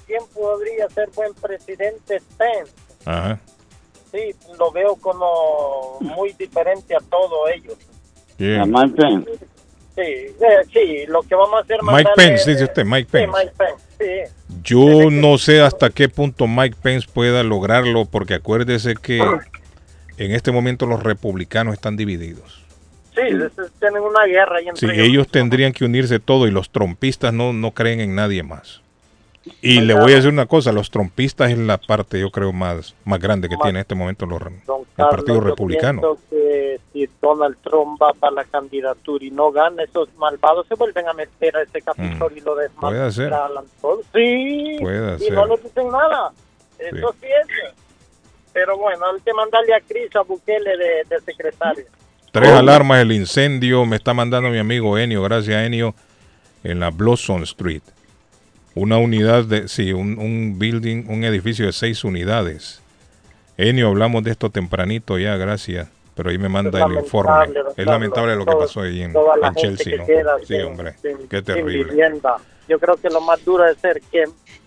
[0.07, 2.21] ¿Quién podría ser buen presidente?
[2.39, 2.73] Pence.
[3.05, 3.39] Ajá.
[4.13, 7.77] Sí, lo veo como muy diferente a todos ellos.
[8.61, 9.31] A Mike Pence.
[9.97, 10.35] Sí, eh,
[10.73, 13.33] sí, lo que vamos a hacer Mike Pence, dice usted, Mike Sí, Pence.
[13.39, 14.33] Mike Pence, sí.
[14.63, 19.19] Yo no sé hasta qué punto Mike Pence pueda lograrlo, porque acuérdese que
[20.19, 22.63] en este momento los republicanos están divididos.
[23.15, 23.23] Sí,
[23.81, 27.55] tienen una guerra ahí Sí, entre ellos tendrían que unirse todo y los trompistas no,
[27.55, 28.83] no creen en nadie más.
[29.63, 32.95] Y le voy a decir una cosa, los trompistas es la parte, yo creo, más,
[33.05, 36.19] más grande que tiene en este momento los, Don el Carlos, Partido Republicano.
[36.31, 41.07] que si Donald Trump va para la candidatura y no gana, esos malvados se vuelven
[41.09, 42.59] a meter a ese Capitolio y lo Mm.
[42.59, 43.65] Desmantelan.
[44.13, 45.33] Sí, Puede y ser.
[45.33, 46.33] no les dicen nada.
[46.79, 47.75] Eso sí es.
[48.53, 51.85] Pero bueno, hay que mandarle a Cris a Bukele de, de secretario.
[52.33, 55.95] Tres alarmas, el incendio, me está mandando mi amigo Enio, gracias Enio,
[56.65, 57.83] en la Blossom Street.
[58.77, 62.81] Una unidad de, sí, un, un building, un edificio de seis unidades.
[63.57, 65.89] Enio, hablamos de esto tempranito ya, gracias.
[66.15, 67.33] Pero ahí me manda el informe.
[67.77, 70.07] Es lamentable lo que todo- pasó ahí en, toda la en gente Chelsea, que ¿no?
[70.07, 71.85] queda Sí, sin- hombre, sin- qué sin terrible.
[71.91, 72.37] vivienda.
[72.69, 74.25] Yo creo que lo más duro es ser que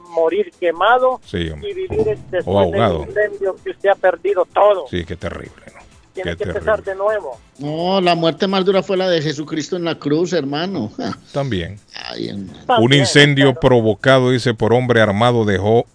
[0.10, 1.90] morir quemado Sí, y vivir
[2.30, 2.99] después O ahogado.
[2.99, 4.86] del incendio que usted ha perdido todo.
[4.90, 5.80] Sí, qué terrible, ¿no?
[6.14, 6.60] Tiene qué que terrible.
[6.72, 7.40] empezar de nuevo.
[7.60, 10.91] No, la muerte más dura fue la de Jesucristo en la cruz, hermano.
[11.31, 11.80] También.
[12.80, 15.86] Un incendio provocado, dice, por hombre armado dejó,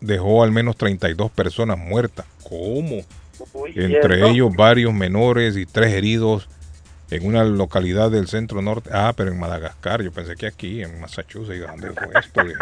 [0.00, 2.26] dejó al menos 32 personas muertas.
[2.42, 3.02] ¿Cómo?
[3.54, 4.26] Uy, Entre ¿cierto?
[4.26, 6.48] ellos varios menores y tres heridos
[7.10, 8.88] en una localidad del centro norte.
[8.92, 10.02] Ah, pero en Madagascar.
[10.02, 11.60] Yo pensé que aquí, en Massachusetts.
[11.66, 12.42] ¿Dónde fue esto?
[12.42, 12.56] Dije,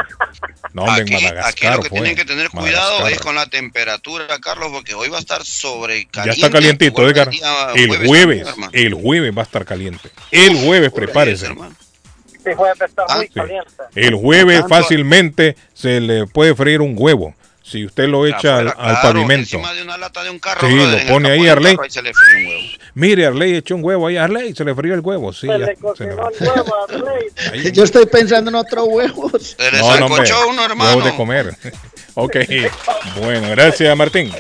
[0.73, 1.99] No, hombre, Aquí, en aquí Madagascar lo que fue.
[1.99, 3.13] tienen que tener cuidado Madagascar.
[3.13, 7.31] es con la temperatura, Carlos, porque hoy va a estar sobre Ya está calientito, Edgar.
[7.77, 10.11] El jueves, el jueves va a estar caliente.
[10.33, 11.49] El jueves, prepárese.
[12.41, 13.33] Este jueves está muy sí.
[13.35, 13.71] caliente.
[13.95, 17.35] El jueves fácilmente se le puede freír un huevo.
[17.63, 19.61] Si usted lo echa al, al pavimento.
[20.61, 21.77] Sí, lo pone ahí, Arley.
[22.95, 24.17] Mire, Arley echó un huevo ahí.
[24.17, 25.33] Arley, se le frío el huevo.
[25.33, 26.87] Sí, Se ya, le se cocinó le- el huevo a
[27.53, 27.73] Rey.
[27.73, 29.57] Yo estoy pensando en otros huevos.
[29.73, 30.33] No, no, hombre,
[30.79, 31.55] huevos de comer.
[32.15, 32.37] ok.
[33.21, 34.33] Bueno, gracias, Martín.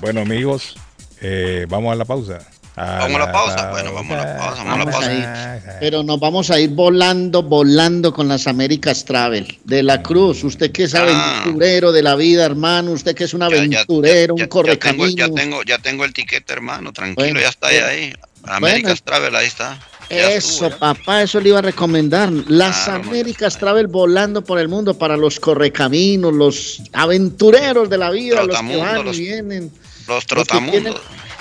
[0.00, 0.76] Bueno, amigos,
[1.20, 2.38] eh, vamos a la pausa.
[2.76, 3.70] Vamos a la pausa.
[3.70, 4.64] Bueno, vamos a la pausa.
[4.64, 5.76] Vamos a la pausa.
[5.80, 9.58] Pero nos vamos a ir volando, volando con las Américas Travel.
[9.64, 11.02] De la Cruz, usted que es Ah.
[11.42, 15.08] aventurero de la vida, hermano, usted que es un aventurero, un Ya correcamino.
[15.10, 16.92] ya tengo, ya tengo el tiquete, hermano.
[16.92, 17.76] Tranquilo, Bueno, ya está ahí.
[17.78, 18.12] ahí.
[18.44, 19.78] Américas Travel, ahí está.
[20.08, 22.30] Eso, papá, eso le iba a recomendar.
[22.48, 28.42] Las Américas Travel volando por el mundo para los correcaminos, los aventureros de la vida,
[28.44, 29.70] los que van los- y vienen.
[30.08, 30.72] Los que trotamundos.
[30.82, 30.94] tienen-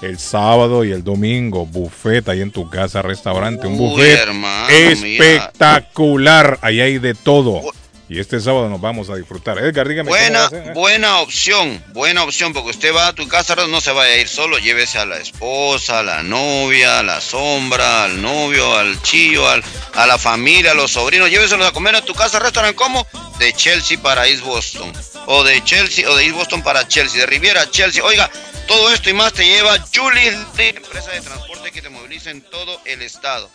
[0.02, 6.58] El sábado y el domingo, buffet ahí en tu casa, restaurante, un buffet hermano, espectacular.
[6.60, 7.60] Ahí hay de todo.
[8.08, 9.56] Y este sábado nos vamos a disfrutar.
[9.58, 10.10] Edgar, dígame.
[10.10, 10.72] ¿cómo va Buena, a ser, eh?
[10.74, 14.28] buena opción, buena opción, porque usted va a tu casa, no se vaya a ir
[14.28, 19.48] solo, llévese a la esposa, a la novia, a la sombra, al novio, al chillo,
[19.48, 19.64] al-
[19.94, 23.06] a la familia, a los sobrinos, lléveselos a comer a tu casa, restaurante como
[23.38, 24.92] de Chelsea para East Boston,
[25.26, 28.04] o de Chelsea, o de East Boston para Chelsea, de Riviera a Chelsea.
[28.04, 28.28] Oiga,
[28.66, 30.28] todo esto y más te lleva Julie,
[30.58, 33.50] empresa de transporte que te moviliza en todo el estado.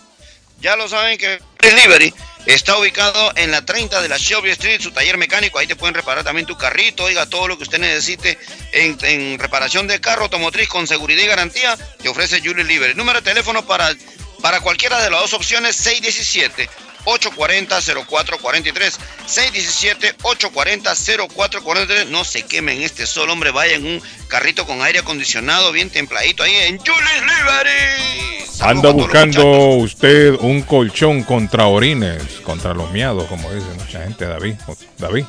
[0.59, 2.13] Ya lo saben que Delivery
[2.47, 5.59] está ubicado en la 30 de la Shelby Street, su taller mecánico.
[5.59, 8.39] Ahí te pueden reparar también tu carrito, oiga, todo lo que usted necesite
[8.71, 11.77] en, reparación de carro automotriz con seguridad y garantía.
[12.01, 12.95] Te ofrece Julie Delivery.
[12.95, 13.93] Número de teléfono para,
[14.41, 16.69] para cualquiera de las dos opciones: 617.
[17.07, 18.97] 840-0443
[19.27, 23.51] 617-840-0443 No se quemen este sol, hombre.
[23.51, 28.43] Vaya en un carrito con aire acondicionado bien templadito ahí en Julie's Delivery.
[28.59, 34.55] Anda buscando usted un colchón contra orines, contra los miados, como dice mucha gente, David.
[34.97, 35.23] David.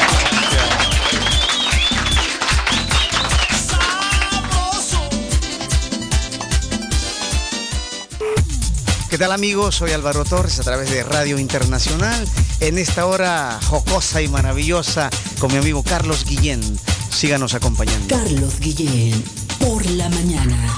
[9.09, 9.77] ¿Qué tal amigos?
[9.77, 12.27] Soy Álvaro Torres a través de Radio Internacional
[12.59, 15.09] en esta hora jocosa y maravillosa
[15.39, 16.61] con mi amigo Carlos Guillén.
[17.09, 18.07] Síganos acompañando.
[18.07, 19.23] Carlos Guillén,
[19.59, 20.77] por la mañana.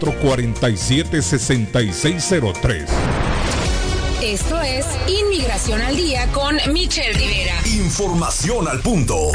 [0.00, 2.86] 447-6603.
[4.22, 7.54] Esto es Inmigración al Día con Michelle Rivera.
[7.66, 9.30] Información al punto.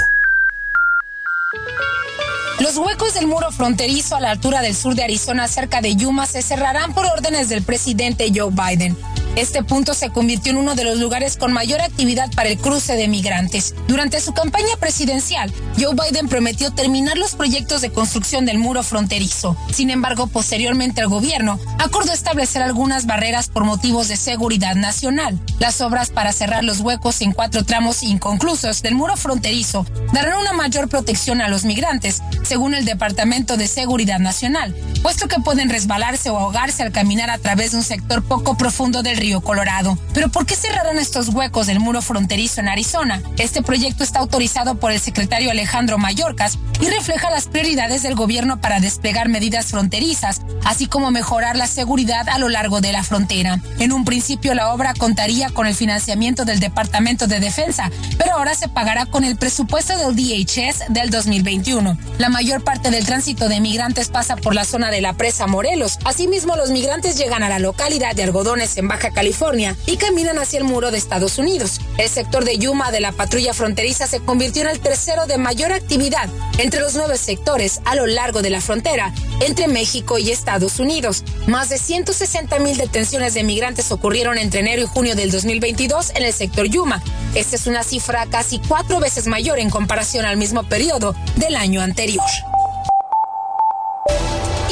[2.60, 6.26] Los huecos del muro fronterizo a la altura del sur de Arizona cerca de Yuma
[6.26, 8.98] se cerrarán por órdenes del presidente Joe Biden.
[9.36, 12.96] Este punto se convirtió en uno de los lugares con mayor actividad para el cruce
[12.96, 13.76] de migrantes.
[13.86, 19.58] Durante su campaña presidencial, Joe Biden prometió terminar los proyectos de construcción del muro fronterizo.
[19.74, 25.38] Sin embargo, posteriormente el gobierno acordó establecer algunas barreras por motivos de seguridad nacional.
[25.60, 30.54] Las obras para cerrar los huecos en cuatro tramos inconclusos del muro fronterizo darán una
[30.54, 36.30] mayor protección a los migrantes, según el Departamento de Seguridad Nacional, puesto que pueden resbalarse
[36.30, 39.98] o ahogarse al caminar a través de un sector poco profundo del río Colorado.
[40.14, 43.22] Pero ¿por qué cerraron estos huecos del muro fronterizo en Arizona?
[43.38, 48.62] Este proyecto está autorizado por el secretario Alejandro Mayorkas y refleja las prioridades del gobierno
[48.62, 53.60] para desplegar medidas fronterizas, así como mejorar la seguridad a lo largo de la frontera.
[53.80, 58.54] En un principio la obra contaría con el financiamiento del Departamento de Defensa, pero ahora
[58.54, 61.98] se pagará con el presupuesto del DHS del 2021.
[62.18, 65.98] La mayor parte del tránsito de migrantes pasa por la zona de la presa Morelos.
[66.04, 70.60] Asimismo, los migrantes llegan a la localidad de Algodones en Baja California y caminan hacia
[70.60, 71.82] el muro de Estados Unidos.
[71.98, 75.72] El sector de Yuma de la patrulla fronteriza se convirtió en el tercero de mayor
[75.72, 76.30] actividad
[76.60, 81.24] entre los nueve sectores a lo largo de la frontera entre México y Estados Unidos.
[81.48, 86.24] Más de 160 mil detenciones de migrantes ocurrieron entre enero y junio del 2022 en
[86.24, 87.02] el sector Yuma.
[87.34, 91.82] Esta es una cifra casi cuatro veces mayor en comparación al mismo periodo del año
[91.82, 92.26] anterior.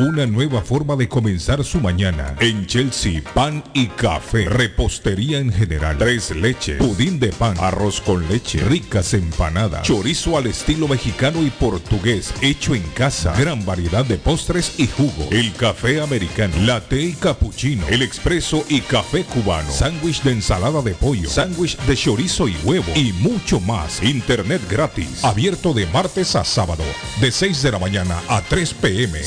[0.00, 2.36] Una nueva forma de comenzar su mañana.
[2.38, 4.48] En Chelsea, pan y café.
[4.48, 5.98] Repostería en general.
[5.98, 6.76] Tres leches.
[6.76, 7.56] Pudín de pan.
[7.58, 8.60] Arroz con leche.
[8.60, 9.82] Ricas empanadas.
[9.82, 12.32] Chorizo al estilo mexicano y portugués.
[12.42, 13.34] Hecho en casa.
[13.36, 15.30] Gran variedad de postres y jugo.
[15.32, 16.54] El café americano.
[16.60, 17.84] Latte y cappuccino.
[17.88, 19.72] El expreso y café cubano.
[19.72, 21.28] Sándwich de ensalada de pollo.
[21.28, 22.92] Sándwich de chorizo y huevo.
[22.94, 24.00] Y mucho más.
[24.04, 25.24] Internet gratis.
[25.24, 26.84] Abierto de martes a sábado.
[27.20, 29.24] De 6 de la mañana a 3 pm.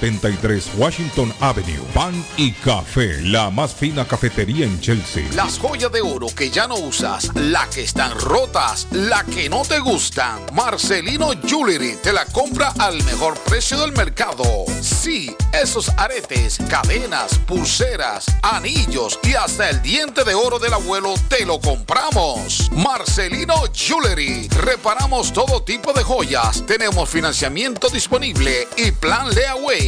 [0.00, 1.82] 173 Washington Avenue.
[1.94, 3.20] Pan y café.
[3.22, 5.24] La más fina cafetería en Chelsea.
[5.34, 9.62] Las joyas de oro que ya no usas, la que están rotas, la que no
[9.62, 10.40] te gustan.
[10.52, 14.44] Marcelino Jewelry te la compra al mejor precio del mercado.
[14.80, 21.44] Sí, esos aretes, cadenas, pulseras, anillos y hasta el diente de oro del abuelo te
[21.44, 22.70] lo compramos.
[22.72, 24.48] Marcelino Jewelry.
[24.48, 26.64] Reparamos todo tipo de joyas.
[26.66, 29.87] Tenemos financiamiento disponible y plan Leaway.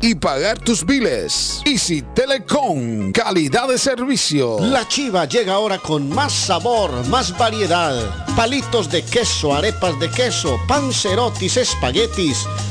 [0.00, 1.62] y pagar tus biles.
[1.64, 3.12] Easy Telecom.
[3.12, 4.58] Calidad de servicio.
[4.58, 8.26] La chiva llega ahora con más sabor, más variedad.
[8.34, 12.46] Palitos de queso, arepas de queso, pancerotis, espaguetis,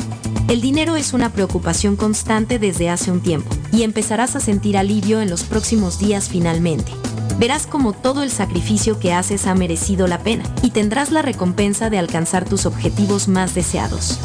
[0.49, 5.23] El dinero es una preocupación constante desde hace un tiempo y empezarás a sentir alivio
[5.23, 6.93] en los próximos días finalmente.
[7.39, 11.89] Verás como todo el sacrificio que haces ha merecido la pena y tendrás la recompensa
[11.89, 14.19] de alcanzar tus objetivos más deseados.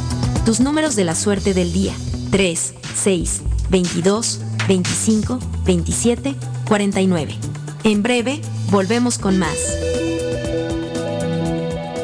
[0.45, 1.93] Tus números de la suerte del día.
[2.31, 6.35] 3, 6, 22, 25, 27,
[6.67, 7.35] 49.
[7.85, 8.41] En breve,
[8.71, 9.57] volvemos con más.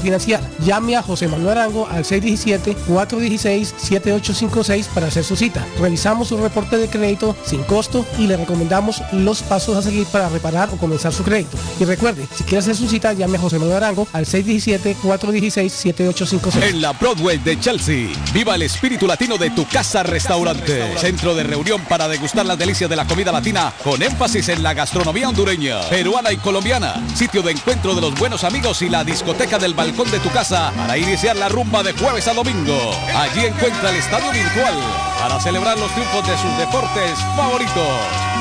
[0.00, 0.40] financiar.
[0.64, 5.66] Llame a José Manuel Arango al 617-416-7856 para hacer su cita.
[5.80, 10.28] Revisamos su reporte de crédito sin costo y le recomendamos los pasos a seguir para
[10.28, 11.56] reparar o comenzar su crédito.
[11.78, 16.62] Y recuerde, si quiere hacer su cita, llame a José Manuel Arango al 617-416-7856.
[16.62, 20.96] En la Broadway de Chelsea, viva el espíritu latino de tu casa restaurante.
[20.98, 24.72] Centro de reunión para degustar las delicias de la comida latina con énfasis en la
[24.74, 27.06] gastronomía hondureña, peruana y colombiana.
[27.14, 30.72] Sitio de encuentro de los buenos amigos y la discoteca del balcón de tu casa
[30.76, 32.78] para iniciar la rumba de jueves a domingo.
[33.14, 34.72] Allí encuentra el estadio virtual
[35.18, 37.88] para celebrar los triunfos de sus deportes favoritos.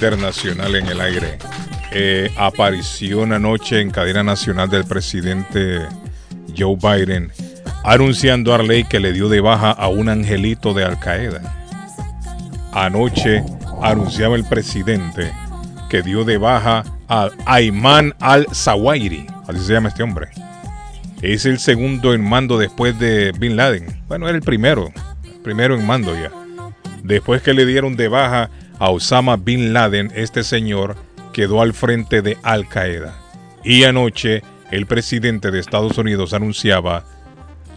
[0.00, 1.36] Internacional en el aire.
[1.92, 5.80] Eh, aparición anoche en cadena nacional del presidente
[6.56, 7.30] Joe Biden
[7.84, 11.42] anunciando a ley que le dio de baja a un angelito de Al Qaeda.
[12.72, 13.44] Anoche
[13.82, 15.30] anunciaba el presidente
[15.90, 20.28] que dio de baja a Ayman al-Zawahiri, así se llama este hombre.
[21.20, 24.02] Es el segundo en mando después de Bin Laden.
[24.08, 24.90] Bueno, era el primero,
[25.42, 26.30] primero en mando ya.
[27.02, 30.96] Después que le dieron de baja a Osama Bin Laden, este señor
[31.32, 33.14] quedó al frente de Al Qaeda.
[33.62, 37.04] Y anoche el presidente de Estados Unidos anunciaba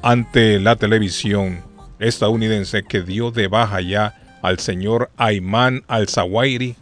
[0.02, 1.62] ante la televisión
[2.00, 6.76] estadounidense que dio de baja ya al señor Ayman al-Zawahiri,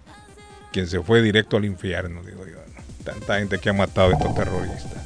[0.72, 2.58] quien se fue directo al infierno, digo yo.
[3.04, 5.04] Tanta gente que ha matado a estos terroristas.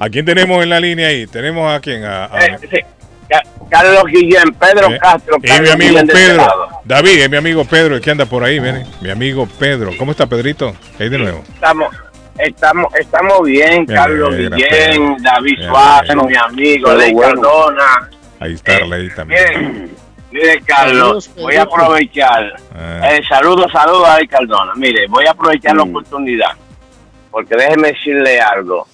[0.00, 1.28] ¿A quién tenemos en la línea ahí?
[1.28, 2.04] Tenemos a quién?
[2.04, 2.84] A, eh,
[3.72, 5.38] Carlos Guillén, Pedro eh, Castro.
[5.42, 6.46] Y mi amigo Pedro.
[6.84, 8.84] David, es mi amigo Pedro, el que anda por ahí, viene.
[9.00, 9.92] Mi amigo Pedro.
[9.98, 10.74] ¿Cómo está, Pedrito?
[10.98, 11.42] ¿Qué hay de nuevo?
[11.54, 11.94] Estamos,
[12.36, 18.10] estamos, estamos bien, Carlos Guillén, David Suárez, mi amigo, Ley Cardona.
[18.40, 19.90] Ahí está eh, Ley también.
[20.30, 22.52] Mire, Carlos, voy a aprovechar.
[22.74, 23.14] Ah.
[23.14, 24.74] Eh, saludos, saludos a Ley Cardona.
[24.76, 25.88] Mire, voy a aprovechar la mm.
[25.88, 26.50] oportunidad.
[27.30, 28.86] Porque déjeme decirle algo.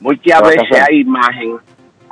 [0.00, 1.60] Muchas veces hay imágenes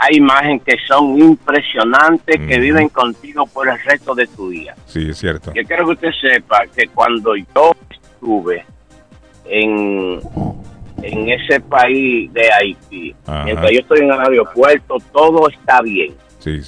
[0.02, 4.74] hay imágenes que son impresionantes, que viven contigo por el resto de tu día.
[4.86, 5.52] Sí, es cierto.
[5.54, 8.64] Yo quiero que usted sepa que cuando yo estuve
[9.44, 10.20] en,
[11.02, 13.14] ese país de Haití,
[13.44, 16.14] mientras yo estoy en el aeropuerto, todo está bien.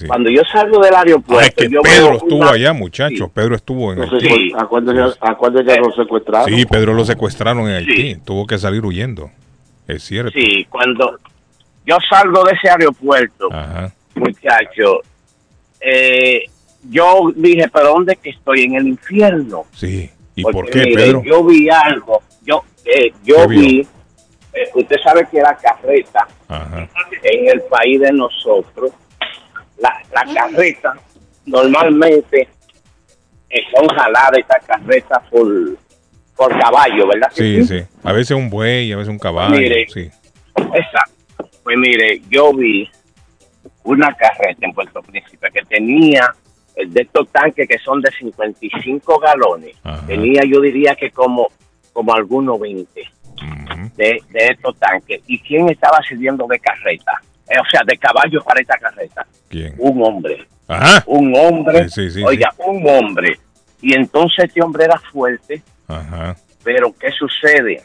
[0.07, 1.55] Cuando yo salgo del aeropuerto.
[1.57, 3.29] que Pedro estuvo allá, muchachos.
[3.35, 4.53] Pedro estuvo en Haití.
[4.57, 6.49] Acuérdense que lo secuestraron.
[6.49, 8.17] Sí, Pedro lo secuestraron en Haití.
[8.25, 9.31] Tuvo que salir huyendo.
[9.89, 10.31] Es cierto.
[10.39, 11.19] Sí, cuando
[11.87, 13.49] yo salgo de ese aeropuerto,
[14.15, 15.03] muchacho,
[15.81, 16.45] eh,
[16.91, 18.65] yo dije, pero ¿dónde que estoy?
[18.65, 19.65] En el infierno.
[19.73, 20.11] Sí.
[20.35, 21.23] ¿Y por qué, Pedro?
[21.25, 22.23] Yo vi algo.
[22.43, 23.87] Yo, eh, yo vi,
[24.53, 26.27] eh, usted sabe que la carreta
[27.23, 28.93] en el país de nosotros,
[29.79, 30.95] la, la carreta
[31.47, 32.49] normalmente
[33.75, 35.47] son jaladas estas carretas por,
[36.37, 37.31] por caballo, ¿verdad?
[37.33, 39.57] Sí, sí, A veces un buey, a veces un caballo.
[39.93, 40.11] sí.
[40.57, 41.04] Exacto.
[41.65, 42.89] Pues mire, yo vi
[43.85, 46.35] una carreta en Puerto Príncipe que tenía
[46.77, 49.77] de estos tanques que son de 55 galones,
[50.07, 51.49] tenía yo diría que como,
[51.93, 53.01] como algunos 20
[53.97, 55.23] de, de, estos tanques.
[55.27, 57.13] ¿Y quién estaba sirviendo de carreta?
[57.49, 59.27] Eh, o sea, de caballo para esta carreta.
[59.49, 59.75] ¿Quién?
[59.79, 60.47] Un hombre.
[61.07, 61.87] Un hombre.
[62.25, 63.39] oiga, un hombre.
[63.81, 65.63] Y entonces este hombre era fuerte.
[66.63, 67.83] Pero ¿qué sucede?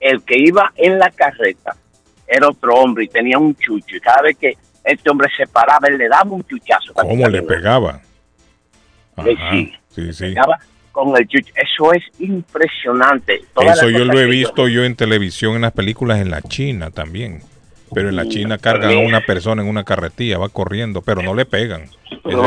[0.00, 1.76] El que iba en la carreta
[2.32, 3.96] era otro hombre y tenía un chucho.
[3.96, 6.94] Y cada vez que este hombre se paraba, él le daba un chuchazo.
[6.94, 8.00] ¿Cómo le pegaba?
[9.50, 10.24] sí, sí, sí.
[10.24, 10.58] Pegaba
[10.90, 11.52] con el chucho.
[11.54, 13.42] Eso es impresionante.
[13.60, 17.40] Eso yo lo he visto yo en televisión, en las películas en la China también.
[17.94, 21.34] Pero en la China cargan a una persona en una carretilla, va corriendo, pero no
[21.34, 21.84] le pegan.
[22.24, 22.38] en,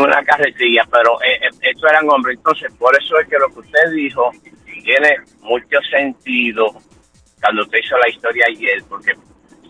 [0.00, 2.38] una, carretilla, pero eh, eh, estos eran hombres.
[2.38, 4.30] Entonces, por eso es que lo que usted dijo
[4.82, 6.74] tiene mucho sentido
[7.40, 9.12] cuando hizo la historia ayer, porque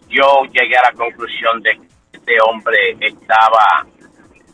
[0.09, 3.87] yo llegué a la conclusión de que este hombre estaba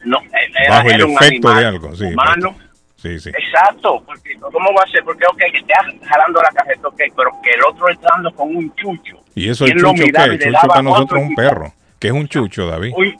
[0.05, 2.05] no, era, bajo el efecto de algo, sí.
[2.05, 2.56] Humano.
[2.97, 3.30] Sí, sí.
[3.30, 5.05] Exacto, porque ¿cómo va a ser?
[5.05, 5.74] Porque, ok, que esté
[6.06, 9.20] jalando la cajeta, ok, pero que el otro entrando con un chucho.
[9.34, 10.22] ¿Y eso el chucho qué?
[10.22, 11.72] El chucho para nosotros es un perro.
[11.98, 12.93] ¿Qué es un chucho, David?
[12.97, 13.14] Un,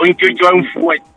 [0.00, 1.13] un chucho es un fuerte.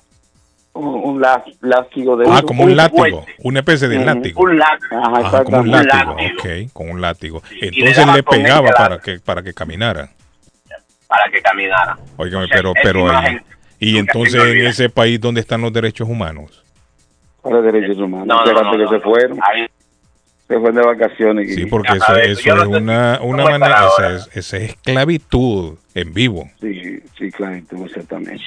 [0.78, 4.42] Un, látigo de Ah, como un, látigo, una especie de látigo.
[4.42, 5.02] Un látigo.
[5.04, 7.42] Ajá, como un látigo, ok, con un látigo.
[7.62, 10.10] Entonces le, pegaba para que, para que caminara
[11.08, 11.98] para que caminara.
[12.18, 13.08] Oigan, pero, pero,
[13.80, 16.64] y entonces en ese país, ¿dónde están los derechos humanos?
[17.44, 18.28] Los derechos humanos?
[18.28, 19.40] No, no, no, que se fueron.
[20.48, 21.54] Se fueron de vacaciones.
[21.54, 26.50] Sí, porque eso, eso es una, una manera, esa es, esa es, esclavitud en vivo.
[26.62, 28.44] Sí, sí, esclavitud, exactamente.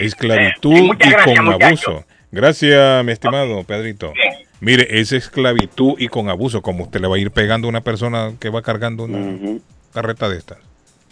[0.00, 2.04] Esclavitud y con abuso.
[2.32, 4.12] Gracias, mi estimado Pedrito.
[4.60, 7.82] Mire, es esclavitud y con abuso, como usted le va a ir pegando a una
[7.82, 9.60] persona que va cargando una
[9.94, 10.58] carreta de estas.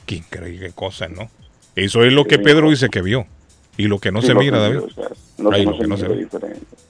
[0.07, 1.31] Qué increíble cosa, ¿no?
[1.77, 3.27] Eso es lo que Pedro dice que vio.
[3.77, 4.81] Y lo que no se mira, David.
[5.39, 6.27] lo que no se ve.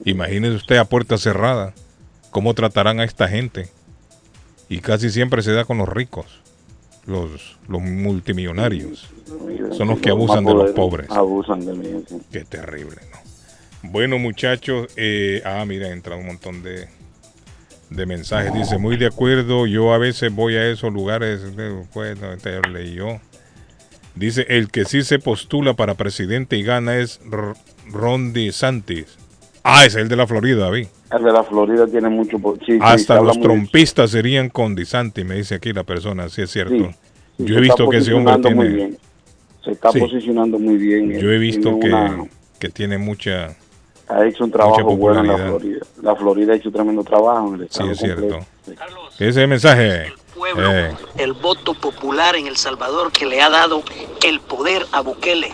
[0.05, 1.73] Imagínese usted a puerta cerrada
[2.31, 3.69] cómo tratarán a esta gente.
[4.69, 6.25] Y casi siempre se da con los ricos,
[7.05, 9.09] los, los multimillonarios.
[9.71, 11.09] Son los que abusan de los pobres.
[11.09, 12.03] Abusan de mí.
[12.31, 13.89] Qué terrible, ¿no?
[13.89, 16.89] Bueno, muchachos, eh, ah, mira, entra un montón de,
[17.89, 18.53] de mensajes.
[18.53, 21.41] Dice, muy de acuerdo, yo a veces voy a esos lugares,
[21.93, 23.19] pues, no, este leí yo.
[24.15, 27.21] Dice, el que sí se postula para presidente y gana es
[27.91, 29.17] Ron DeSantis.
[29.69, 30.87] Ah, es el de la Florida, David.
[31.11, 32.37] El de la Florida tiene mucho...
[32.79, 36.91] Hasta los trompistas serían con DeSantis, me dice aquí la persona, sí es cierto.
[37.37, 38.93] yo he visto que ese hombre tiene...
[39.63, 41.19] Se está posicionando muy bien.
[41.19, 41.91] Yo he visto que,
[42.59, 43.57] que tiene mucha
[44.07, 45.85] ha hecho un trabajo bueno en la Florida.
[46.01, 47.87] La Florida ha hecho un tremendo trabajo en el estado.
[47.87, 48.39] Sí, es cierto.
[49.15, 50.05] Ese es el mensaje.
[50.05, 50.95] El pueblo, eh.
[51.17, 53.83] el voto popular en El Salvador que le ha dado
[54.25, 55.51] el poder a Bukele.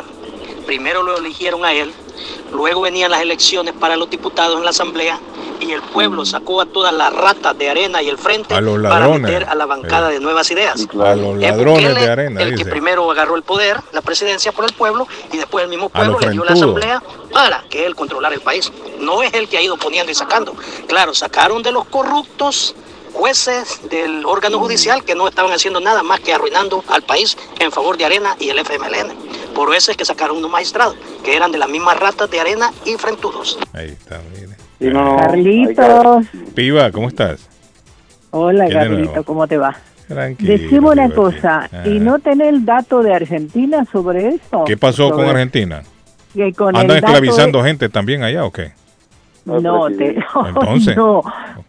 [0.66, 1.92] Primero lo eligieron a él,
[2.52, 5.20] luego venían las elecciones para los diputados en la Asamblea
[5.60, 9.46] y el pueblo sacó a todas las ratas de arena y el frente para meter
[9.46, 10.88] a la bancada de nuevas ideas.
[11.00, 12.42] A los ladrones de arena.
[12.42, 15.90] El que primero agarró el poder, la presidencia por el pueblo y después el mismo
[15.90, 18.72] pueblo le dio la asamblea para que él controlara el país.
[19.00, 20.56] No es el que ha ido poniendo y sacando.
[20.88, 22.76] Claro, sacaron de los corruptos
[23.14, 27.72] jueces del órgano judicial que no estaban haciendo nada más que arruinando al país en
[27.72, 29.54] favor de Arena y el FMLN.
[29.56, 32.72] Por eso es que sacaron unos magistrados que eran de las mismas ratas de Arena
[32.86, 33.60] y frentudos.
[33.74, 34.58] Ahí está, mire.
[34.92, 36.26] Carlitos.
[36.56, 37.48] Piva, ¿cómo estás?
[38.32, 39.78] Hola, Carlitos, ¿cómo te va?
[40.08, 40.52] Tranquilo.
[40.52, 44.66] Decime una cosa, ¿y no tenés el dato de Argentina sobre esto?
[44.66, 45.84] ¿Qué pasó con Argentina?
[46.74, 48.74] ¿Andan esclavizando gente también allá o qué?
[49.46, 50.16] No, te,
[50.48, 50.96] Entonces.
[50.98, 51.22] no,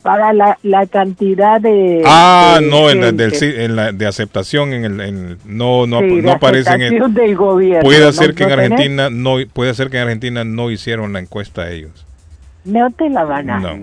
[0.05, 2.03] para la, la cantidad de.
[2.05, 6.83] Ah, no, en la, en la, de aceptación en el, en, no no no aparecen
[6.83, 7.81] en del gobierno.
[7.81, 11.71] Puede ser que en Argentina no puede ser que en Argentina no hicieron la encuesta
[11.71, 12.05] ellos.
[12.67, 13.79] No te la van a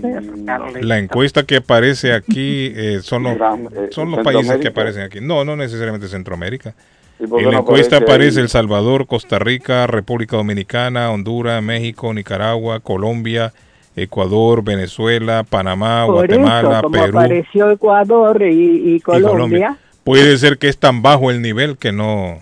[0.82, 5.22] La encuesta que aparece aquí eh, son los, eh, son los países que aparecen aquí.
[5.22, 6.76] No, no necesariamente Centroamérica.
[7.20, 13.54] en la encuesta aparece El Salvador, Costa Rica, República Dominicana, Honduras, México, Nicaragua, Colombia,
[13.96, 17.18] Ecuador, Venezuela, Panamá, Guatemala, Perú.
[17.20, 19.78] apareció Ecuador y, Colombia.
[20.04, 22.42] Puede ser que es tan bajo el nivel que no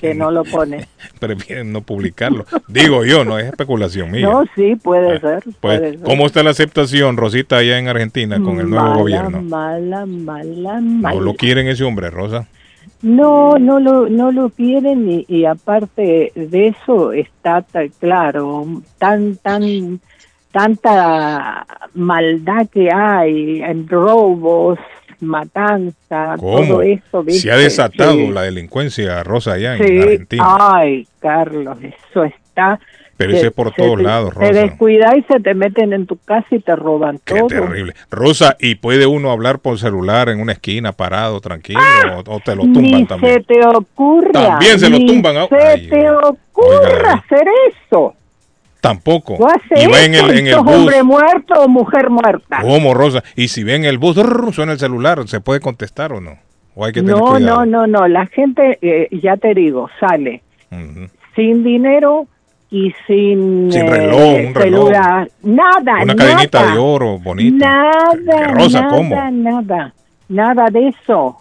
[0.00, 0.88] que no lo pone.
[1.20, 2.44] Prefieren no publicarlo.
[2.66, 4.26] Digo yo, no es especulación mía.
[4.26, 8.58] No, sí, puede, ah, pues, ser, ¿Cómo está la aceptación, Rosita, allá en Argentina con
[8.58, 9.40] el nuevo gobierno?
[9.42, 11.14] Mala, mala, mala.
[11.14, 12.48] ¿No lo quieren ese hombre, Rosa?
[13.02, 18.64] No, no lo, no lo quieren y, y aparte de eso está tan claro,
[18.98, 20.00] tan, tan,
[20.52, 24.78] tanta maldad que hay en robos,
[25.20, 27.24] matanza, todo eso.
[27.28, 30.56] Se ha desatado la delincuencia rosa allá en Argentina.
[30.58, 32.78] Ay, Carlos, eso está.
[33.16, 34.50] Pero ese por todos lados, Rosa.
[34.50, 37.46] Te descuida y se te meten en tu casa y te roban Qué todo.
[37.46, 37.94] terrible.
[38.10, 41.80] Rosa, ¿y puede uno hablar por celular en una esquina parado, tranquilo?
[41.80, 43.34] Ah, o, te lo tumban ni también?
[43.34, 44.32] se te ocurra.
[44.32, 45.36] También se lo tumban.
[45.48, 48.14] Se te ocurra hacer eso.
[48.82, 49.38] Tampoco.
[49.76, 50.74] Y ven en el, en el bus.
[50.74, 52.58] hombre muerto o mujer muerta?
[52.60, 53.22] ¿Cómo, Rosa?
[53.36, 54.16] Y si ven el bus,
[54.52, 56.38] suena el celular, ¿se puede contestar o no?
[56.74, 58.08] ¿O hay que tener no, no, no, no.
[58.08, 60.42] La gente, eh, ya te digo, sale
[61.34, 62.26] sin dinero
[62.70, 64.90] y sin, sin reloj, un eh, reloj.
[65.42, 67.66] Nada, Una cadenita de oro bonita.
[67.66, 69.30] Nada, Rosa, nada, ¿cómo?
[69.30, 69.94] nada,
[70.28, 71.36] nada de eso.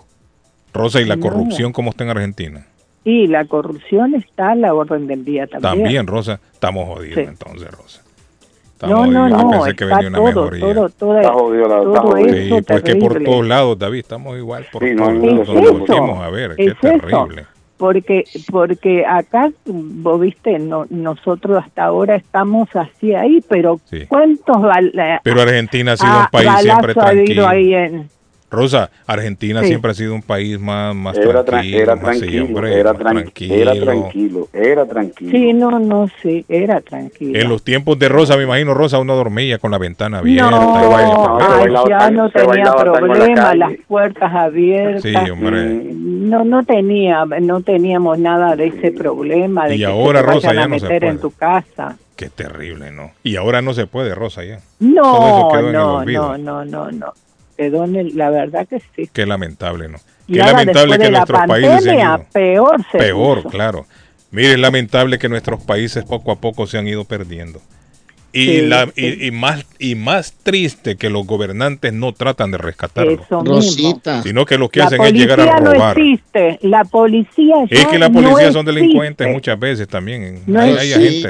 [0.74, 2.66] Rosa, ¿y la corrupción cómo está en Argentina?
[3.04, 5.84] Y la corrupción está a la orden del día también.
[5.84, 8.04] También, Rosa, estamos jodidos entonces, Rosa.
[8.88, 13.24] no, no, no, está todo, todo, todo, está jodido la, todo eso sí, porque por
[13.24, 15.90] todos lados, David, estamos igual por sí, todos lados.
[15.90, 17.46] Eso, a ver, qué terrible.
[17.78, 24.58] Porque, porque acá, vos viste, no, nosotros hasta ahora estamos así ahí, pero ¿cuántos...
[25.24, 27.48] Pero Argentina ha sido un país siempre tranquilo.
[27.48, 28.08] Ahí en,
[28.52, 33.56] Rosa, Argentina siempre ha sido un país más, más era tranquilo, era tranquilo, era, tranquilo,
[33.56, 35.32] era tranquilo, era tranquilo.
[35.32, 37.40] Sí, no, no, sí, era tranquilo.
[37.40, 40.52] En los tiempos de Rosa, me imagino, Rosa, uno dormía con la ventana abierta.
[40.52, 45.02] No, ya no tenía problema, las puertas abiertas.
[45.04, 45.94] Sí, hombre.
[45.94, 50.68] No, no tenía, no teníamos nada de ese problema de y que ahora, Rosa, ya
[50.68, 51.08] no se puede.
[51.08, 51.98] en tu casa.
[52.18, 53.12] Qué terrible, ¿no?
[53.24, 54.60] Y ahora no se puede, Rosa, ya.
[54.82, 57.14] No, no, no, no, no, no
[57.70, 59.10] la verdad que sí.
[59.12, 59.98] Qué lamentable, ¿no?
[60.28, 61.96] Qué lamentable que nuestros países
[62.32, 63.86] peor Peor, claro.
[64.32, 67.62] Mire, es lamentable que nuestros países poco a poco se han ido perdiendo.
[68.34, 73.26] Y, la, Y, más y más triste que los gobernantes no tratan de rescatarlo.
[73.30, 74.24] Rosita.
[74.24, 75.98] Sino que lo que hacen es llegar a robar.
[75.98, 76.60] No existe.
[76.62, 80.44] La policía Es que la policía son delincuentes muchas veces también.
[80.48, 81.24] No hay, hay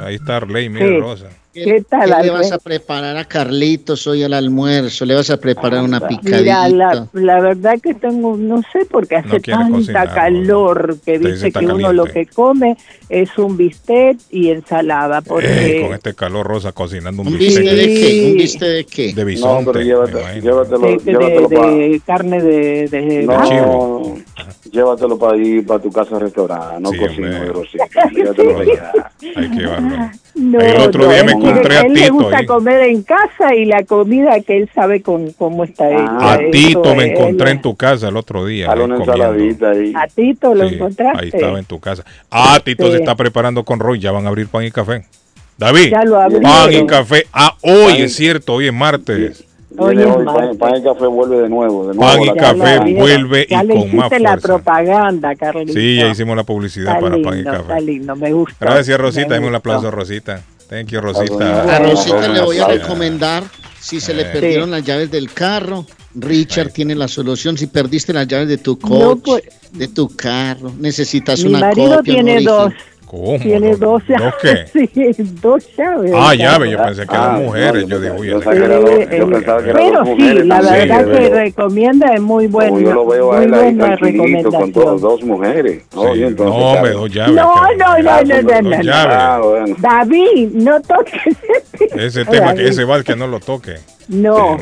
[0.00, 1.28] Ahí está Arley, mire Rosa.
[1.54, 5.04] ¿Qué, tal, le vas a preparar a Carlitos hoy al almuerzo?
[5.04, 6.68] ¿Le vas a preparar una picadita?
[6.68, 11.92] Mira, la, verdad que tengo, no sé, porque hace tanta calor que dice que uno
[11.92, 12.76] lo que come
[13.08, 15.20] es un bistec y ensalada.
[15.20, 15.78] Porque...
[15.78, 17.64] Eh, con este calor, Rosa, cocinando un, bistec.
[17.64, 18.30] de qué?
[18.32, 19.12] ¿Un bistec de qué?
[19.14, 19.72] De bisonte.
[19.72, 24.18] No, llévatelo, llévatelo, de, llévatelo de, carne de, de no, chivo.
[24.72, 27.86] Llévatelo para ir para tu casa restaurante, no sí, cocino de Rosita.
[28.10, 28.92] Llévatelo allá.
[29.36, 30.10] Hay que llevarlo.
[30.34, 31.86] No, el otro día me a Tito.
[31.86, 35.84] Él le gusta comer en casa y la comida que él sabe con, cómo está
[35.84, 36.32] ah, hecha.
[36.32, 38.70] a Tito me encontré en tu casa el otro día.
[38.70, 39.92] A una ensaladita ahí.
[39.94, 41.24] A Tito lo encontraste.
[41.24, 42.04] Ahí estaba en tu casa.
[42.30, 43.98] Ah, Tito se está preparando con Roy.
[43.98, 45.04] Ya van a abrir pan y café.
[45.56, 45.92] David,
[46.42, 47.26] pan y café.
[47.32, 49.44] Ah, hoy es cierto, hoy es martes.
[49.76, 50.06] Oye,
[50.58, 51.88] pan, y café vuelve de nuevo.
[51.88, 54.18] De nuevo pan y café vuelve y con más fuerza.
[54.18, 55.72] la propaganda, Carlita.
[55.72, 57.62] Sí, ya hicimos la publicidad para pan y café.
[57.62, 58.56] Está lindo, me gusta.
[58.60, 59.34] Gracias, Rosita.
[59.34, 60.42] Dame un aplauso, Rosita.
[60.74, 61.76] Thank you, Rosita.
[61.76, 63.44] A Rosita le voy a recomendar
[63.80, 64.30] si se le eh.
[64.32, 65.86] perdieron las llaves del carro.
[66.16, 67.56] Richard tiene la solución.
[67.56, 71.84] Si perdiste las llaves de tu coche, pues, de tu carro, necesitas una copia.
[71.84, 72.72] Mi marido tiene dos.
[73.14, 73.38] ¿Cómo?
[73.38, 74.24] Tiene dos llaves.
[74.24, 74.64] ¿Dos qué?
[75.14, 76.12] Sí, dos llaves.
[76.14, 76.70] Ah, llaves.
[76.70, 77.86] Yo pensé que eran ah, mujeres.
[77.86, 82.80] yo digo, yo, Pero sí, la verdad que recomienda es muy bueno.
[82.80, 85.82] Yo lo veo a él ahí tranquilito con dos, dos mujeres.
[85.94, 87.34] No, no, me dos llaves.
[87.34, 88.92] No, no, no, no, no.
[88.92, 89.40] Ah,
[89.78, 91.36] David, no toques
[91.96, 92.52] ese tema.
[92.52, 93.76] Ese va que no lo toque.
[94.08, 94.58] No.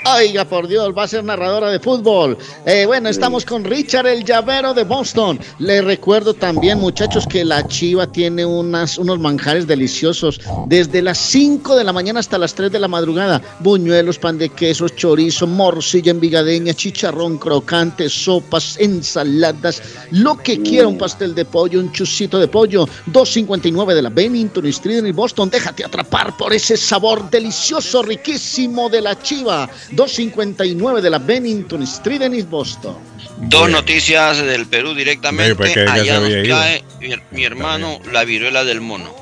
[0.06, 2.38] Oiga, por Dios, va a ser narradora de fútbol.
[2.66, 5.40] Eh, bueno, estamos con Richard el llavero de Boston.
[5.60, 11.78] Le recuerdo también, muchachos, que la Chiva tiene unas, unos manjares deliciosos desde las 5
[11.78, 13.42] de la mañana hasta las 3 de la madrugada.
[13.60, 19.82] Buñuelos, pan de quesos, chorizo, morcilla envigadeña, chicharrón crocante, sopas, ensaladas,
[20.12, 22.90] lo que quiera, un pastel de pollo, un chusito de pollo.
[23.06, 25.50] 259 de la Bennington Street en Boston.
[25.50, 29.70] Déjate atrapar por ese sabor delicioso, riquísimo de la Chiva.
[29.96, 32.98] 259 de la Bennington Street en East Boston.
[33.38, 35.72] Dos noticias del Perú directamente.
[35.72, 39.14] ella se Allá nos cae mi, mi hermano la viruela del mono.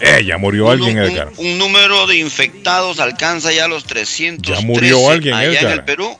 [0.00, 1.30] Eh, ya murió alguien, un, Edgar.
[1.36, 5.64] un número de infectados alcanza ya los 300 Ya murió alguien, allá Edgar.
[5.64, 6.18] en el Perú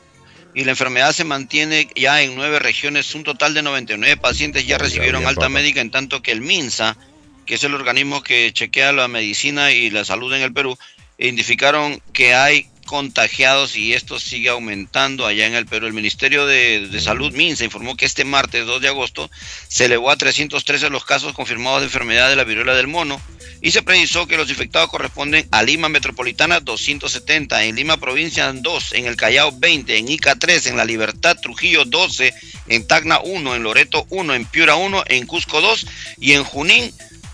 [0.53, 3.13] y la enfermedad se mantiene ya en nueve regiones.
[3.15, 5.49] Un total de 99 pacientes ya recibieron bien, alta papá.
[5.49, 6.97] médica, en tanto que el MINSA,
[7.45, 10.77] que es el organismo que chequea la medicina y la salud en el Perú,
[11.17, 15.87] identificaron que hay contagiados y esto sigue aumentando allá en el Perú.
[15.87, 19.31] El Ministerio de, de Salud, MINSA, informó que este martes 2 de agosto
[19.69, 23.21] se elevó a 313 los casos confirmados de enfermedad de la viruela del mono
[23.61, 28.93] y se precisó que los infectados corresponden a Lima Metropolitana 270, en Lima Provincia 2,
[28.95, 32.33] en el Callao 20, en Ica 3, en La Libertad Trujillo 12,
[32.67, 35.85] en Tacna 1, en Loreto 1, en Piura 1, en Cusco 2
[36.19, 36.93] y en Junín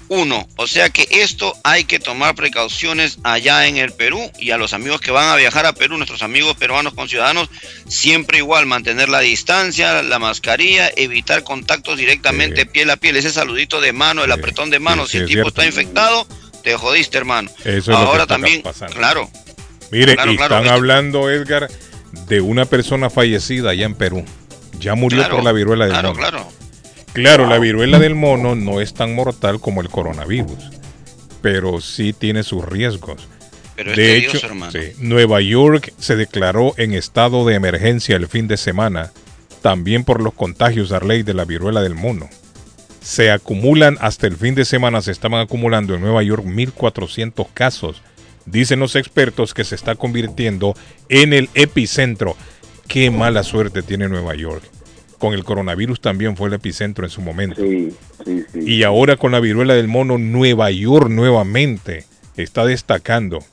[0.09, 0.47] 1.
[0.55, 4.73] O sea que esto hay que tomar precauciones allá en el Perú y a los
[4.73, 7.49] amigos que van a viajar a Perú, nuestros amigos peruanos con ciudadanos,
[7.87, 13.81] siempre igual mantener la distancia, la mascarilla, evitar contactos directamente piel a piel, ese saludito
[13.81, 15.61] de mano, el apretón de mano, sí, si el es tipo cierto.
[15.61, 16.27] está infectado,
[16.63, 17.49] te jodiste, hermano.
[17.59, 18.95] Eso es lo que Ahora también, pasando.
[18.95, 19.29] claro.
[19.91, 21.69] Mire, Claro, y claro, están hablando, Edgar,
[22.27, 24.25] de una persona fallecida allá en Perú.
[24.79, 26.51] Ya murió Claro, por la viruela del claro, mono.
[27.21, 27.47] Claro.
[27.47, 30.71] La viruela del mono no es tan mortal como el coronavirus,
[31.41, 33.27] pero sí tiene sus riesgos.
[33.75, 34.71] Pero de hecho, hermano.
[34.71, 39.11] sí, Nueva York se declaró en estado de emergencia el fin de semana,
[39.61, 42.29] también por los contagios a ley de la viruela del mono.
[43.01, 48.01] Se acumulan hasta el fin de semana, se estaban acumulando en Nueva York 1.400 casos.
[48.45, 50.73] Dicen los expertos que se está convirtiendo
[51.09, 52.35] en el epicentro.
[52.87, 54.63] Qué mala suerte tiene Nueva York.
[55.17, 57.61] Con el coronavirus también fue el epicentro en su momento.
[58.53, 63.43] Y ahora con la viruela del mono, Nueva York nuevamente está destacando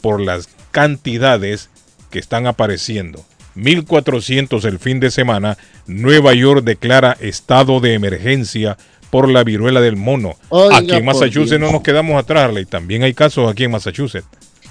[0.00, 1.70] por las cantidades
[2.10, 3.24] que están apareciendo.
[3.56, 8.76] 1.400 el fin de semana, Nueva York declara estado de emergencia
[9.10, 10.36] por la viruela del mono.
[10.50, 12.66] Oiga, aquí en Massachusetts no nos quedamos atrás, Arley.
[12.66, 14.28] También hay casos aquí en Massachusetts.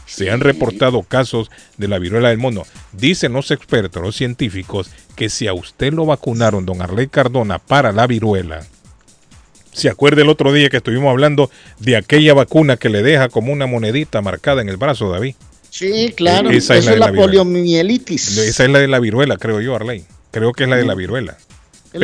[0.07, 2.63] Se han reportado casos de la viruela del mono.
[2.93, 7.91] Dicen los expertos, los científicos, que si a usted lo vacunaron, don Arley Cardona, para
[7.91, 8.65] la viruela,
[9.73, 13.53] se acuerda el otro día que estuvimos hablando de aquella vacuna que le deja como
[13.53, 15.35] una monedita marcada en el brazo, David.
[15.69, 16.49] Sí, claro.
[16.49, 17.27] Esa es Eso la es de la, la viruela.
[17.27, 18.37] poliomielitis.
[18.39, 20.03] Esa es la de la viruela, creo yo, Arley.
[20.31, 21.37] Creo que es la de la viruela.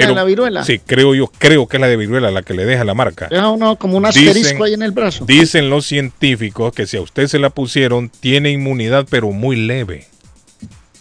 [0.02, 0.64] ¿Es la de la viruela?
[0.64, 3.28] Sí, creo yo, creo que es la de viruela la que le deja la marca.
[3.30, 5.26] Deja uno como un Dicen- asterisco ahí en el brazo.
[5.26, 10.08] Dicen los científicos que si a usted se la pusieron, tiene inmunidad, pero muy leve.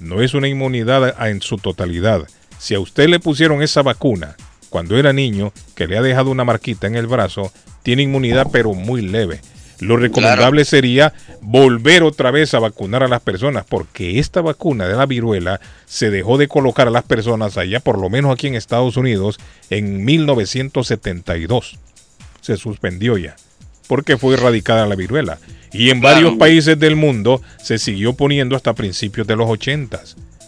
[0.01, 2.27] No es una inmunidad en su totalidad.
[2.59, 4.37] Si a usted le pusieron esa vacuna
[4.71, 7.53] cuando era niño, que le ha dejado una marquita en el brazo,
[7.83, 9.41] tiene inmunidad, pero muy leve.
[9.81, 14.95] Lo recomendable sería volver otra vez a vacunar a las personas, porque esta vacuna de
[14.95, 18.55] la viruela se dejó de colocar a las personas allá, por lo menos aquí en
[18.55, 19.39] Estados Unidos,
[19.71, 21.79] en 1972
[22.43, 23.37] se suspendió ya,
[23.87, 25.39] porque fue erradicada la viruela.
[25.73, 30.03] Y en varios países del mundo se siguió poniendo hasta principios de los 80.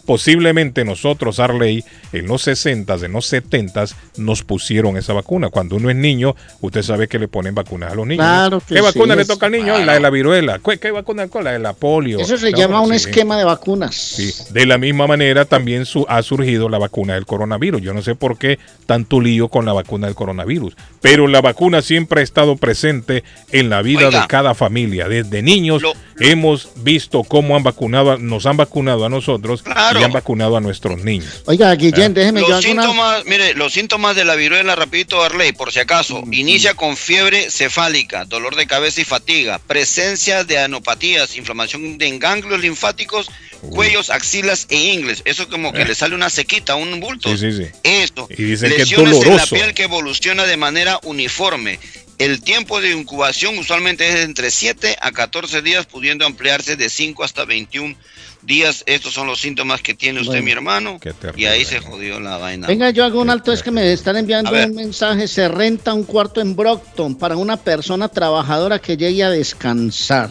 [0.06, 1.82] Posiblemente nosotros, Arley,
[2.12, 3.84] en los 60, en los 70
[4.18, 5.48] nos pusieron esa vacuna.
[5.48, 8.24] Cuando uno es niño, usted sabe que le ponen vacunas a los niños.
[8.24, 9.78] Claro que ¿Qué vacuna le toca al niño?
[9.78, 10.60] La de la viruela.
[10.64, 11.26] ¿Qué, qué vacuna?
[11.42, 12.18] La de la polio.
[12.20, 12.96] Eso se La llama un sí.
[12.96, 13.94] esquema de vacunas.
[13.94, 17.80] Sí, de la misma manera también su- ha surgido la vacuna del coronavirus.
[17.82, 21.82] Yo no sé por qué tanto lío con la vacuna del coronavirus, pero la vacuna
[21.82, 24.20] siempre ha estado presente en la vida Oiga.
[24.22, 25.08] de cada familia.
[25.08, 25.82] Desde niños
[26.20, 29.62] hemos visto cómo han vacunado, a- nos han vacunado a nosotros
[30.00, 31.42] y han vacunado a nuestros niños.
[31.46, 35.52] Oiga, Guillén, déjeme yo Los una- síntomas, mire, los síntomas de la viruela, rapidito, Arley,
[35.52, 41.36] por si acaso, inicia con fiebre cefálica, dolor de cabeza y fatiga, presencia de anopatías,
[41.36, 43.28] inflamación de ganglios linfáticos,
[43.70, 45.22] cuellos, axilas e ingles.
[45.24, 45.86] Eso como que Eh.
[45.86, 47.30] le sale una sequita, un bulto.
[47.36, 47.70] Sí, sí, sí.
[47.82, 48.28] Esto.
[48.30, 51.78] Y dicen que es Lesiones en la piel que evoluciona de manera uniforme.
[52.18, 56.88] El tiempo de incubación usualmente es de entre 7 a 14 días, pudiendo ampliarse de
[56.88, 58.13] 5 hasta 21 días.
[58.46, 60.44] Estos son los síntomas que tiene usted, Bueno.
[60.44, 61.00] mi hermano.
[61.36, 62.66] Y ahí se jodió la vaina.
[62.66, 66.04] Venga, yo hago un alto, es que me están enviando un mensaje, se renta un
[66.04, 70.30] cuarto en Brockton para una persona trabajadora que llegue a descansar.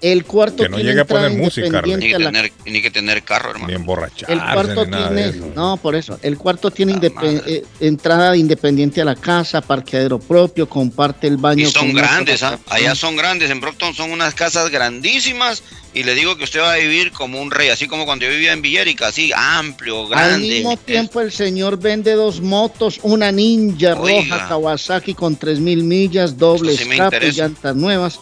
[0.00, 3.50] El cuarto que no llegue a poner música, ni que, tener, ni que tener carro,
[3.50, 3.66] hermano.
[3.66, 4.30] Ni emborrachar.
[4.30, 6.20] El cuarto tiene, no, por eso.
[6.22, 11.66] El cuarto tiene eh, entrada independiente a la casa, parqueadero propio, comparte el baño.
[11.66, 12.60] Y son grandes, ¿ah?
[12.68, 13.50] Allá son grandes.
[13.50, 15.64] En Brockton son unas casas grandísimas.
[15.98, 18.30] Y le digo que usted va a vivir como un rey, así como cuando yo
[18.30, 20.34] vivía en Villerica, así amplio, grande.
[20.34, 26.38] Al mismo tiempo, el señor vende dos motos: una Ninja roja Kawasaki con 3000 millas,
[26.38, 28.20] doble escape, llantas nuevas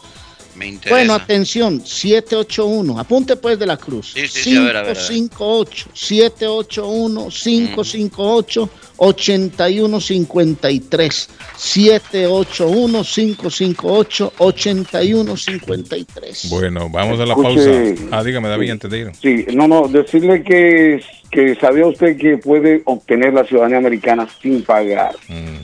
[0.89, 2.99] bueno, atención, 781.
[2.99, 4.13] Apunte pues de la cruz.
[4.15, 11.29] Sí, sí, 558 781 558 8153.
[11.57, 16.51] 781 558 8153.
[16.51, 17.71] Bueno, vamos a la pausa.
[18.11, 19.13] Ah, dígame, David, antes de ir.
[19.21, 24.63] Sí, no, no, decirle que que sabía usted que puede obtener la ciudadanía americana sin
[24.63, 25.15] pagar,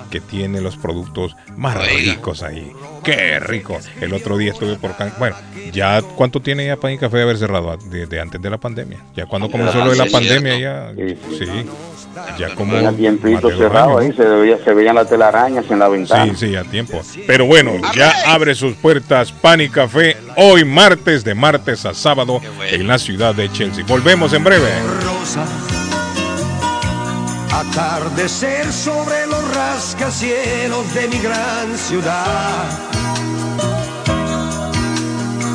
[0.09, 2.71] que tiene los productos más ricos ahí.
[3.03, 3.79] Qué rico.
[3.99, 4.95] El otro día estuve por...
[5.17, 5.35] Bueno,
[5.71, 7.75] ya ¿cuánto tiene ya Pan y Café de haber cerrado?
[7.89, 8.99] Desde antes de la pandemia.
[9.15, 10.93] Ya cuando comenzó lo de la pandemia ya...
[11.37, 11.45] Sí.
[12.37, 12.75] Ya como...
[12.75, 16.33] a tiempito cerrado ahí, se, veía, se veían las telarañas en la ventana.
[16.35, 17.01] Sí, sí, a tiempo.
[17.25, 22.41] Pero bueno, ya abre sus puertas Pan y Café hoy martes, de martes a sábado,
[22.69, 23.85] en la ciudad de Chelsea.
[23.87, 24.69] Volvemos en breve.
[27.51, 32.91] Atardecer sobre los rascacielos de mi gran ciudad.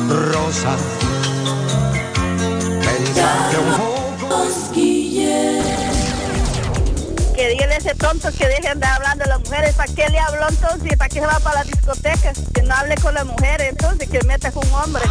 [0.09, 0.75] Rosa,
[2.81, 3.96] pensarte un
[7.37, 9.75] Que dígale a ese tonto que deje de andar hablando de las mujeres.
[9.75, 10.97] ¿Para qué le habló entonces?
[10.97, 12.33] ¿Para qué se va para la discoteca?
[12.51, 15.03] Que no hable con las mujeres entonces, que meta con un hombre.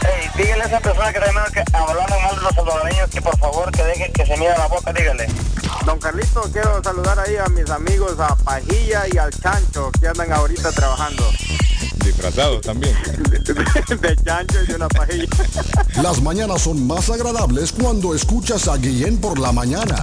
[0.00, 3.38] Hey, dígale a esa persona que tenemos que hablando mal de los salvadoreños que por
[3.38, 5.26] favor que deje que se mire la boca, dígale.
[5.84, 10.32] Don Carlito, quiero saludar ahí a mis amigos, a Pajilla y al Chancho, que andan
[10.32, 11.28] ahorita trabajando.
[12.02, 12.96] Disfrazados también.
[14.00, 15.26] De, chancho y de una pajilla.
[16.02, 20.02] Las mañanas son más agradables cuando escuchas a Guillén por la mañana.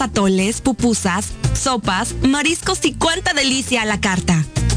[0.00, 4.44] atoles, pupusas, sopas, mariscos y cuánta delicia a la carta.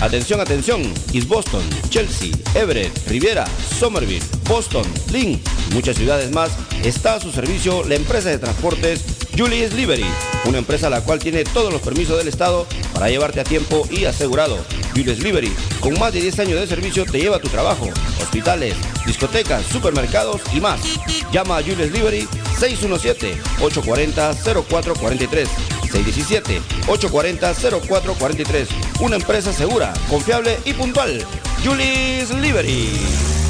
[0.00, 0.82] Atención, atención.
[1.12, 3.44] East Boston, Chelsea, Everett, Riviera,
[3.78, 5.38] Somerville, Boston, Lynn
[5.70, 6.50] y muchas ciudades más
[6.84, 9.04] está a su servicio la empresa de transportes
[9.36, 10.06] Julius Liberty,
[10.46, 14.06] una empresa la cual tiene todos los permisos del Estado para llevarte a tiempo y
[14.06, 14.58] asegurado.
[14.94, 17.88] Julius Liberty, con más de 10 años de servicio, te lleva a tu trabajo,
[18.20, 18.74] hospitales,
[19.06, 20.80] discotecas, supermercados y más.
[21.32, 22.26] Llama a Julius Liberty
[22.58, 25.46] 617-840-0443.
[25.90, 28.66] 617-840-0443.
[29.00, 31.24] Una empresa segura, confiable y puntual.
[31.64, 33.49] Julius Liberty.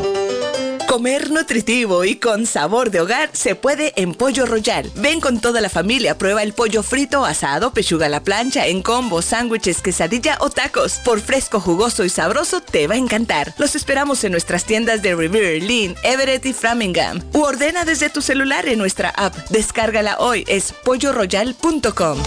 [0.87, 4.91] Comer nutritivo y con sabor de hogar se puede en Pollo Royal.
[4.93, 8.83] Ven con toda la familia, prueba el pollo frito, asado, pechuga a la plancha, en
[8.83, 10.99] combo, sándwiches, quesadilla o tacos.
[11.03, 13.55] Por fresco, jugoso y sabroso te va a encantar.
[13.57, 17.23] Los esperamos en nuestras tiendas de Revere, Lynn, Everett y Framingham.
[17.33, 19.35] U ordena desde tu celular en nuestra app.
[19.49, 22.19] Descárgala hoy, es polloroyal.com.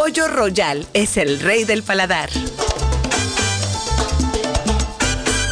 [0.00, 2.30] Pollo Royal es el rey del paladar.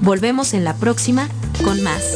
[0.02, 1.30] Volvemos en la próxima
[1.64, 2.16] con más.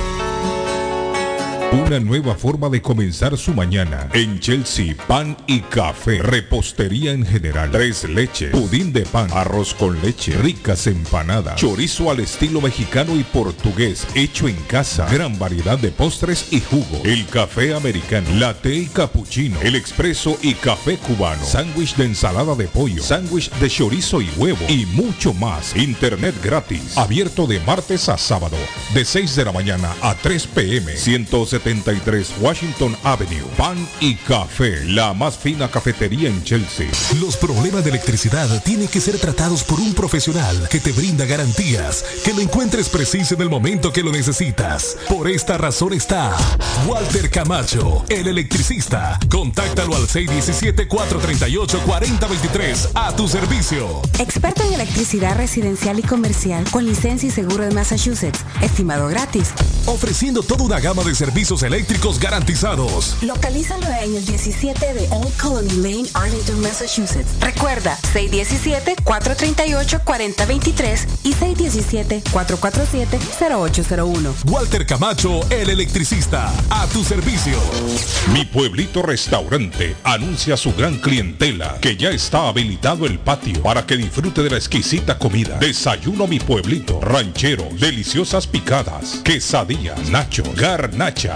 [1.71, 4.09] Una nueva forma de comenzar su mañana.
[4.11, 6.21] En Chelsea, pan y café.
[6.21, 7.71] Repostería en general.
[7.71, 8.51] Tres leches.
[8.51, 9.29] Pudín de pan.
[9.31, 10.33] Arroz con leche.
[10.37, 11.55] Ricas empanadas.
[11.55, 14.05] Chorizo al estilo mexicano y portugués.
[14.15, 15.07] Hecho en casa.
[15.09, 17.03] Gran variedad de postres y jugo.
[17.05, 18.27] El café americano.
[18.33, 19.57] Latte y cappuccino.
[19.61, 21.45] El expreso y café cubano.
[21.45, 23.01] Sándwich de ensalada de pollo.
[23.01, 24.65] Sándwich de chorizo y huevo.
[24.67, 25.73] Y mucho más.
[25.77, 26.97] Internet gratis.
[26.97, 28.57] Abierto de martes a sábado.
[28.93, 30.97] De 6 de la mañana a 3 pm.
[31.63, 33.45] 173 Washington Avenue.
[33.57, 36.89] Pan y café, la más fina cafetería en Chelsea.
[37.19, 42.03] Los problemas de electricidad tienen que ser tratados por un profesional que te brinda garantías,
[42.23, 44.97] que lo encuentres preciso en el momento que lo necesitas.
[45.07, 46.35] Por esta razón está
[46.87, 49.19] Walter Camacho, el electricista.
[49.29, 54.01] Contáctalo al 617-438-4023 a tu servicio.
[54.19, 58.39] Experto en electricidad residencial y comercial con licencia y seguro de Massachusetts.
[58.61, 59.49] Estimado gratis.
[59.85, 63.17] Ofreciendo toda una gama de servicios eléctricos garantizados.
[63.21, 67.27] Localízalo en el 17 de Old Colony Lane, Arlington, Massachusetts.
[67.41, 74.33] Recuerda, 617-438-4023 y 617-447-0801.
[74.45, 77.59] Walter Camacho, el electricista, a tu servicio.
[78.33, 83.85] Mi pueblito restaurante anuncia a su gran clientela que ya está habilitado el patio para
[83.85, 85.57] que disfrute de la exquisita comida.
[85.57, 90.43] Desayuno mi pueblito, ranchero, deliciosas picadas, quesadillas, nacho,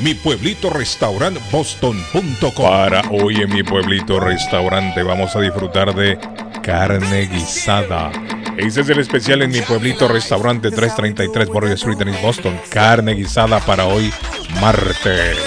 [0.00, 2.64] mi pueblito restaurant boston.com.
[2.64, 6.18] Para hoy en mi pueblito restaurante vamos a disfrutar de
[6.62, 8.10] carne guisada.
[8.56, 12.58] Ese es el especial en mi pueblito restaurante 333 Border Street en Boston.
[12.70, 14.12] Carne guisada para hoy
[14.60, 15.38] martes.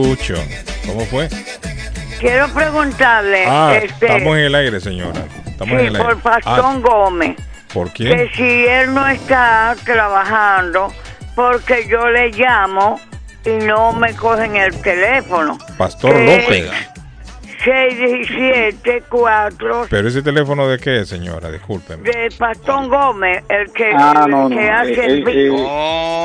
[0.00, 0.34] Escucho.
[0.86, 1.28] ¿Cómo fue?
[2.20, 5.20] Quiero preguntarle, Ah, este, estamos en el aire, señora.
[5.46, 5.98] Estamos en sí, el aire.
[6.14, 7.36] por Pastón Ah, Gómez,
[7.72, 8.30] ¿Por que quién?
[8.34, 10.92] si él no está trabajando,
[11.36, 12.98] porque yo le llamo
[13.44, 15.58] y no me cogen el teléfono.
[15.78, 16.70] Pastor que López.
[17.64, 22.02] 617 4 Pero ese teléfono de qué, señora, discúlpeme.
[22.02, 24.56] de Pastón Gómez, el que, Ah, el no, no.
[24.56, 25.66] que eh, hace eh, el eh, vi-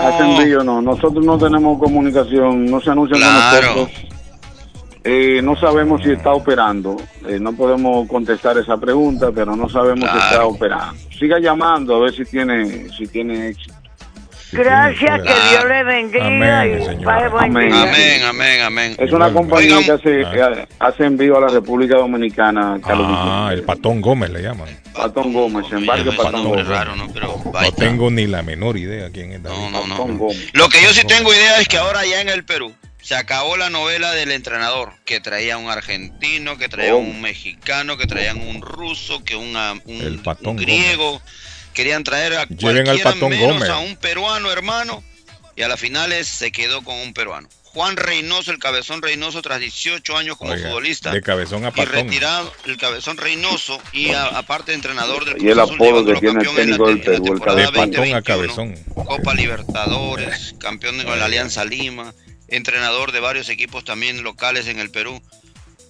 [0.07, 0.81] hace envío, no.
[0.81, 3.67] Nosotros no tenemos comunicación, no se anuncia Claro.
[3.67, 4.05] con nosotros.
[5.07, 6.97] Eh, no sabemos si está operando.
[7.27, 10.95] Eh, no podemos contestar esa pregunta, pero no sabemos si está operando.
[11.19, 13.74] Siga llamando a ver si tiene, si tiene éxito.
[14.51, 16.85] Gracias, que Dios le bendiga Amén, y
[17.29, 17.69] buen Amén.
[17.71, 17.81] día.
[17.83, 18.95] Amén, amén, amén.
[18.99, 20.31] Es una compañía que hace, Ah.
[20.31, 22.79] que hace envío a la República Dominicana.
[22.85, 24.69] Carlos Ah, el Patón Gómez le llaman.
[24.93, 26.67] Patón Gómez, embarque Patón Gómez.
[26.67, 29.57] No tengo ni la menor idea quién es David.
[29.73, 30.49] Patón Gómez.
[30.53, 33.55] Lo que yo sí tengo idea es que ahora ya en el Perú se acabó
[33.57, 36.99] la novela del entrenador, que traía un argentino, que traía Oh.
[36.99, 41.21] un mexicano, que traían un ruso, que una- un, El Patón un griego.
[41.75, 43.69] Querían traer a Lleven al cualquiera Patón menos Gómez.
[43.69, 45.03] a un peruano, hermano,
[45.55, 47.47] y a las finales se quedó con un peruano.
[47.63, 51.11] Juan Reynoso, el cabezón Reynoso, tras 18 años como Oiga, futbolista.
[51.11, 51.91] de cabezón a y patón.
[51.91, 56.55] retirado el cabezón Reynoso y aparte de entrenador del Y el apodo que tiene el
[56.55, 58.75] técnico del Perú, el temporada De patón a 2021, cabezón.
[58.93, 62.13] Copa Libertadores, campeón con la Alianza Lima,
[62.47, 65.21] entrenador de varios equipos también locales en el Perú.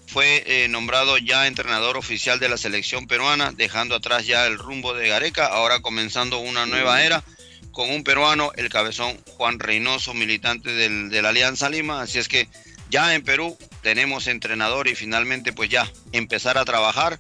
[0.08, 4.94] Fue eh, nombrado ya entrenador oficial de la selección peruana, dejando atrás ya el rumbo
[4.94, 7.24] de Gareca, ahora comenzando una nueva era
[7.72, 12.02] con un peruano, el cabezón Juan Reynoso, militante del, de la Alianza Lima.
[12.02, 12.48] Así es que
[12.90, 17.20] ya en Perú tenemos entrenador y finalmente pues ya empezar a trabajar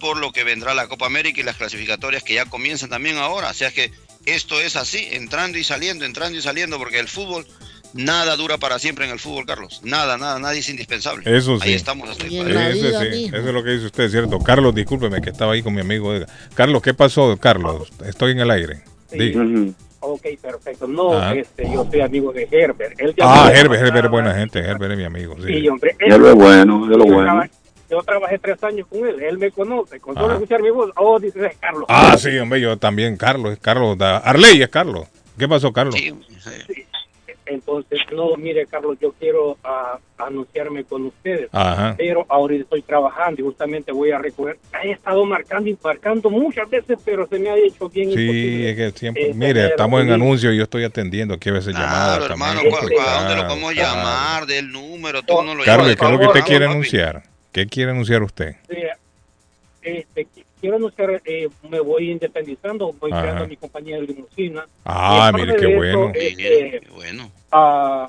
[0.00, 3.50] por lo que vendrá la Copa América y las clasificatorias que ya comienzan también ahora.
[3.50, 3.92] O sea es que
[4.24, 7.46] esto es así, entrando y saliendo, entrando y saliendo, porque el fútbol,
[7.94, 9.80] nada dura para siempre en el fútbol, Carlos.
[9.84, 11.22] Nada, nada, nadie es indispensable.
[11.36, 11.68] Eso sí.
[11.68, 12.34] Ahí estamos hasta Eso,
[13.00, 14.38] sí, eso es lo que dice usted, ¿cierto?
[14.40, 16.12] Carlos, discúlpeme que estaba ahí con mi amigo.
[16.54, 17.90] Carlos, ¿qué pasó, Carlos?
[18.04, 18.82] Estoy en el aire.
[19.10, 19.42] Diga.
[20.04, 20.88] Ok, perfecto.
[20.88, 21.34] No, Ajá.
[21.34, 23.00] este, yo soy amigo de Herbert.
[23.00, 25.36] Él Ah, Herbert, Herbert es buena gente, Herbert es mi amigo.
[25.36, 25.60] Sí.
[25.60, 25.94] Sí, hombre.
[26.08, 27.22] Lo es bueno, lo yo bueno.
[27.22, 27.50] traba-
[27.88, 29.20] Yo trabajé tres años con él.
[29.22, 30.00] Él me conoce.
[30.00, 31.84] Con solo escuchar mi voz, oh, dice es Carlos.
[31.88, 33.96] Ah, sí, hombre, yo también, Carlos, es Carlos.
[33.98, 35.06] da- Arley es Carlos.
[35.38, 35.94] ¿Qué pasó, Carlos?
[37.52, 41.48] Entonces, no, mire, Carlos, yo quiero ah, anunciarme con ustedes.
[41.52, 41.94] Ajá.
[41.96, 44.58] Pero ahorita estoy trabajando y justamente voy a recoger.
[44.82, 48.70] He estado marcando y marcando muchas veces, pero se me ha hecho bien Sí, imposible.
[48.70, 51.52] es que siempre, Eh, mire, estamos en un- anuncio y yo estoy atendiendo aquí a
[51.52, 52.74] veces llamadas Claro, hermano, también.
[52.80, 53.94] ¿cu- cu- ¿a dónde lo podemos Claro.
[53.96, 54.46] llamar?
[54.46, 55.94] Del número, tú no lo Carlos.
[55.96, 57.22] ¿qué es lo que usted quiere anunciar?
[57.52, 58.56] ¿Qué quiere anunciar usted?
[59.82, 60.26] Este,
[60.62, 63.20] qu- quiero anunciar, eh, me voy independizando, voy Ajá.
[63.22, 64.66] creando mi compañía de limusina.
[64.84, 66.12] Ah, mire, qué de bueno.
[66.14, 66.80] este,
[67.50, 68.08] ah,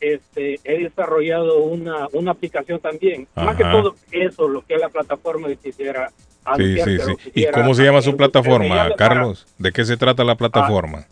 [0.00, 3.26] este, he desarrollado una, una aplicación también.
[3.36, 7.30] Más que todo eso, lo que es la plataforma que quisiera Sí, anunciar, sí, sí.
[7.34, 9.46] ¿Y cómo se llama su plataforma, para- Carlos?
[9.58, 11.06] ¿De qué se trata la plataforma?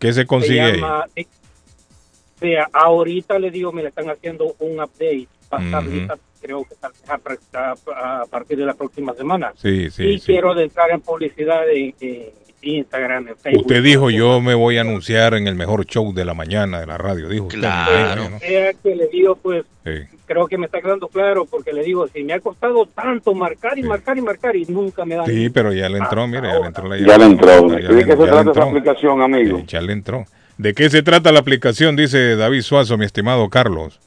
[0.00, 1.26] ¿Qué se consigue se ahí?
[2.40, 5.28] eh, ahorita le digo, me le están haciendo un update.
[5.52, 5.92] Va a estar Ujú.
[5.92, 6.74] lista, creo que
[7.54, 7.74] a,
[8.22, 9.52] a- partir de la próxima semana.
[9.56, 10.26] Sí, sí, y sí.
[10.32, 12.30] quiero entrar en publicidad en, en
[12.64, 13.62] Instagram, en Facebook.
[13.66, 16.86] Usted dijo, yo me voy a anunciar en el mejor show de la mañana de
[16.86, 17.58] la radio, dijo usted.
[17.60, 18.30] Claro.
[18.30, 18.38] ¿no?
[18.38, 19.90] Sea que le digo, pues, Sí.
[20.26, 23.76] creo que me está quedando claro, porque le digo, si me ha costado tanto marcar
[23.78, 25.26] y marcar y marcar y nunca me dan.
[25.26, 27.78] Sí, pero ya le entró, mire, ya le entró la Ya le entró.
[27.78, 29.58] ya ¿De qué se trata esa aplicación, amigo?
[29.58, 30.24] Sí, ya le entró.
[30.58, 31.96] ¿De qué se trata la aplicación?
[31.96, 33.98] Dice David Suazo, mi estimado Carlos.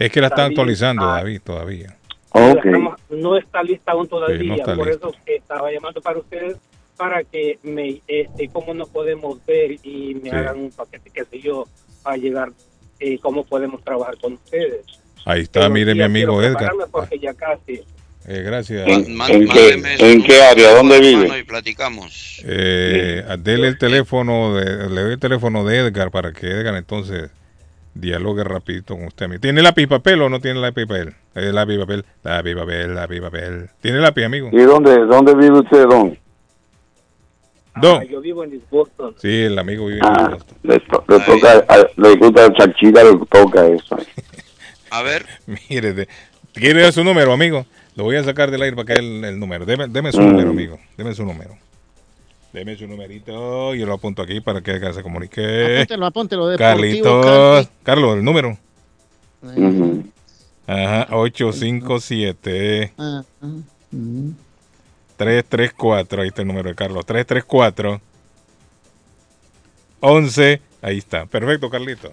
[0.00, 1.16] Es que la está David, actualizando, ah.
[1.18, 1.96] David, todavía.
[2.34, 5.08] Estamos- no está lista aún todavía, Sí, no está por lista.
[5.08, 6.56] eso que estaba llamando para ustedes
[6.96, 10.36] para que me, este, cómo nos podemos ver y me Sí.
[10.36, 11.64] hagan un paquete, qué sé yo,
[12.04, 12.50] a llegar,
[12.98, 14.84] eh, cómo podemos trabajar con ustedes.
[15.24, 16.72] Ahí está, Pero mire mi amigo Edgar.
[16.90, 17.82] Porque ya casi.
[18.28, 18.86] Eh, gracias.
[18.86, 20.74] ¿En, qué, ¿En qué área?
[20.74, 21.38] ¿Dónde vive?
[21.38, 22.42] Y platicamos.
[22.44, 27.30] Eh, dele el teléfono, de, le doy el teléfono de Edgar para que Edgar entonces
[27.94, 29.40] dialogue rapidito con usted.
[29.40, 31.14] ¿Tiene lápiz papel o no tiene lápiz papel?
[31.34, 33.70] Eh, lápiz y papel, lápiz papel, lápiz papel.
[33.80, 34.48] ¿Tiene lápiz, amigo?
[34.52, 36.18] ¿Y dónde, dónde vive usted, don?
[37.80, 38.00] Don.
[38.00, 39.14] Ah, yo vivo en East Boston.
[39.18, 43.04] Sí, el amigo vive Ah, en le, to- le toca, a- le gusta el salchita,
[43.04, 43.96] le toca eso.
[44.90, 45.24] A ver.
[45.70, 46.08] Mire, de-
[46.52, 47.64] ¿quiere su número, amigo?
[47.96, 49.64] Lo voy a sacar del aire para que el, el número.
[49.66, 50.30] Deme, deme su Mm.
[50.30, 50.78] número, amigo.
[50.96, 51.56] Deme su número.
[52.52, 53.74] Deme su numerito.
[53.74, 55.76] Yo lo apunto aquí para que se comunique.
[55.76, 57.66] Apúntelo, apúntelo, Deportivo Carlitos.
[57.66, 57.68] Cali.
[57.84, 58.58] Carlos, el número.
[60.66, 63.46] Ajá, 857 Ah, ah,
[63.90, 64.30] mm.
[65.16, 66.22] 334.
[66.22, 67.06] Ahí está el número de Carlos.
[67.06, 68.00] 334
[70.00, 70.62] 11.
[70.82, 71.26] Ahí está.
[71.26, 72.12] Perfecto, Carlito.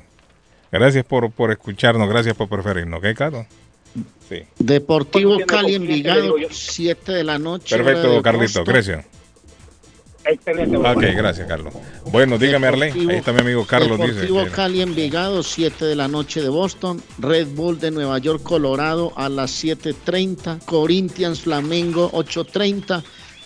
[0.72, 2.08] Gracias por, por escucharnos.
[2.10, 3.00] Gracias por preferirnos.
[3.00, 3.46] ¿Ok, Carlos?
[4.30, 4.44] Sí.
[4.60, 6.48] Deportivo Cali Envigado, digo yo.
[6.52, 7.76] 7 de la noche.
[7.76, 8.64] Perfecto, de Carlito.
[8.64, 9.06] Gracias.
[10.28, 10.76] Excelente.
[10.78, 11.74] Ok, gracias, Carlos.
[12.12, 12.92] Bueno, dígame, Arley.
[13.10, 13.98] Ahí está mi amigo Carlos.
[13.98, 14.12] Dice.
[14.14, 17.02] Deportivo que- Cali Envigado, 7 de la noche de Boston.
[17.20, 20.60] Red Bull de Nueva York, Colorado a las 7.30.
[20.66, 23.04] Corinthians Flamengo, 8.30.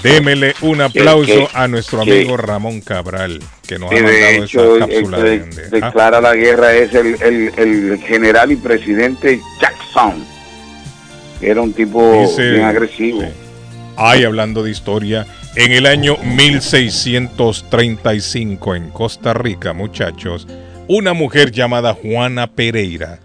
[0.02, 4.44] Démele un aplauso que- a nuestro que- amigo Ramón Cabral, que nos ha de mandado
[4.44, 8.52] hecho, el cápsula de, de- de- ah, declara la guerra es el, el, el general
[8.52, 10.25] y presidente Jackson.
[11.42, 13.22] Era un tipo Dice- bien agresivo.
[13.96, 20.46] Ay, hablando de historia, en el año 1635 en Costa Rica, muchachos,
[20.88, 23.18] una mujer llamada Juana Pereira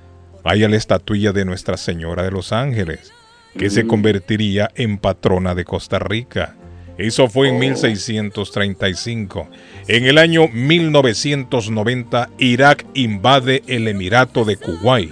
[0.48, 3.12] halla la estatuilla de Nuestra Señora de los Ángeles,
[3.58, 6.56] que se convertiría en patrona de Costa Rica.
[6.98, 9.50] Eso fue en 1635.
[9.88, 15.12] En el año 1990, Irak invade el Emirato de Kuwait.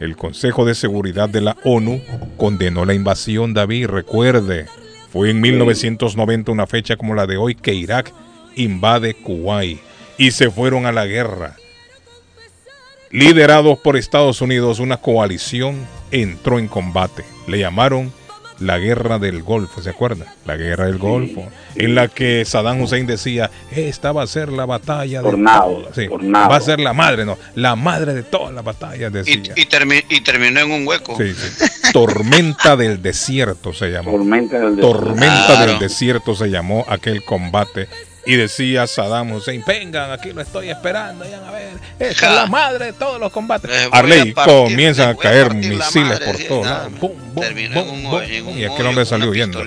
[0.00, 2.00] El Consejo de Seguridad de la ONU
[2.36, 4.66] condenó la invasión, David, recuerde.
[5.12, 8.12] Fue en 1990, una fecha como la de hoy, que Irak
[8.54, 9.80] invade Kuwait
[10.16, 11.56] y se fueron a la guerra.
[13.10, 15.76] Liderados por Estados Unidos, una coalición
[16.10, 17.24] entró en combate.
[17.46, 18.12] Le llamaron
[18.60, 20.34] la guerra del Golfo, ¿se acuerda?
[20.44, 24.66] La guerra del Golfo, en la que Saddam Hussein decía, esta va a ser la
[24.66, 25.94] batalla de Tornado, todas".
[25.94, 26.48] Sí, tornado.
[26.50, 29.36] va a ser la madre, no, la madre de todas las batallas, decía.
[29.56, 31.16] Y, termi- y terminó en un hueco.
[31.16, 31.64] Sí, sí.
[31.92, 34.10] Tormenta del desierto se llamó.
[34.12, 34.98] Tormenta del desierto.
[34.98, 35.70] Tormenta Claro.
[35.72, 37.88] del desierto se llamó aquel combate.
[38.28, 41.70] Y decía Saddam Hussein, vengan, aquí lo estoy esperando, vayan a ver.
[41.98, 43.70] Esta es la madre de todos los combates.
[43.90, 46.92] Arley, a partir- comienzan a caer misiles madre, por todos lados.
[48.54, 49.58] y aquel hombre salió huyendo.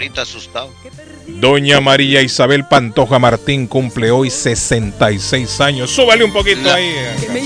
[1.28, 5.90] Doña María Isabel Pantoja Martín cumple hoy 66 años.
[5.90, 6.94] Súbale un poquito ahí.
[7.20, 7.42] que me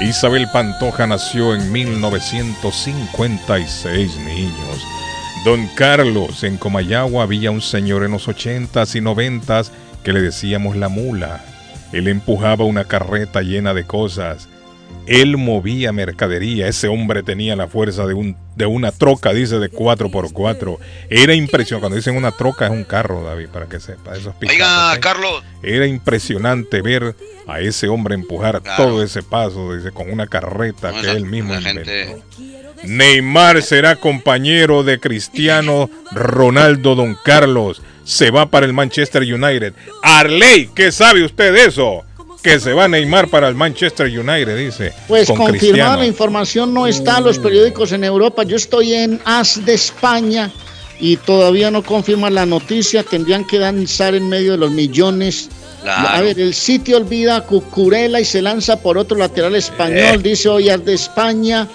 [0.00, 4.86] Isabel Pantoja nació en 1956 niños.
[5.44, 9.72] Don Carlos, en Comayagua había un señor en los 80s y 90s
[10.04, 11.44] que le decíamos la mula.
[11.92, 14.48] Él empujaba una carreta llena de cosas.
[15.08, 16.68] Él movía mercadería.
[16.68, 20.78] Ese hombre tenía la fuerza de, un, de una troca, dice, de 4x4.
[21.08, 21.80] Era impresionante.
[21.80, 24.14] Cuando dicen una troca es un carro, David, para que sepa.
[24.14, 24.98] Esos Oiga.
[25.00, 30.92] Carlos, Era impresionante ver a ese hombre empujar todo ese paso, dice, con una carreta
[30.92, 32.22] que él mismo inventó.
[32.84, 37.82] Neymar será compañero de Cristiano Ronaldo Don Carlos.
[38.04, 39.74] Se va para el Manchester United.
[40.02, 42.04] Arley, ¿qué sabe usted de eso?
[42.42, 44.92] Que se va Neymar para el Manchester United, dice.
[45.08, 45.96] Pues con confirmada Cristiano.
[45.98, 48.44] la información no está en los periódicos en Europa.
[48.44, 50.50] Yo estoy en As de España
[51.00, 53.02] y todavía no confirman la noticia.
[53.02, 55.48] Tendrían que danzar en medio de los millones.
[55.82, 56.08] Claro.
[56.08, 60.22] A ver, el City olvida a Cucurella y se lanza por otro lateral español.
[60.22, 61.66] Dice hoy As de España.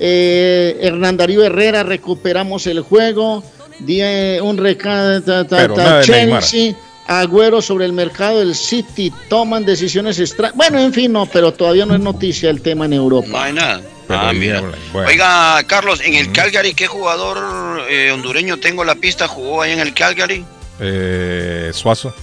[0.00, 3.42] Eh, Hernán Darío Herrera, recuperamos el juego.
[3.80, 6.42] Die- un recado Pero nada de Neymar.
[6.42, 6.74] Chelsea.
[7.08, 10.56] Agüero sobre el mercado del City toman decisiones extrañas.
[10.56, 13.28] Bueno, en fin, no, pero todavía no es noticia el tema en Europa.
[13.30, 13.80] no hay nada.
[14.08, 14.60] Pero Ah, mira.
[14.92, 15.08] bueno.
[15.08, 19.26] Oiga, Carlos, en el Calgary, ¿qué jugador eh, hondureño tengo la pista?
[19.26, 20.44] ¿Jugó ahí en el Calgary?
[20.80, 22.14] Eh, Suazo.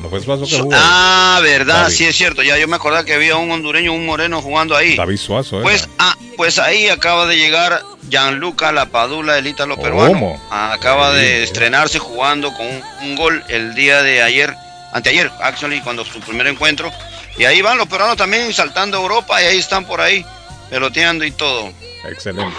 [0.00, 0.70] ¿No fue Suazo que jugó?
[0.74, 1.94] Ah, verdad, David.
[1.96, 2.42] sí es cierto.
[2.42, 4.96] Ya yo me acordaba que había un hondureño, un moreno jugando ahí.
[4.96, 5.62] David Suazo, ¿eh?
[5.62, 10.12] Pues, ah, pues ahí acaba de llegar Gianluca Lapadula, el ítalo peruano.
[10.12, 10.48] ¿Cómo?
[10.50, 11.16] Ah, Acaba Sí.
[11.18, 14.54] de estrenarse jugando con un, un gol el día de ayer,
[14.92, 16.90] anteayer, actually, cuando su primer encuentro.
[17.36, 20.24] Y ahí van los peruanos también saltando a Europa y ahí están por ahí,
[20.70, 21.72] peloteando y todo.
[22.08, 22.56] Excelente.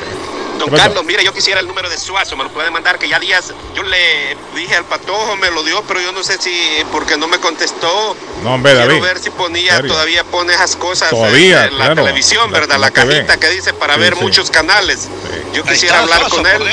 [0.69, 0.77] Don.
[0.79, 3.53] Carlos, mire, yo quisiera el número de Suazo, me lo puede mandar, que ya días
[3.75, 6.53] yo le dije al patojo, me lo dio, pero yo no sé si,
[6.91, 8.15] porque no me contestó.
[8.43, 9.01] No, hombre, Quiero David.
[9.03, 9.91] ver si ponía, ¿Serio?
[9.93, 12.03] todavía pone esas cosas Todavía, en, en la claro.
[12.03, 12.79] televisión, La- ¿verdad?
[12.79, 14.21] la cajita que dice para Sí, ver sí.
[14.21, 15.07] muchos canales.
[15.53, 16.63] Yo quisiera está, hablar Suazo, con él.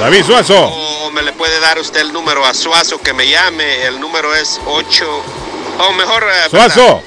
[0.00, 0.58] David Suazo.
[0.66, 3.84] O me le puede dar usted el número a Suazo que me llame.
[3.86, 5.22] El número es 8.
[5.78, 6.24] O mejor.
[6.24, 7.02] eh, Suazo.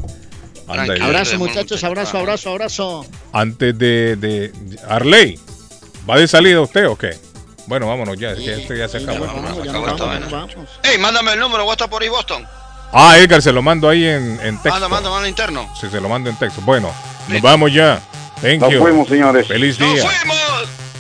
[0.66, 0.94] Anda.
[1.04, 3.06] Abrazo, muchachos, abrazo, abrazo, abrazo.
[3.32, 4.50] Antes de, de
[4.88, 5.38] Arley,
[6.08, 7.16] ¿va de salida usted o qué?
[7.66, 9.24] Bueno, vámonos ya, es que esto ya se acabó.
[9.24, 10.46] Acabó esta vaina.
[10.82, 12.46] Ey, mándame el número, WhatsApp por ahí, Boston.
[12.92, 14.68] Ah, Edgar, se lo mando ahí en, en texto.
[14.70, 15.68] Manda, manda, manda interno.
[15.80, 16.60] Sí, se lo mando en texto.
[16.62, 16.92] Bueno,
[17.28, 18.00] nos vamos ya.
[18.42, 18.80] Thank Nos you.
[18.80, 19.48] fuimos, señores.
[19.48, 20.04] Feliz día.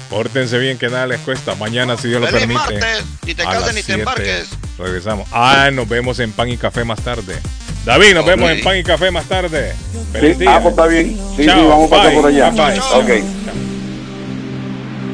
[0.08, 1.54] Pórtense bien, que nada les cuesta.
[1.56, 2.52] Mañana, si Dios lo permite.
[2.54, 4.48] martes, ni te a cases ni te embarques.
[4.78, 5.28] Regresamos.
[5.32, 7.38] Ah, nos vemos en Pan y Café más tarde.
[7.84, 9.74] David, nos vemos en Pan y Café más tarde.
[10.12, 10.56] Feliz Sí, día.
[10.56, 11.16] ah, pues está bien.
[11.36, 12.50] Sí, sí, vamos a pasar por allá.
[12.50, 12.80] bye, bye.
[13.20, 13.24] Ok.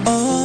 [0.07, 0.40] Oh